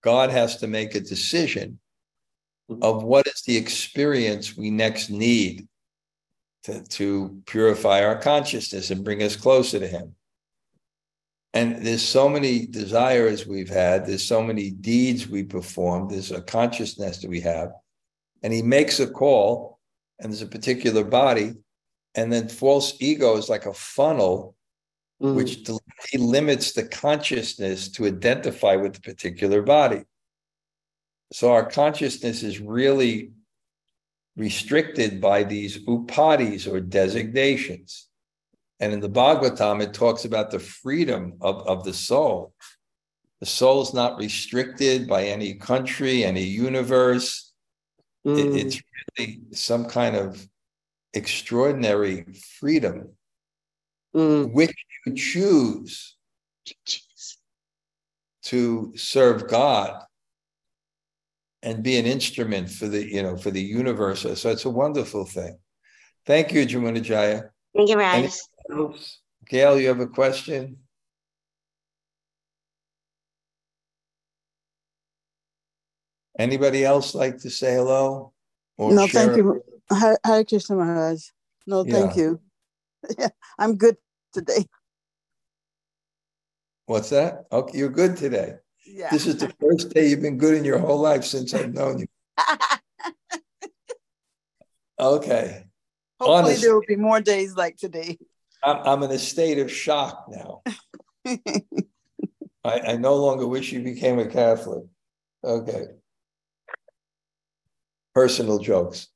God 0.03 0.31
has 0.31 0.59
to 0.59 0.67
make 0.67 0.95
a 0.95 1.01
decision 1.01 1.79
mm-hmm. 2.71 2.83
of 2.83 3.03
what 3.03 3.27
is 3.27 3.43
the 3.43 3.57
experience 3.57 4.57
we 4.57 4.71
next 4.71 5.09
need 5.09 5.67
to, 6.65 6.83
to 6.83 7.41
purify 7.47 8.05
our 8.05 8.17
consciousness 8.17 8.91
and 8.91 9.05
bring 9.05 9.23
us 9.23 9.37
closer 9.37 9.79
to 9.79 9.87
Him. 9.87 10.15
And 11.55 11.87
there's 11.87 12.03
so 12.03 12.29
many 12.29 12.67
desires 12.67 13.47
we've 13.47 13.71
had, 13.71 14.07
there's 14.07 14.25
so 14.25 14.43
many 14.43 14.71
deeds 14.71 15.29
we 15.29 15.45
performed, 15.45 16.11
there's 16.11 16.33
a 16.33 16.43
consciousness 16.43 17.19
that 17.23 17.31
we 17.31 17.41
have. 17.41 17.71
And 18.43 18.53
he 18.53 18.61
makes 18.61 18.99
a 19.01 19.07
call, 19.07 19.79
and 20.19 20.31
there's 20.31 20.43
a 20.43 20.47
particular 20.47 21.05
body, 21.05 21.55
And 22.17 22.33
then 22.33 22.47
false 22.49 22.95
ego 23.01 23.37
is 23.37 23.49
like 23.49 23.67
a 23.67 23.73
funnel 23.75 24.55
Mm. 25.23 25.37
which 25.37 25.65
del- 25.65 25.81
limits 26.15 26.73
the 26.73 26.87
consciousness 26.87 27.89
to 27.89 28.07
identify 28.07 28.77
with 28.77 28.95
the 28.95 29.01
particular 29.01 29.63
body. 29.63 30.03
So 31.33 31.53
our 31.53 31.69
consciousness 31.71 32.43
is 32.43 32.61
really 32.61 33.33
restricted 34.37 35.21
by 35.21 35.45
these 35.45 35.79
upadis 35.87 36.71
or 36.71 36.81
designations. 36.81 38.09
And 38.81 38.93
in 38.93 39.01
the 39.01 39.09
Bhagavatam, 39.09 39.83
it 39.83 39.95
talks 39.95 40.25
about 40.25 40.51
the 40.51 40.59
freedom 40.59 41.35
of, 41.41 41.67
of 41.67 41.85
the 41.85 41.93
soul. 41.95 42.53
The 43.41 43.47
soul 43.47 43.83
is 43.83 43.95
not 43.95 44.19
restricted 44.19 45.07
by 45.09 45.25
any 45.25 45.55
country, 45.55 46.25
any 46.25 46.43
universe. 46.43 47.53
It- 48.25 48.29
Mm. 48.31 48.59
it's 48.59 48.83
really 49.19 49.41
some 49.53 49.85
kind 49.85 50.17
of 50.17 50.49
extraordinary 51.13 52.25
freedom, 52.59 53.17
Mm. 54.15 54.53
which 54.53 54.75
you 55.07 55.15
choose 55.15 56.17
Jeez. 56.67 57.37
to 58.45 58.93
serve 58.97 59.47
God 59.49 60.03
and 61.63 61.83
be 61.83 61.99
an 61.99 62.07
instrument 62.07 62.71
for 62.71 62.89
the, 62.89 63.05
you 63.05 63.23
know, 63.23 63.37
for 63.37 63.51
the 63.51 63.63
universe. 63.63 64.23
So 64.41 64.51
it's 64.51 64.65
a 64.65 64.71
wonderful 64.71 65.27
thing. 65.27 65.59
Thank 66.27 66.53
you, 66.53 66.67
Jamuna 66.67 67.03
Jaya. 67.03 67.51
Thank 67.75 67.91
you, 67.91 68.01
Any- 68.01 68.31
Gail, 69.49 69.79
you 69.79 69.89
have 69.89 70.01
a 70.01 70.07
question? 70.07 70.79
Anybody 76.39 76.85
else 76.85 77.15
like 77.15 77.39
to 77.39 77.51
say 77.51 77.75
hello? 77.75 78.33
Or 78.77 78.93
No, 78.93 79.07
share 79.07 79.27
thank 79.27 79.37
you. 79.37 79.63
Hare 79.91 80.45
Krishna 80.45 80.77
Maharaj. 80.77 81.23
No, 81.67 81.85
thank 81.85 82.17
Yeah. 82.17 82.23
you. 82.23 82.41
Yeah, 83.19 83.29
I'm 83.59 83.77
good 83.77 83.97
today. 84.33 84.67
What's 86.87 87.11
that? 87.11 87.45
Okay, 87.53 87.79
you're 87.79 87.89
good 87.89 88.17
today. 88.17 88.55
Yeah. 88.85 89.09
This 89.11 89.27
is 89.27 89.37
the 89.39 89.49
first 89.61 89.91
day 89.95 90.09
you've 90.09 90.21
been 90.21 90.37
good 90.39 90.55
in 90.55 90.65
your 90.65 90.79
whole 90.79 90.99
life 91.01 91.25
since 91.25 91.55
I've 91.55 91.73
known 91.73 91.99
you. 92.01 92.07
Okay, 94.97 95.65
Hopefully 96.21 96.53
honest- 96.53 96.63
there 96.63 96.73
will 96.73 96.87
be 96.87 96.95
more 96.95 97.21
days 97.21 97.57
like 97.57 97.77
today. 97.77 98.17
I'm, 98.65 98.77
I'm 98.87 99.03
in 99.03 99.11
a 99.11 99.19
state 99.19 99.59
of 99.59 99.71
shock 99.71 100.27
now. 100.29 100.63
I, 102.65 102.81
I 102.81 102.97
no 102.97 103.17
longer 103.17 103.47
wish 103.47 103.73
you 103.73 103.83
became 103.83 104.19
a 104.19 104.27
Catholic. 104.27 104.85
Okay. 105.43 105.85
Personal 108.15 108.59
jokes. 108.59 109.09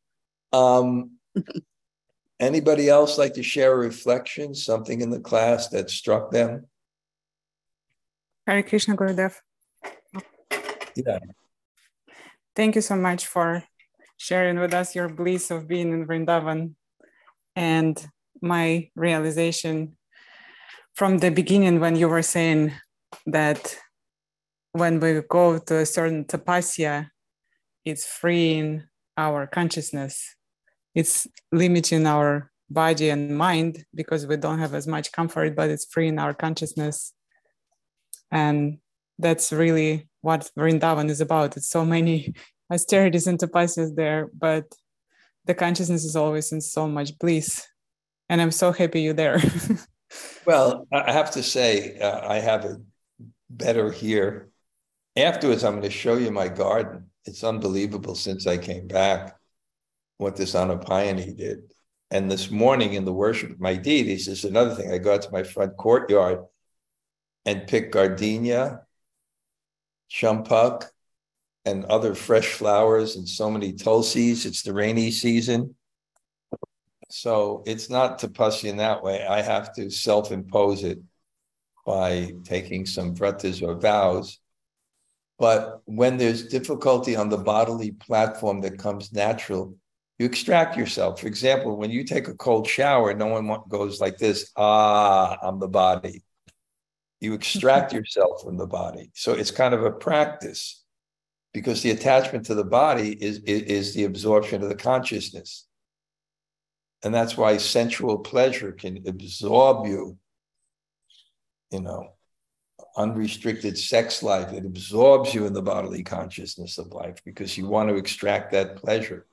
Um, 0.52 1.12
anybody 2.40 2.88
else 2.88 3.16
like 3.16 3.34
to 3.34 3.42
share 3.42 3.72
a 3.72 3.76
reflection, 3.76 4.54
something 4.54 5.00
in 5.00 5.10
the 5.10 5.20
class 5.20 5.68
that 5.68 5.88
struck 5.88 6.30
them? 6.30 6.66
Hare 8.46 8.62
Krishna 8.62 8.96
Gurudev. 8.96 9.36
Yeah. 10.94 11.18
Thank 12.56 12.74
you 12.74 12.80
so 12.80 12.96
much 12.96 13.26
for 13.26 13.64
sharing 14.16 14.58
with 14.58 14.74
us 14.74 14.94
your 14.94 15.08
bliss 15.08 15.50
of 15.50 15.68
being 15.68 15.92
in 15.92 16.06
Vrindavan 16.06 16.74
and 17.54 18.08
my 18.40 18.90
realization 18.94 19.96
from 20.94 21.18
the 21.18 21.30
beginning 21.30 21.80
when 21.80 21.96
you 21.96 22.08
were 22.08 22.22
saying 22.22 22.72
that 23.26 23.76
when 24.72 25.00
we 25.00 25.20
go 25.28 25.58
to 25.58 25.78
a 25.78 25.86
certain 25.86 26.24
tapasya, 26.24 27.08
it's 27.84 28.06
freeing 28.06 28.84
our 29.16 29.46
consciousness. 29.46 30.34
It's 30.94 31.26
limiting 31.52 32.06
our 32.06 32.50
body 32.70 33.10
and 33.10 33.36
mind 33.36 33.84
because 33.94 34.26
we 34.26 34.36
don't 34.36 34.58
have 34.58 34.74
as 34.74 34.86
much 34.86 35.12
comfort, 35.12 35.56
but 35.56 35.70
it's 35.70 35.86
freeing 35.86 36.18
our 36.18 36.34
consciousness. 36.34 37.14
And 38.30 38.78
that's 39.18 39.52
really 39.52 40.08
what 40.20 40.50
Vrindavan 40.58 41.08
is 41.08 41.20
about. 41.20 41.56
It's 41.56 41.70
so 41.70 41.84
many 41.84 42.34
austerities 42.70 43.26
and 43.26 43.38
tapasyas 43.38 43.94
there, 43.94 44.28
but 44.36 44.64
the 45.46 45.54
consciousness 45.54 46.04
is 46.04 46.16
always 46.16 46.52
in 46.52 46.60
so 46.60 46.86
much 46.86 47.18
bliss. 47.18 47.66
And 48.28 48.40
I'm 48.40 48.50
so 48.50 48.72
happy 48.72 49.02
you're 49.02 49.14
there. 49.14 49.42
Well, 50.46 50.86
I 50.90 51.12
have 51.12 51.32
to 51.32 51.42
say, 51.42 51.98
uh, 51.98 52.26
I 52.26 52.38
have 52.38 52.64
it 52.64 52.78
better 53.50 53.92
here. 53.92 54.48
Afterwards, 55.14 55.62
I'm 55.62 55.72
going 55.72 55.82
to 55.82 55.90
show 55.90 56.16
you 56.16 56.30
my 56.30 56.48
garden. 56.48 57.10
It's 57.26 57.44
unbelievable 57.44 58.14
since 58.14 58.46
I 58.46 58.56
came 58.56 58.88
back 58.88 59.36
what 60.16 60.36
this 60.36 60.54
Anapayani 60.54 61.36
did. 61.36 61.74
And 62.10 62.30
this 62.30 62.50
morning 62.50 62.94
in 62.94 63.04
the 63.04 63.12
worship 63.12 63.50
of 63.50 63.60
my 63.60 63.76
deities 63.76 64.26
is 64.26 64.44
another 64.44 64.74
thing. 64.74 64.90
I 64.90 64.96
go 64.96 65.14
out 65.14 65.22
to 65.22 65.30
my 65.30 65.42
front 65.42 65.76
courtyard 65.76 66.40
and 67.44 67.66
pick 67.66 67.92
gardenia, 67.92 68.86
champak, 70.10 70.88
and 71.66 71.84
other 71.84 72.14
fresh 72.14 72.54
flowers 72.54 73.16
and 73.16 73.28
so 73.28 73.50
many 73.50 73.74
tulsis. 73.74 74.46
It's 74.46 74.62
the 74.62 74.72
rainy 74.72 75.10
season. 75.10 75.74
So 77.10 77.62
it's 77.66 77.88
not 77.88 78.20
tapasya 78.20 78.68
in 78.68 78.76
that 78.78 79.02
way. 79.02 79.26
I 79.26 79.40
have 79.40 79.74
to 79.74 79.90
self-impose 79.90 80.84
it 80.84 80.98
by 81.86 82.34
taking 82.44 82.84
some 82.84 83.14
vratas 83.14 83.66
or 83.66 83.74
vows. 83.74 84.38
But 85.38 85.80
when 85.84 86.16
there's 86.16 86.48
difficulty 86.48 87.16
on 87.16 87.28
the 87.28 87.38
bodily 87.38 87.92
platform 87.92 88.60
that 88.62 88.78
comes 88.78 89.12
natural, 89.12 89.74
you 90.18 90.26
extract 90.26 90.76
yourself. 90.76 91.20
For 91.20 91.28
example, 91.28 91.76
when 91.76 91.90
you 91.90 92.04
take 92.04 92.28
a 92.28 92.34
cold 92.34 92.66
shower, 92.66 93.14
no 93.14 93.26
one 93.26 93.60
goes 93.68 94.00
like 94.00 94.18
this, 94.18 94.50
ah, 94.56 95.38
I'm 95.40 95.60
the 95.60 95.68
body. 95.68 96.24
You 97.20 97.34
extract 97.34 97.92
yourself 97.94 98.42
from 98.42 98.56
the 98.56 98.66
body. 98.66 99.12
So 99.14 99.32
it's 99.32 99.52
kind 99.52 99.74
of 99.74 99.84
a 99.84 99.92
practice 99.92 100.82
because 101.54 101.82
the 101.82 101.92
attachment 101.92 102.46
to 102.46 102.54
the 102.54 102.64
body 102.64 103.12
is, 103.12 103.38
is, 103.44 103.62
is 103.62 103.94
the 103.94 104.04
absorption 104.04 104.62
of 104.62 104.68
the 104.68 104.74
consciousness. 104.74 105.67
And 107.04 107.14
that's 107.14 107.36
why 107.36 107.56
sensual 107.58 108.18
pleasure 108.18 108.72
can 108.72 109.04
absorb 109.06 109.86
you, 109.86 110.18
you 111.70 111.80
know, 111.80 112.08
unrestricted 112.96 113.78
sex 113.78 114.22
life. 114.22 114.52
It 114.52 114.66
absorbs 114.66 115.32
you 115.32 115.46
in 115.46 115.52
the 115.52 115.62
bodily 115.62 116.02
consciousness 116.02 116.78
of 116.78 116.88
life 116.88 117.22
because 117.24 117.56
you 117.56 117.68
want 117.68 117.88
to 117.88 117.96
extract 117.96 118.52
that 118.52 118.76
pleasure. 118.76 119.26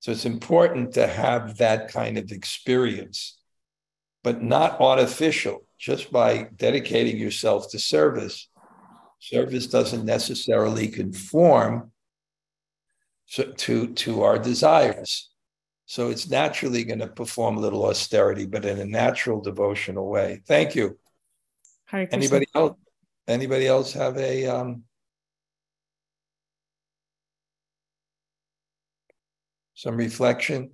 So 0.00 0.12
it's 0.12 0.26
important 0.26 0.94
to 0.94 1.06
have 1.06 1.58
that 1.58 1.88
kind 1.88 2.18
of 2.18 2.30
experience, 2.30 3.38
but 4.22 4.42
not 4.42 4.80
artificial, 4.80 5.64
just 5.78 6.12
by 6.12 6.48
dedicating 6.56 7.16
yourself 7.16 7.70
to 7.70 7.78
service. 7.78 8.48
Service 9.20 9.68
doesn't 9.68 10.04
necessarily 10.04 10.88
conform 10.88 11.92
to, 13.56 13.86
to 13.86 14.22
our 14.22 14.38
desires. 14.38 15.31
So 15.92 16.08
it's 16.08 16.30
naturally 16.30 16.84
going 16.84 17.00
to 17.00 17.06
perform 17.06 17.58
a 17.58 17.60
little 17.60 17.84
austerity, 17.84 18.46
but 18.46 18.64
in 18.64 18.78
a 18.78 18.86
natural 18.86 19.42
devotional 19.42 20.08
way. 20.08 20.40
Thank 20.46 20.74
you. 20.74 20.98
Hare 21.84 22.08
Anybody 22.10 22.46
else? 22.54 22.78
Anybody 23.28 23.66
else 23.66 23.92
have 23.92 24.16
a 24.16 24.46
um 24.46 24.84
some 29.74 29.98
reflection? 29.98 30.70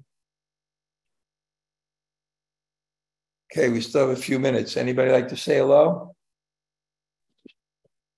Okay, 3.53 3.71
we 3.71 3.81
still 3.81 4.07
have 4.09 4.17
a 4.17 4.23
few 4.23 4.39
minutes. 4.39 4.77
Anybody 4.77 5.11
like 5.11 5.27
to 5.31 5.37
say 5.37 5.59
hello? 5.59 6.15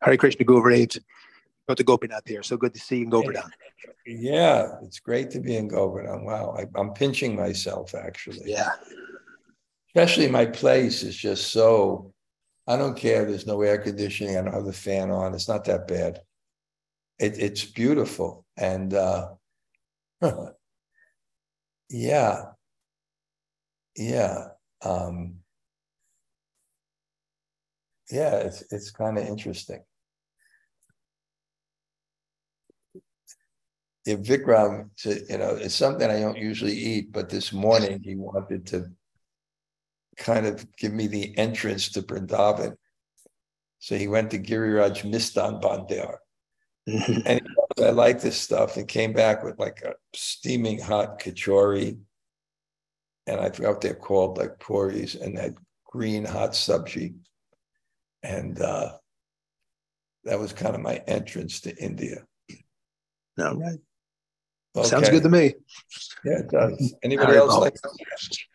Hare 0.03 0.18
Krishna 0.18 0.44
Govardhan. 0.44 1.03
The 1.77 1.85
Gopinath 1.85 2.27
here. 2.27 2.43
So 2.43 2.57
good 2.57 2.75
to 2.75 2.81
see 2.81 2.99
you 2.99 3.05
in 3.05 3.11
Govardhan. 3.11 3.51
Yeah, 4.07 4.77
it's 4.83 5.01
great 5.01 5.31
to 5.33 5.41
be 5.41 5.57
in 5.57 5.68
Govardhan. 5.68 6.25
Wow, 6.25 6.57
I, 6.59 6.66
I'm 6.79 6.93
pinching 6.93 7.37
myself 7.37 7.95
actually. 7.95 8.51
Yeah. 8.51 8.71
Especially 9.89 10.29
my 10.29 10.47
place 10.47 11.03
is 11.03 11.16
just 11.16 11.53
so. 11.53 12.12
I 12.66 12.77
don't 12.77 12.97
care. 12.97 13.25
There's 13.25 13.47
no 13.47 13.61
air 13.62 13.79
conditioning. 13.79 14.37
I 14.37 14.43
don't 14.43 14.55
have 14.55 14.64
the 14.64 14.73
fan 14.73 15.11
on. 15.11 15.35
It's 15.35 15.49
not 15.49 15.64
that 15.64 15.89
bad. 15.89 16.21
It, 17.18 17.39
it's 17.39 17.64
beautiful 17.64 18.47
and 18.57 18.95
uh, 18.95 19.31
yeah, 21.91 22.43
yeah, 23.97 24.49
um, 24.83 25.37
yeah. 28.11 28.37
It's 28.37 28.62
it's 28.71 28.91
kind 28.91 29.18
of 29.18 29.27
interesting. 29.27 29.83
If 34.07 34.20
Vikram, 34.20 34.90
to, 34.98 35.20
you 35.28 35.38
know, 35.38 35.51
it's 35.51 35.74
something 35.74 36.11
I 36.11 36.20
don't 36.20 36.38
usually 36.38 36.76
eat, 36.76 37.12
but 37.12 37.28
this 37.28 37.53
morning 37.53 38.01
he 38.03 38.16
wanted 38.16 38.66
to 38.68 38.90
kind 40.16 40.46
of 40.46 40.66
give 40.76 40.92
me 40.92 41.07
the 41.07 41.36
entrance 41.36 41.90
to 41.90 42.03
Vrindavan. 42.03 42.76
So 43.78 43.96
he 43.96 44.09
went 44.09 44.30
to 44.30 44.38
Giriraj 44.38 45.03
Mishthan 45.11 45.61
Bhandar. 45.62 46.16
And 46.86 47.40
he 47.40 47.55
goes, 47.76 47.86
I 47.86 47.90
like 47.90 48.20
this 48.20 48.36
stuff 48.36 48.76
and 48.76 48.88
came 48.88 49.12
back 49.12 49.44
with 49.44 49.59
like 49.59 49.82
a 49.82 49.94
steaming 50.14 50.80
hot 50.80 51.20
kachori 51.20 51.98
and 53.30 53.40
I 53.40 53.51
forgot 53.51 53.70
what 53.70 53.80
they're 53.80 53.94
called, 53.94 54.38
like 54.38 54.59
puris, 54.59 55.14
and 55.14 55.36
that 55.38 55.55
green 55.84 56.24
hot 56.24 56.51
subji. 56.51 57.14
And 58.22 58.61
uh, 58.61 58.94
that 60.24 60.38
was 60.38 60.53
kind 60.53 60.74
of 60.74 60.80
my 60.80 60.96
entrance 61.07 61.61
to 61.62 61.76
India. 61.76 62.24
All 63.38 63.57
right. 63.57 63.78
Sounds 64.85 65.09
good 65.09 65.23
to 65.25 65.29
me. 65.29 65.55
Yeah, 66.25 66.39
it 66.41 66.51
does. 66.51 66.73
Mm-hmm. 66.73 66.87
Anybody 67.03 67.27
Very 67.27 67.39
else 67.39 67.51
well. 67.51 67.61
like 67.61 67.75
to 67.75 67.89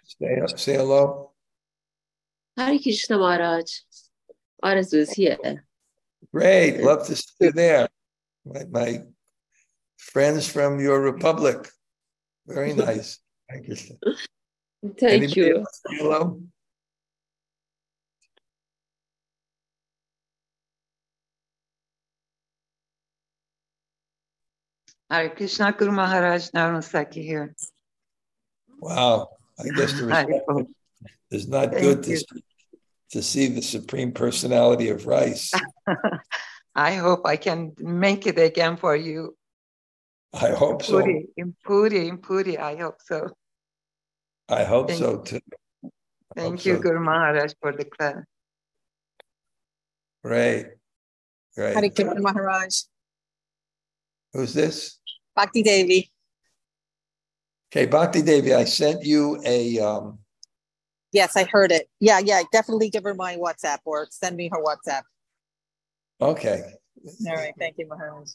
say, 0.05 0.39
uh, 0.41 0.47
say 0.47 0.75
hello? 0.75 1.31
Hare 2.57 2.79
Krishna 2.79 3.17
Maharaj. 3.17 3.65
Arazu 4.63 4.95
is 4.95 5.11
here. 5.11 5.65
Great, 6.33 6.81
love 6.81 7.05
to 7.07 7.15
see 7.15 7.33
you 7.41 7.51
there. 7.51 7.87
My, 8.45 8.63
my 8.71 8.99
friends 9.97 10.47
from 10.47 10.79
your 10.79 11.01
republic. 11.01 11.69
Very 12.47 12.73
nice. 12.87 13.19
Thank 13.49 13.67
you. 13.67 13.75
Thank 13.75 15.03
Anybody 15.03 15.41
you. 15.41 15.57
else 15.59 15.81
say 15.85 15.97
Hello? 15.97 16.41
Hare 25.15 25.29
Krishna 25.29 25.71
Guru 25.71 25.91
Maharaj 25.93 26.49
Narasaki 26.49 27.23
here. 27.23 27.55
Wow, 28.79 29.29
I 29.57 29.63
guess 29.69 29.93
the 29.93 30.13
Hare 30.13 30.27
response 30.27 30.69
is 31.31 31.47
not 31.47 31.71
Thank 31.71 31.81
good 31.83 32.03
to, 32.03 32.09
you. 32.11 32.17
see- 32.17 32.43
to 33.11 33.23
see 33.23 33.47
the 33.47 33.61
supreme 33.61 34.11
personality 34.11 34.89
of 34.89 35.07
rice. 35.07 35.53
I 36.75 36.95
hope 36.95 37.21
I 37.25 37.37
can 37.37 37.71
make 37.79 38.27
it 38.27 38.37
again 38.37 38.75
for 38.75 38.93
you. 38.93 39.37
I 40.33 40.49
hope 40.49 40.83
so. 40.83 40.99
Puri, 40.99 41.27
in 41.37 41.55
Puri, 41.63 42.09
in 42.09 42.17
Puri. 42.17 42.57
I 42.57 42.75
hope 42.75 42.99
so. 42.99 43.29
I 44.49 44.65
hope 44.65 44.89
Thank 44.89 44.99
so 44.99 45.17
too. 45.19 45.39
Thank 46.35 46.55
Hope 46.59 46.65
you, 46.65 46.75
so. 46.75 46.81
Guru 46.81 46.99
Maharaj, 46.99 47.53
for 47.61 47.71
the 47.71 47.85
class. 47.85 48.17
Great. 50.25 50.65
Hare 51.55 51.71
Great. 51.73 51.95
Krishna 51.95 52.19
Maharaj. 52.19 52.81
Who's 54.33 54.53
this? 54.53 54.99
Bhakti 55.35 55.63
Devi. 55.63 56.11
Okay, 57.71 57.85
Bhakti 57.85 58.21
Devi, 58.21 58.53
I 58.53 58.63
sent 58.63 59.03
you 59.03 59.41
a, 59.45 59.79
um, 59.79 60.19
Yes, 61.11 61.37
I 61.37 61.45
heard 61.45 61.71
it. 61.71 61.87
Yeah, 62.01 62.19
yeah. 62.19 62.41
Definitely 62.51 62.89
give 62.89 63.03
her 63.03 63.13
my 63.13 63.37
WhatsApp 63.37 63.77
or 63.85 64.07
send 64.11 64.35
me 64.35 64.49
her 64.51 64.61
WhatsApp. 64.61 65.03
okay. 66.21 66.61
All 67.27 67.35
right. 67.35 67.53
Thank 67.57 67.77
you, 67.77 67.87
Maharaj. 67.87 68.31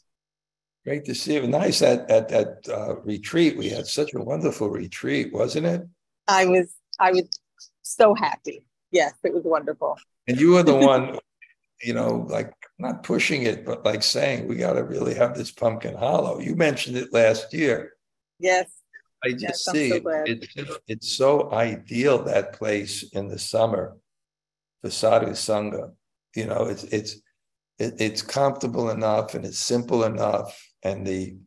Great 0.83 1.05
to 1.05 1.13
see 1.13 1.35
you. 1.35 1.45
Nice 1.45 1.83
at, 1.83 2.09
at 2.09 2.29
that 2.29 2.67
uh, 2.67 2.95
retreat. 3.01 3.55
We 3.55 3.69
had 3.69 3.85
such 3.85 4.15
a 4.15 4.19
wonderful 4.19 4.69
retreat, 4.69 5.31
wasn't 5.31 5.67
it? 5.67 5.83
I 6.27 6.45
was 6.45 6.73
I 6.99 7.11
was 7.11 7.29
so 7.83 8.15
happy. 8.15 8.63
Yes, 8.89 9.13
it 9.23 9.33
was 9.33 9.43
wonderful. 9.43 9.97
And 10.27 10.39
you 10.39 10.53
were 10.53 10.63
the 10.63 10.75
one, 10.91 11.19
you 11.83 11.93
know, 11.93 12.25
like 12.29 12.53
not 12.79 13.03
pushing 13.03 13.43
it, 13.43 13.65
but 13.65 13.85
like 13.85 14.03
saying, 14.03 14.47
we 14.47 14.55
got 14.55 14.73
to 14.73 14.83
really 14.83 15.15
have 15.15 15.35
this 15.35 15.51
pumpkin 15.51 15.95
hollow. 15.95 16.39
You 16.39 16.55
mentioned 16.55 16.97
it 16.97 17.13
last 17.13 17.53
year. 17.53 17.93
Yes. 18.39 18.81
I 19.23 19.31
just 19.33 19.67
I'm 19.69 19.75
see 19.75 19.89
so 19.89 19.95
it. 19.95 20.03
glad. 20.03 20.29
it's 20.29 20.79
it's 20.87 21.11
so 21.15 21.51
ideal 21.51 22.23
that 22.23 22.53
place 22.53 23.03
in 23.13 23.27
the 23.27 23.37
summer, 23.37 23.95
the 24.81 24.89
Sadhu 24.89 25.31
Sangha. 25.31 25.91
You 26.35 26.47
know, 26.47 26.65
it's 26.65 26.83
it's 26.85 27.21
it, 27.77 27.95
it's 27.99 28.21
comfortable 28.21 28.89
enough 28.89 29.35
and 29.35 29.45
it's 29.45 29.59
simple 29.59 30.05
enough, 30.05 30.59
and 30.81 31.05
the, 31.05 31.37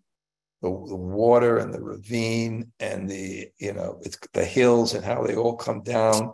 the 0.62 0.68
the 0.68 0.96
water 0.96 1.58
and 1.58 1.74
the 1.74 1.82
ravine 1.82 2.70
and 2.78 3.10
the 3.10 3.48
you 3.58 3.72
know 3.72 3.98
it's 4.02 4.18
the 4.34 4.44
hills 4.44 4.94
and 4.94 5.04
how 5.04 5.24
they 5.24 5.34
all 5.34 5.56
come 5.56 5.82
down 5.82 6.32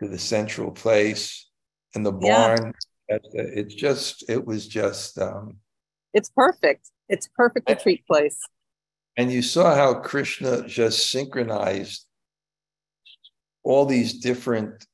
to 0.00 0.08
the 0.08 0.18
central 0.18 0.72
place 0.72 1.48
and 1.94 2.04
the 2.04 2.12
barn. 2.12 2.74
It's 3.08 3.74
just 3.74 4.24
it 4.28 4.46
was 4.46 4.66
just 4.66 5.18
um, 5.18 5.58
It's 6.12 6.30
perfect. 6.30 6.90
It's 7.08 7.28
perfect 7.36 7.68
retreat 7.68 8.06
place. 8.06 8.38
And 9.16 9.30
you 9.30 9.42
saw 9.42 9.74
how 9.74 9.94
Krishna 9.94 10.66
just 10.66 11.10
synchronized 11.10 12.06
all 13.62 13.86
these 13.86 14.20
different 14.20 14.86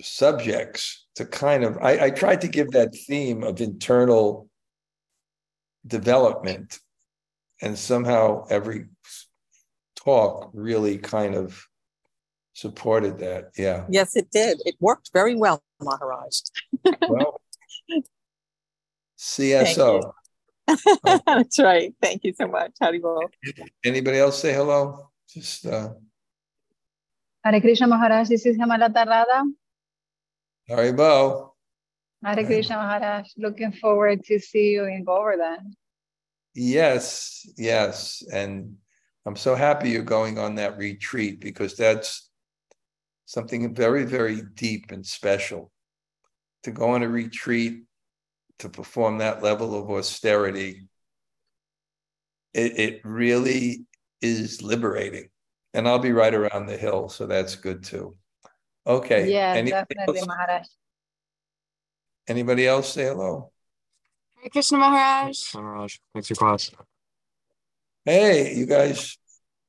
subjects 0.00 1.06
to 1.16 1.24
kind 1.24 1.64
of, 1.64 1.78
I, 1.78 2.06
I 2.06 2.10
tried 2.10 2.42
to 2.42 2.48
give 2.48 2.70
that 2.72 2.94
theme 2.94 3.42
of 3.42 3.60
internal 3.60 4.48
development. 5.86 6.78
And 7.62 7.78
somehow 7.78 8.46
every 8.50 8.86
talk 9.96 10.50
really 10.52 10.98
kind 10.98 11.34
of 11.34 11.66
supported 12.56 13.18
that. 13.18 13.50
Yeah. 13.56 13.84
Yes, 13.88 14.16
it 14.16 14.30
did. 14.32 14.60
It 14.64 14.76
worked 14.80 15.10
very 15.12 15.36
well, 15.36 15.62
Maharaj. 15.80 16.40
Well, 17.08 17.40
CSO. 19.18 20.12
That's 21.26 21.58
right. 21.58 21.94
Thank 22.02 22.24
you 22.24 22.32
so 22.32 22.48
much. 22.48 22.72
Haribol. 22.82 23.28
Anybody 23.84 24.18
else 24.18 24.40
say 24.40 24.54
hello? 24.54 25.10
Just 25.28 25.66
uh, 25.66 25.90
Hare 27.44 27.60
Krishna 27.60 27.86
Maharaj, 27.86 28.28
this 28.28 28.46
is 28.46 28.56
Hemalata 28.56 29.06
Radha. 29.06 29.44
Haribol. 30.68 31.50
Hare 32.24 32.44
Krishna 32.44 32.76
Maharaj, 32.76 33.28
looking 33.36 33.72
forward 33.72 34.24
to 34.24 34.40
see 34.40 34.70
you 34.70 34.86
in 34.86 35.04
Govardhan. 35.04 35.76
Yes, 36.54 37.46
yes. 37.58 38.22
And 38.32 38.76
I'm 39.26 39.36
so 39.36 39.54
happy 39.54 39.90
you're 39.90 40.02
going 40.02 40.38
on 40.38 40.54
that 40.54 40.78
retreat 40.78 41.40
because 41.40 41.76
that's 41.76 42.25
something 43.26 43.74
very, 43.74 44.04
very 44.04 44.40
deep 44.54 44.90
and 44.90 45.04
special. 45.04 45.70
To 46.62 46.70
go 46.70 46.90
on 46.90 47.02
a 47.02 47.08
retreat, 47.08 47.82
to 48.60 48.68
perform 48.68 49.18
that 49.18 49.42
level 49.42 49.78
of 49.78 49.90
austerity, 49.90 50.88
it, 52.54 52.78
it 52.78 53.00
really 53.04 53.84
is 54.22 54.62
liberating. 54.62 55.28
And 55.74 55.86
I'll 55.86 55.98
be 55.98 56.12
right 56.12 56.32
around 56.34 56.66
the 56.66 56.76
hill, 56.76 57.08
so 57.10 57.26
that's 57.26 57.54
good 57.56 57.84
too. 57.84 58.16
Okay. 58.86 59.30
Yeah, 59.30 59.52
Anybody 59.52 59.94
definitely, 59.94 60.18
else, 60.20 60.26
Maharaj. 60.28 60.66
anybody 62.28 62.66
else 62.66 62.92
say 62.92 63.04
hello? 63.04 63.52
Hare 64.40 64.48
Krishna 64.50 64.78
Maharaj. 64.78 65.54
Maharaj, 65.54 65.96
thanks 66.14 66.28
for 66.28 66.34
class. 66.34 66.70
Hey, 68.04 68.54
you 68.54 68.66
guys 68.66 69.18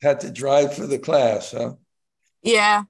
had 0.02 0.20
to 0.22 0.32
drive 0.32 0.76
for 0.76 0.88
the 0.88 1.00
class, 1.00 1.52
huh? 1.52 1.74
Yeah. 2.44 2.84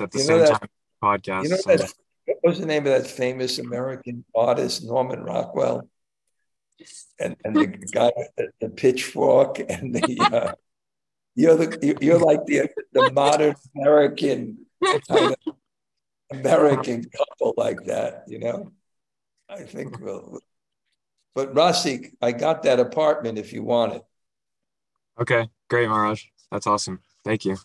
It's 0.00 0.02
at 0.02 0.10
the 0.12 0.18
You 0.18 0.24
same 0.24 0.38
that- 0.40 0.60
time 0.60 0.68
podcast. 1.02 1.42
You 1.44 1.48
know 1.50 1.56
so- 1.56 1.76
that 1.76 1.92
what 2.26 2.38
was 2.44 2.60
the 2.60 2.66
name 2.66 2.86
of 2.86 2.92
that 2.92 3.06
famous 3.10 3.58
American 3.58 4.24
artist, 4.34 4.84
Norman 4.84 5.22
Rockwell? 5.22 5.88
And 7.18 7.36
and 7.44 7.54
the 7.56 7.66
guy 7.92 8.10
with 8.16 8.50
the, 8.60 8.70
pitchfork 8.70 9.58
and 9.58 9.94
the 9.94 10.18
uh, 10.32 10.52
you're 11.34 11.56
the 11.56 11.78
you- 11.82 11.98
you're 12.00 12.18
like 12.18 12.46
the 12.46 12.68
the 12.92 13.10
modern 13.12 13.54
American 13.76 14.66
kind 15.08 15.34
of 15.34 15.54
American 16.30 17.04
couple 17.04 17.54
like 17.56 17.84
that, 17.84 18.24
you 18.28 18.38
know. 18.38 18.72
I 19.48 19.64
think 19.64 19.98
we'll 20.00 20.40
but 21.34 21.54
Rasik, 21.54 22.12
I 22.22 22.32
got 22.32 22.62
that 22.64 22.80
apartment 22.80 23.38
if 23.38 23.52
you 23.52 23.62
want 23.62 23.94
it. 23.94 24.02
Okay, 25.20 25.48
great, 25.68 25.88
Maharaj. 25.88 26.24
That's 26.50 26.66
awesome. 26.66 27.00
Thank 27.24 27.44
you. 27.44 27.56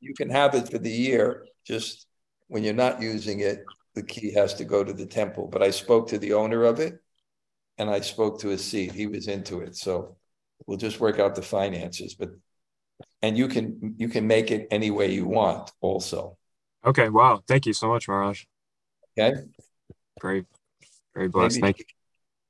You 0.00 0.14
can 0.14 0.30
have 0.30 0.54
it 0.54 0.70
for 0.70 0.78
the 0.78 0.90
year. 0.90 1.46
Just 1.68 2.06
when 2.46 2.64
you're 2.64 2.72
not 2.72 3.02
using 3.02 3.40
it, 3.40 3.64
the 3.94 4.02
key 4.02 4.32
has 4.32 4.54
to 4.54 4.64
go 4.64 4.82
to 4.82 4.92
the 4.94 5.04
temple. 5.04 5.48
But 5.52 5.62
I 5.62 5.70
spoke 5.70 6.08
to 6.08 6.18
the 6.18 6.32
owner 6.32 6.64
of 6.64 6.80
it 6.80 6.94
and 7.76 7.90
I 7.90 8.00
spoke 8.00 8.40
to 8.40 8.48
his 8.48 8.64
seat. 8.64 8.92
He 8.92 9.06
was 9.06 9.28
into 9.28 9.60
it. 9.60 9.76
So 9.76 10.16
we'll 10.66 10.78
just 10.78 10.98
work 10.98 11.18
out 11.18 11.34
the 11.34 11.42
finances. 11.42 12.14
But 12.14 12.30
and 13.20 13.36
you 13.36 13.48
can 13.48 13.94
you 13.98 14.08
can 14.08 14.26
make 14.26 14.50
it 14.50 14.66
any 14.70 14.90
way 14.90 15.12
you 15.12 15.26
want 15.26 15.70
also. 15.82 16.38
Okay, 16.84 17.10
wow. 17.10 17.42
Thank 17.46 17.66
you 17.66 17.74
so 17.74 17.88
much, 17.88 18.08
Maharaj. 18.08 18.44
Okay. 19.18 19.36
Great. 20.18 20.46
Very 21.14 21.28
blessed. 21.28 21.56
Maybe, 21.56 21.60
Thank 21.66 21.78
you. 21.80 21.84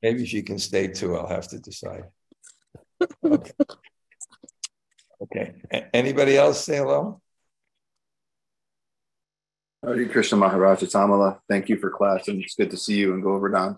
maybe 0.02 0.26
she 0.26 0.42
can 0.42 0.58
stay 0.58 0.86
too. 0.88 1.16
I'll 1.16 1.26
have 1.26 1.48
to 1.48 1.58
decide. 1.58 2.04
Okay. 3.24 3.52
Okay. 5.20 5.54
A- 5.72 5.96
Anybody 5.96 6.36
else 6.36 6.64
say 6.64 6.76
hello? 6.76 7.20
Hare 9.84 10.08
Krishna 10.08 10.38
Maharaj, 10.38 10.82
it's 10.82 10.94
Amala. 10.94 11.38
Thank 11.48 11.68
you 11.68 11.76
for 11.78 11.90
class, 11.90 12.28
and 12.28 12.42
it's 12.42 12.54
good 12.54 12.70
to 12.70 12.76
see 12.76 12.96
you 12.96 13.14
and 13.14 13.22
Govardhan. 13.22 13.76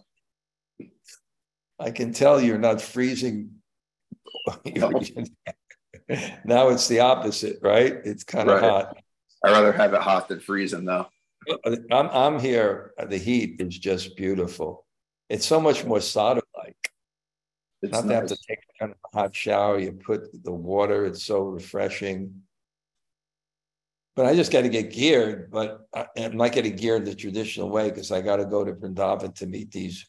I 1.79 1.91
can 1.91 2.13
tell 2.13 2.41
you're 2.41 2.59
not 2.59 2.81
freezing. 2.81 3.57
now 6.45 6.69
it's 6.69 6.89
the 6.89 7.01
opposite, 7.01 7.59
right? 7.63 7.99
It's 8.05 8.25
kind 8.25 8.49
of 8.49 8.61
Right. 8.61 8.71
hot. 8.71 8.97
I'd 9.45 9.53
rather 9.53 9.73
have 9.73 9.95
it 9.95 10.01
hot 10.01 10.29
than 10.29 10.41
freezing, 10.41 10.85
though. 10.85 11.07
Uh, 11.65 11.77
I'm 11.91 12.09
I'm 12.11 12.39
here. 12.39 12.93
The 13.03 13.17
heat 13.17 13.61
is 13.61 13.79
just 13.79 14.17
beautiful. 14.17 14.85
It's 15.31 15.47
so 15.47 15.61
much 15.61 15.85
more 15.85 16.01
sadhu 16.01 16.43
like. 16.57 16.77
It's 17.83 17.93
Not 17.93 18.07
to 18.09 18.15
have 18.15 18.27
to 18.27 18.37
take 18.47 18.59
a 18.59 18.79
kind 18.79 18.93
of 18.93 18.99
hot 19.15 19.35
shower. 19.35 19.79
You 19.79 19.93
put 19.93 20.45
the 20.45 20.53
water. 20.53 21.07
It's 21.07 21.23
so 21.25 21.45
refreshing. 21.45 22.43
But 24.21 24.27
I 24.27 24.35
just 24.35 24.53
got 24.53 24.65
to 24.65 24.69
get 24.69 24.93
geared, 24.93 25.51
but 25.51 25.89
I, 25.95 26.05
I'm 26.19 26.37
not 26.37 26.53
getting 26.53 26.77
geared 26.77 27.07
the 27.07 27.15
traditional 27.15 27.71
way 27.71 27.89
because 27.89 28.13
I 28.13 28.21
got 28.21 28.37
to 28.37 28.45
go 28.45 28.63
to 28.63 28.75
Vrindavan 28.75 29.35
to 29.37 29.47
meet 29.47 29.71
these 29.71 30.07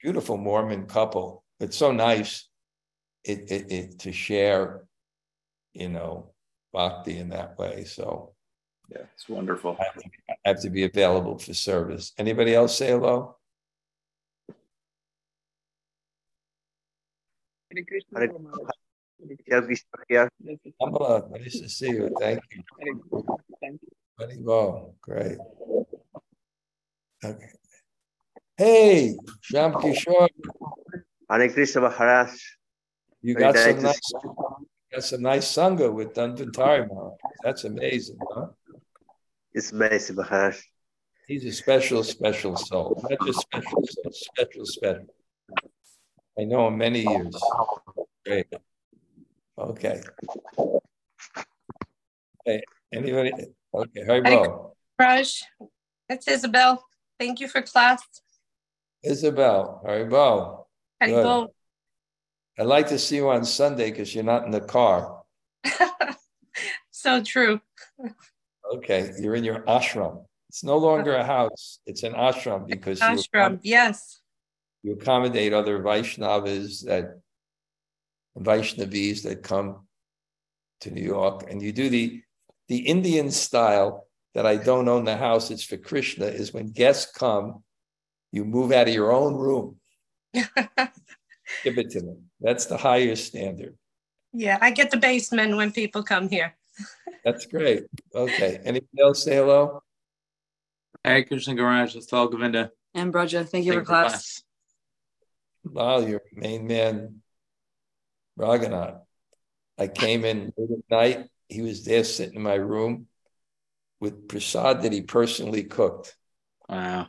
beautiful 0.00 0.36
Mormon 0.36 0.86
couple. 0.86 1.42
It's 1.58 1.76
so 1.76 1.90
nice 1.90 2.48
it, 3.24 3.50
it, 3.50 3.72
it 3.72 3.98
to 3.98 4.12
share, 4.12 4.84
you 5.72 5.88
know, 5.88 6.30
bhakti 6.72 7.18
in 7.18 7.30
that 7.30 7.58
way. 7.58 7.82
So 7.82 8.34
Yeah, 8.88 8.98
it's 9.12 9.28
wonderful. 9.28 9.76
I 9.80 9.82
have 9.82 9.94
to, 9.94 10.10
I 10.30 10.34
have 10.44 10.60
to 10.60 10.70
be 10.70 10.84
available 10.84 11.38
for 11.38 11.54
service. 11.54 12.12
Anybody 12.18 12.54
else 12.54 12.78
say 12.78 12.90
hello? 12.90 13.34
Kamala, 20.80 21.28
nice 21.30 21.60
to 21.60 21.68
see 21.68 21.90
you. 21.90 22.14
Thank 22.18 22.40
you. 22.52 22.62
Very 24.18 24.38
well, 24.40 24.94
great. 25.00 25.38
Okay. 27.24 27.50
Hey, 28.56 29.16
Sham 29.40 29.72
Kishore, 29.74 30.28
Hare 31.30 31.48
Krishna 31.52 31.82
Maharaj. 31.82 32.30
you 33.22 33.34
Very 33.34 33.52
got 33.52 33.56
some 33.56 33.82
nice 33.82 34.12
got 34.92 35.04
some 35.04 35.22
nice 35.22 35.46
sangha 35.46 35.92
with 35.92 36.14
Dhanvantari 36.14 36.88
Maharaj. 36.88 37.18
That's 37.42 37.64
amazing, 37.64 38.18
huh? 38.30 38.48
It's 39.54 39.72
amazing, 39.72 40.16
Maharaj. 40.16 40.58
He's 41.26 41.44
a 41.44 41.52
special, 41.52 42.02
special 42.04 42.56
soul. 42.56 43.00
Not 43.08 43.20
just 43.24 43.40
special, 43.40 43.82
soul, 43.86 44.12
special, 44.12 44.66
special. 44.66 45.06
I 46.38 46.44
know 46.44 46.68
him 46.68 46.78
many 46.78 47.00
years. 47.00 47.40
Great. 48.26 48.46
Okay. 49.62 50.00
Hey, 52.44 52.62
anybody? 52.92 53.32
Okay, 53.72 54.00
Haribol. 54.06 54.72
Raj, 54.98 55.42
it's 56.08 56.28
Isabel. 56.28 56.84
Thank 57.18 57.40
you 57.40 57.48
for 57.48 57.62
class. 57.62 58.02
Isabel, 59.04 59.80
Haribol. 59.86 60.64
Good. 61.00 61.48
I'd 62.58 62.66
like 62.66 62.88
to 62.88 62.98
see 62.98 63.16
you 63.16 63.30
on 63.30 63.44
Sunday 63.44 63.90
because 63.90 64.14
you're 64.14 64.24
not 64.24 64.44
in 64.44 64.50
the 64.50 64.60
car. 64.60 65.22
So 67.02 67.20
true. 67.20 67.60
Okay, 68.74 69.10
you're 69.18 69.34
in 69.34 69.42
your 69.42 69.62
ashram. 69.62 70.24
It's 70.48 70.62
no 70.62 70.76
longer 70.76 71.16
a 71.16 71.24
house, 71.24 71.80
it's 71.84 72.04
an 72.04 72.12
ashram 72.12 72.68
because 72.68 73.00
you, 73.00 73.06
Ashram, 73.06 73.58
yes. 73.62 74.20
you 74.84 74.92
accommodate 74.92 75.52
other 75.52 75.80
Vaishnavas 75.80 76.84
that 76.84 77.21
Vaishnavis 78.38 79.22
that 79.22 79.42
come 79.42 79.86
to 80.80 80.90
New 80.90 81.02
York, 81.02 81.50
and 81.50 81.62
you 81.62 81.72
do 81.72 81.88
the 81.88 82.22
the 82.68 82.78
Indian 82.78 83.30
style 83.30 84.06
that 84.34 84.46
I 84.46 84.56
don't 84.56 84.88
own 84.88 85.04
the 85.04 85.16
house, 85.16 85.50
it's 85.50 85.64
for 85.64 85.76
Krishna, 85.76 86.26
is 86.26 86.54
when 86.54 86.68
guests 86.68 87.12
come, 87.12 87.62
you 88.30 88.44
move 88.44 88.72
out 88.72 88.88
of 88.88 88.94
your 88.94 89.12
own 89.12 89.34
room. 89.34 89.76
Give 90.32 91.76
it 91.78 91.90
to 91.90 92.00
them. 92.00 92.30
That's 92.40 92.66
the 92.66 92.78
highest 92.78 93.26
standard. 93.26 93.76
Yeah, 94.32 94.56
I 94.60 94.70
get 94.70 94.90
the 94.90 94.96
basement 94.96 95.56
when 95.56 95.70
people 95.72 96.02
come 96.02 96.30
here. 96.30 96.54
That's 97.24 97.44
great. 97.46 97.84
Okay. 98.14 98.58
Anybody 98.64 99.02
else 99.02 99.24
say 99.24 99.36
hello? 99.36 99.82
Hare 101.04 101.24
Krishna 101.24 101.54
Garaj, 101.54 101.96
Astal 101.96 102.30
Govinda. 102.30 102.70
And 102.94 103.12
Braja, 103.12 103.44
thank 103.44 103.66
you 103.66 103.72
Thank 103.72 103.86
for 103.86 103.94
you 103.94 104.02
class. 104.02 104.42
Wow, 105.64 105.98
your 105.98 106.22
main 106.32 106.66
man, 106.66 107.22
Raghunath. 108.38 109.00
I 109.78 109.88
came 109.88 110.24
in 110.24 110.52
late 110.56 110.70
at 110.70 110.90
night. 110.90 111.28
He 111.48 111.62
was 111.62 111.84
there 111.84 112.04
sitting 112.04 112.36
in 112.36 112.42
my 112.42 112.54
room 112.54 113.06
with 114.00 114.28
prasad 114.28 114.82
that 114.82 114.92
he 114.92 115.02
personally 115.02 115.64
cooked. 115.64 116.16
Wow. 116.68 117.08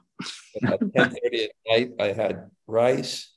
At 0.64 0.80
10:30 0.96 1.44
at 1.44 1.52
night, 1.68 1.92
I 2.00 2.14
had 2.14 2.50
rice, 2.68 3.34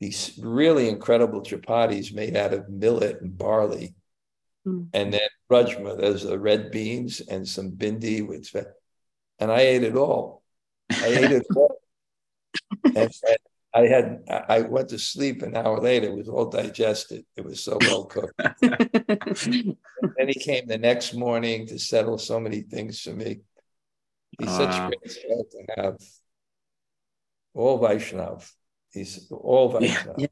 these 0.00 0.38
really 0.40 0.88
incredible 0.88 1.42
chapatis 1.42 2.12
made 2.12 2.36
out 2.36 2.52
of 2.52 2.68
millet 2.68 3.20
and 3.20 3.36
barley. 3.36 3.94
Hmm. 4.64 4.84
And 4.92 5.12
then 5.12 5.28
rajma, 5.50 5.98
those 5.98 6.24
are 6.24 6.38
red 6.38 6.70
beans 6.70 7.20
and 7.20 7.46
some 7.46 7.72
bhindi 7.72 8.26
with 8.26 8.54
and 9.38 9.50
I 9.50 9.60
ate 9.60 9.82
it 9.82 9.96
all. 9.96 10.42
I 10.90 11.06
ate 11.06 11.32
it 11.32 11.46
all. 11.56 11.80
and, 12.84 12.96
and 12.96 13.38
I 13.72 13.82
had 13.86 14.24
I 14.28 14.62
went 14.62 14.88
to 14.88 14.98
sleep 14.98 15.42
an 15.42 15.56
hour 15.56 15.80
later, 15.80 16.08
it 16.08 16.16
was 16.16 16.28
all 16.28 16.46
digested. 16.50 17.24
It 17.36 17.44
was 17.44 17.62
so 17.62 17.78
well 17.80 18.04
cooked. 18.04 18.34
and 18.62 18.62
then 20.16 20.28
he 20.28 20.34
came 20.34 20.66
the 20.66 20.78
next 20.78 21.14
morning 21.14 21.66
to 21.68 21.78
settle 21.78 22.18
so 22.18 22.40
many 22.40 22.62
things 22.62 23.00
for 23.00 23.12
me. 23.12 23.40
He's 24.38 24.50
such 24.50 24.70
Wow. 24.70 24.72
Ah. 24.72 24.88
great 24.88 25.10
soul 25.12 25.46
to 25.50 25.82
have. 25.82 25.96
All 27.54 27.78
Vaishnav. 27.80 28.50
He's 28.92 29.30
all 29.30 29.72
Vaishnav. 29.72 30.28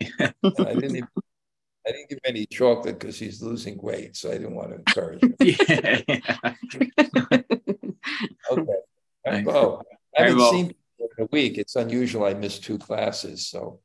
And 0.00 0.34
I 0.58 0.74
didn't 0.74 0.96
even, 0.96 1.08
I 1.86 1.92
didn't 1.92 2.08
give 2.08 2.18
him 2.18 2.22
any 2.26 2.46
chocolate 2.46 2.98
because 2.98 3.18
he's 3.18 3.40
losing 3.40 3.80
weight, 3.80 4.16
so 4.16 4.30
I 4.30 4.34
didn't 4.34 4.54
want 4.54 4.70
to 4.70 4.76
encourage 4.76 5.22
him. 5.22 5.34
Okay. 8.50 8.66
Thanks. 9.24 9.46
Well, 9.46 9.56
oh, 9.56 9.82
I 10.18 10.22
haven't 10.22 10.38
well. 10.38 10.50
seen 10.50 10.74
in 11.18 11.24
a 11.24 11.28
week. 11.32 11.58
It's 11.58 11.76
unusual. 11.76 12.24
I 12.24 12.34
missed 12.34 12.64
two 12.64 12.78
classes. 12.78 13.46
So, 13.48 13.80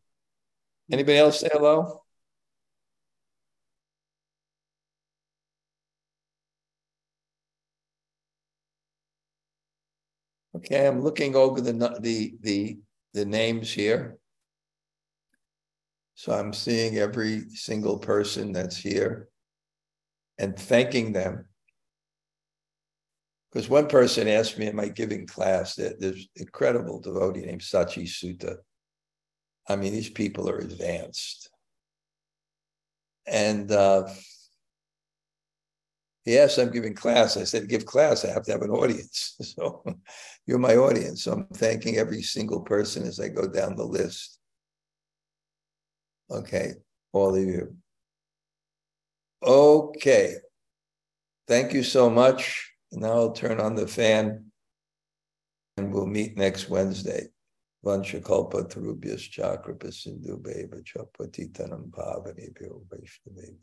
anybody 0.92 1.18
else 1.18 1.40
say 1.40 1.50
hello? 1.52 2.04
Okay, 10.56 10.88
I'm 10.88 11.02
looking 11.02 11.36
over 11.36 11.62
the 11.62 11.74
the 12.02 12.36
the 12.42 12.80
the 13.14 13.26
names 13.26 13.72
here. 13.72 14.18
So 16.16 16.34
I'm 16.34 16.52
seeing 16.52 16.98
every 16.98 17.50
single 17.52 18.00
person 18.00 18.52
that's 18.52 18.76
here 18.76 19.30
and 20.40 20.58
thanking 20.58 21.14
them. 21.14 21.46
Because 23.58 23.72
one 23.72 23.88
person 23.88 24.28
asked 24.28 24.60
me, 24.60 24.68
in 24.68 24.76
my 24.76 24.88
giving 24.88 25.26
class? 25.26 25.74
that 25.78 26.00
There's 26.00 26.28
incredible 26.36 27.00
devotee 27.00 27.42
named 27.44 27.62
Sachi 27.62 28.04
Sutta. 28.04 28.58
I 29.68 29.76
mean, 29.76 29.94
these 29.94 30.12
people 30.12 30.48
are 30.48 30.60
advanced. 30.60 31.50
And 33.26 33.72
uh, 33.72 34.10
he 36.24 36.38
asked, 36.38 36.60
I'm 36.60 36.70
giving 36.70 36.94
class. 36.94 37.36
I 37.36 37.46
said, 37.46 37.68
Give 37.68 37.84
class, 37.84 38.24
I 38.24 38.28
have 38.32 38.44
to 38.44 38.52
have 38.52 38.62
an 38.62 38.70
audience. 38.70 39.36
So 39.58 39.84
you're 40.46 40.60
my 40.60 40.76
audience. 40.76 41.24
So 41.24 41.32
I'm 41.32 41.48
thanking 41.56 41.98
every 41.98 42.22
single 42.22 42.62
person 42.62 43.08
as 43.08 43.20
I 43.20 43.30
go 43.30 43.48
down 43.48 43.76
the 43.76 43.86
list. 43.86 44.38
Okay, 46.30 46.74
all 47.12 47.34
of 47.34 47.42
you. 47.42 47.76
Okay. 49.42 50.36
Thank 51.48 51.74
you 51.74 51.82
so 51.82 52.08
much. 52.08 52.77
Now 52.92 53.12
I'll 53.14 53.32
turn 53.32 53.60
on 53.60 53.76
the 53.76 53.88
fan 53.88 54.46
and 55.78 55.94
we'll 55.94 56.08
meet 56.08 56.38
next 56.38 56.70
Wednesday. 56.70 57.28
Vanchakalpa 57.86 58.70
Chakrapa 59.30 59.94
Sindhu 59.94 60.40
Beva 60.42 60.82
Chapatitanam 60.84 61.92
Vaishnavi. 62.90 63.56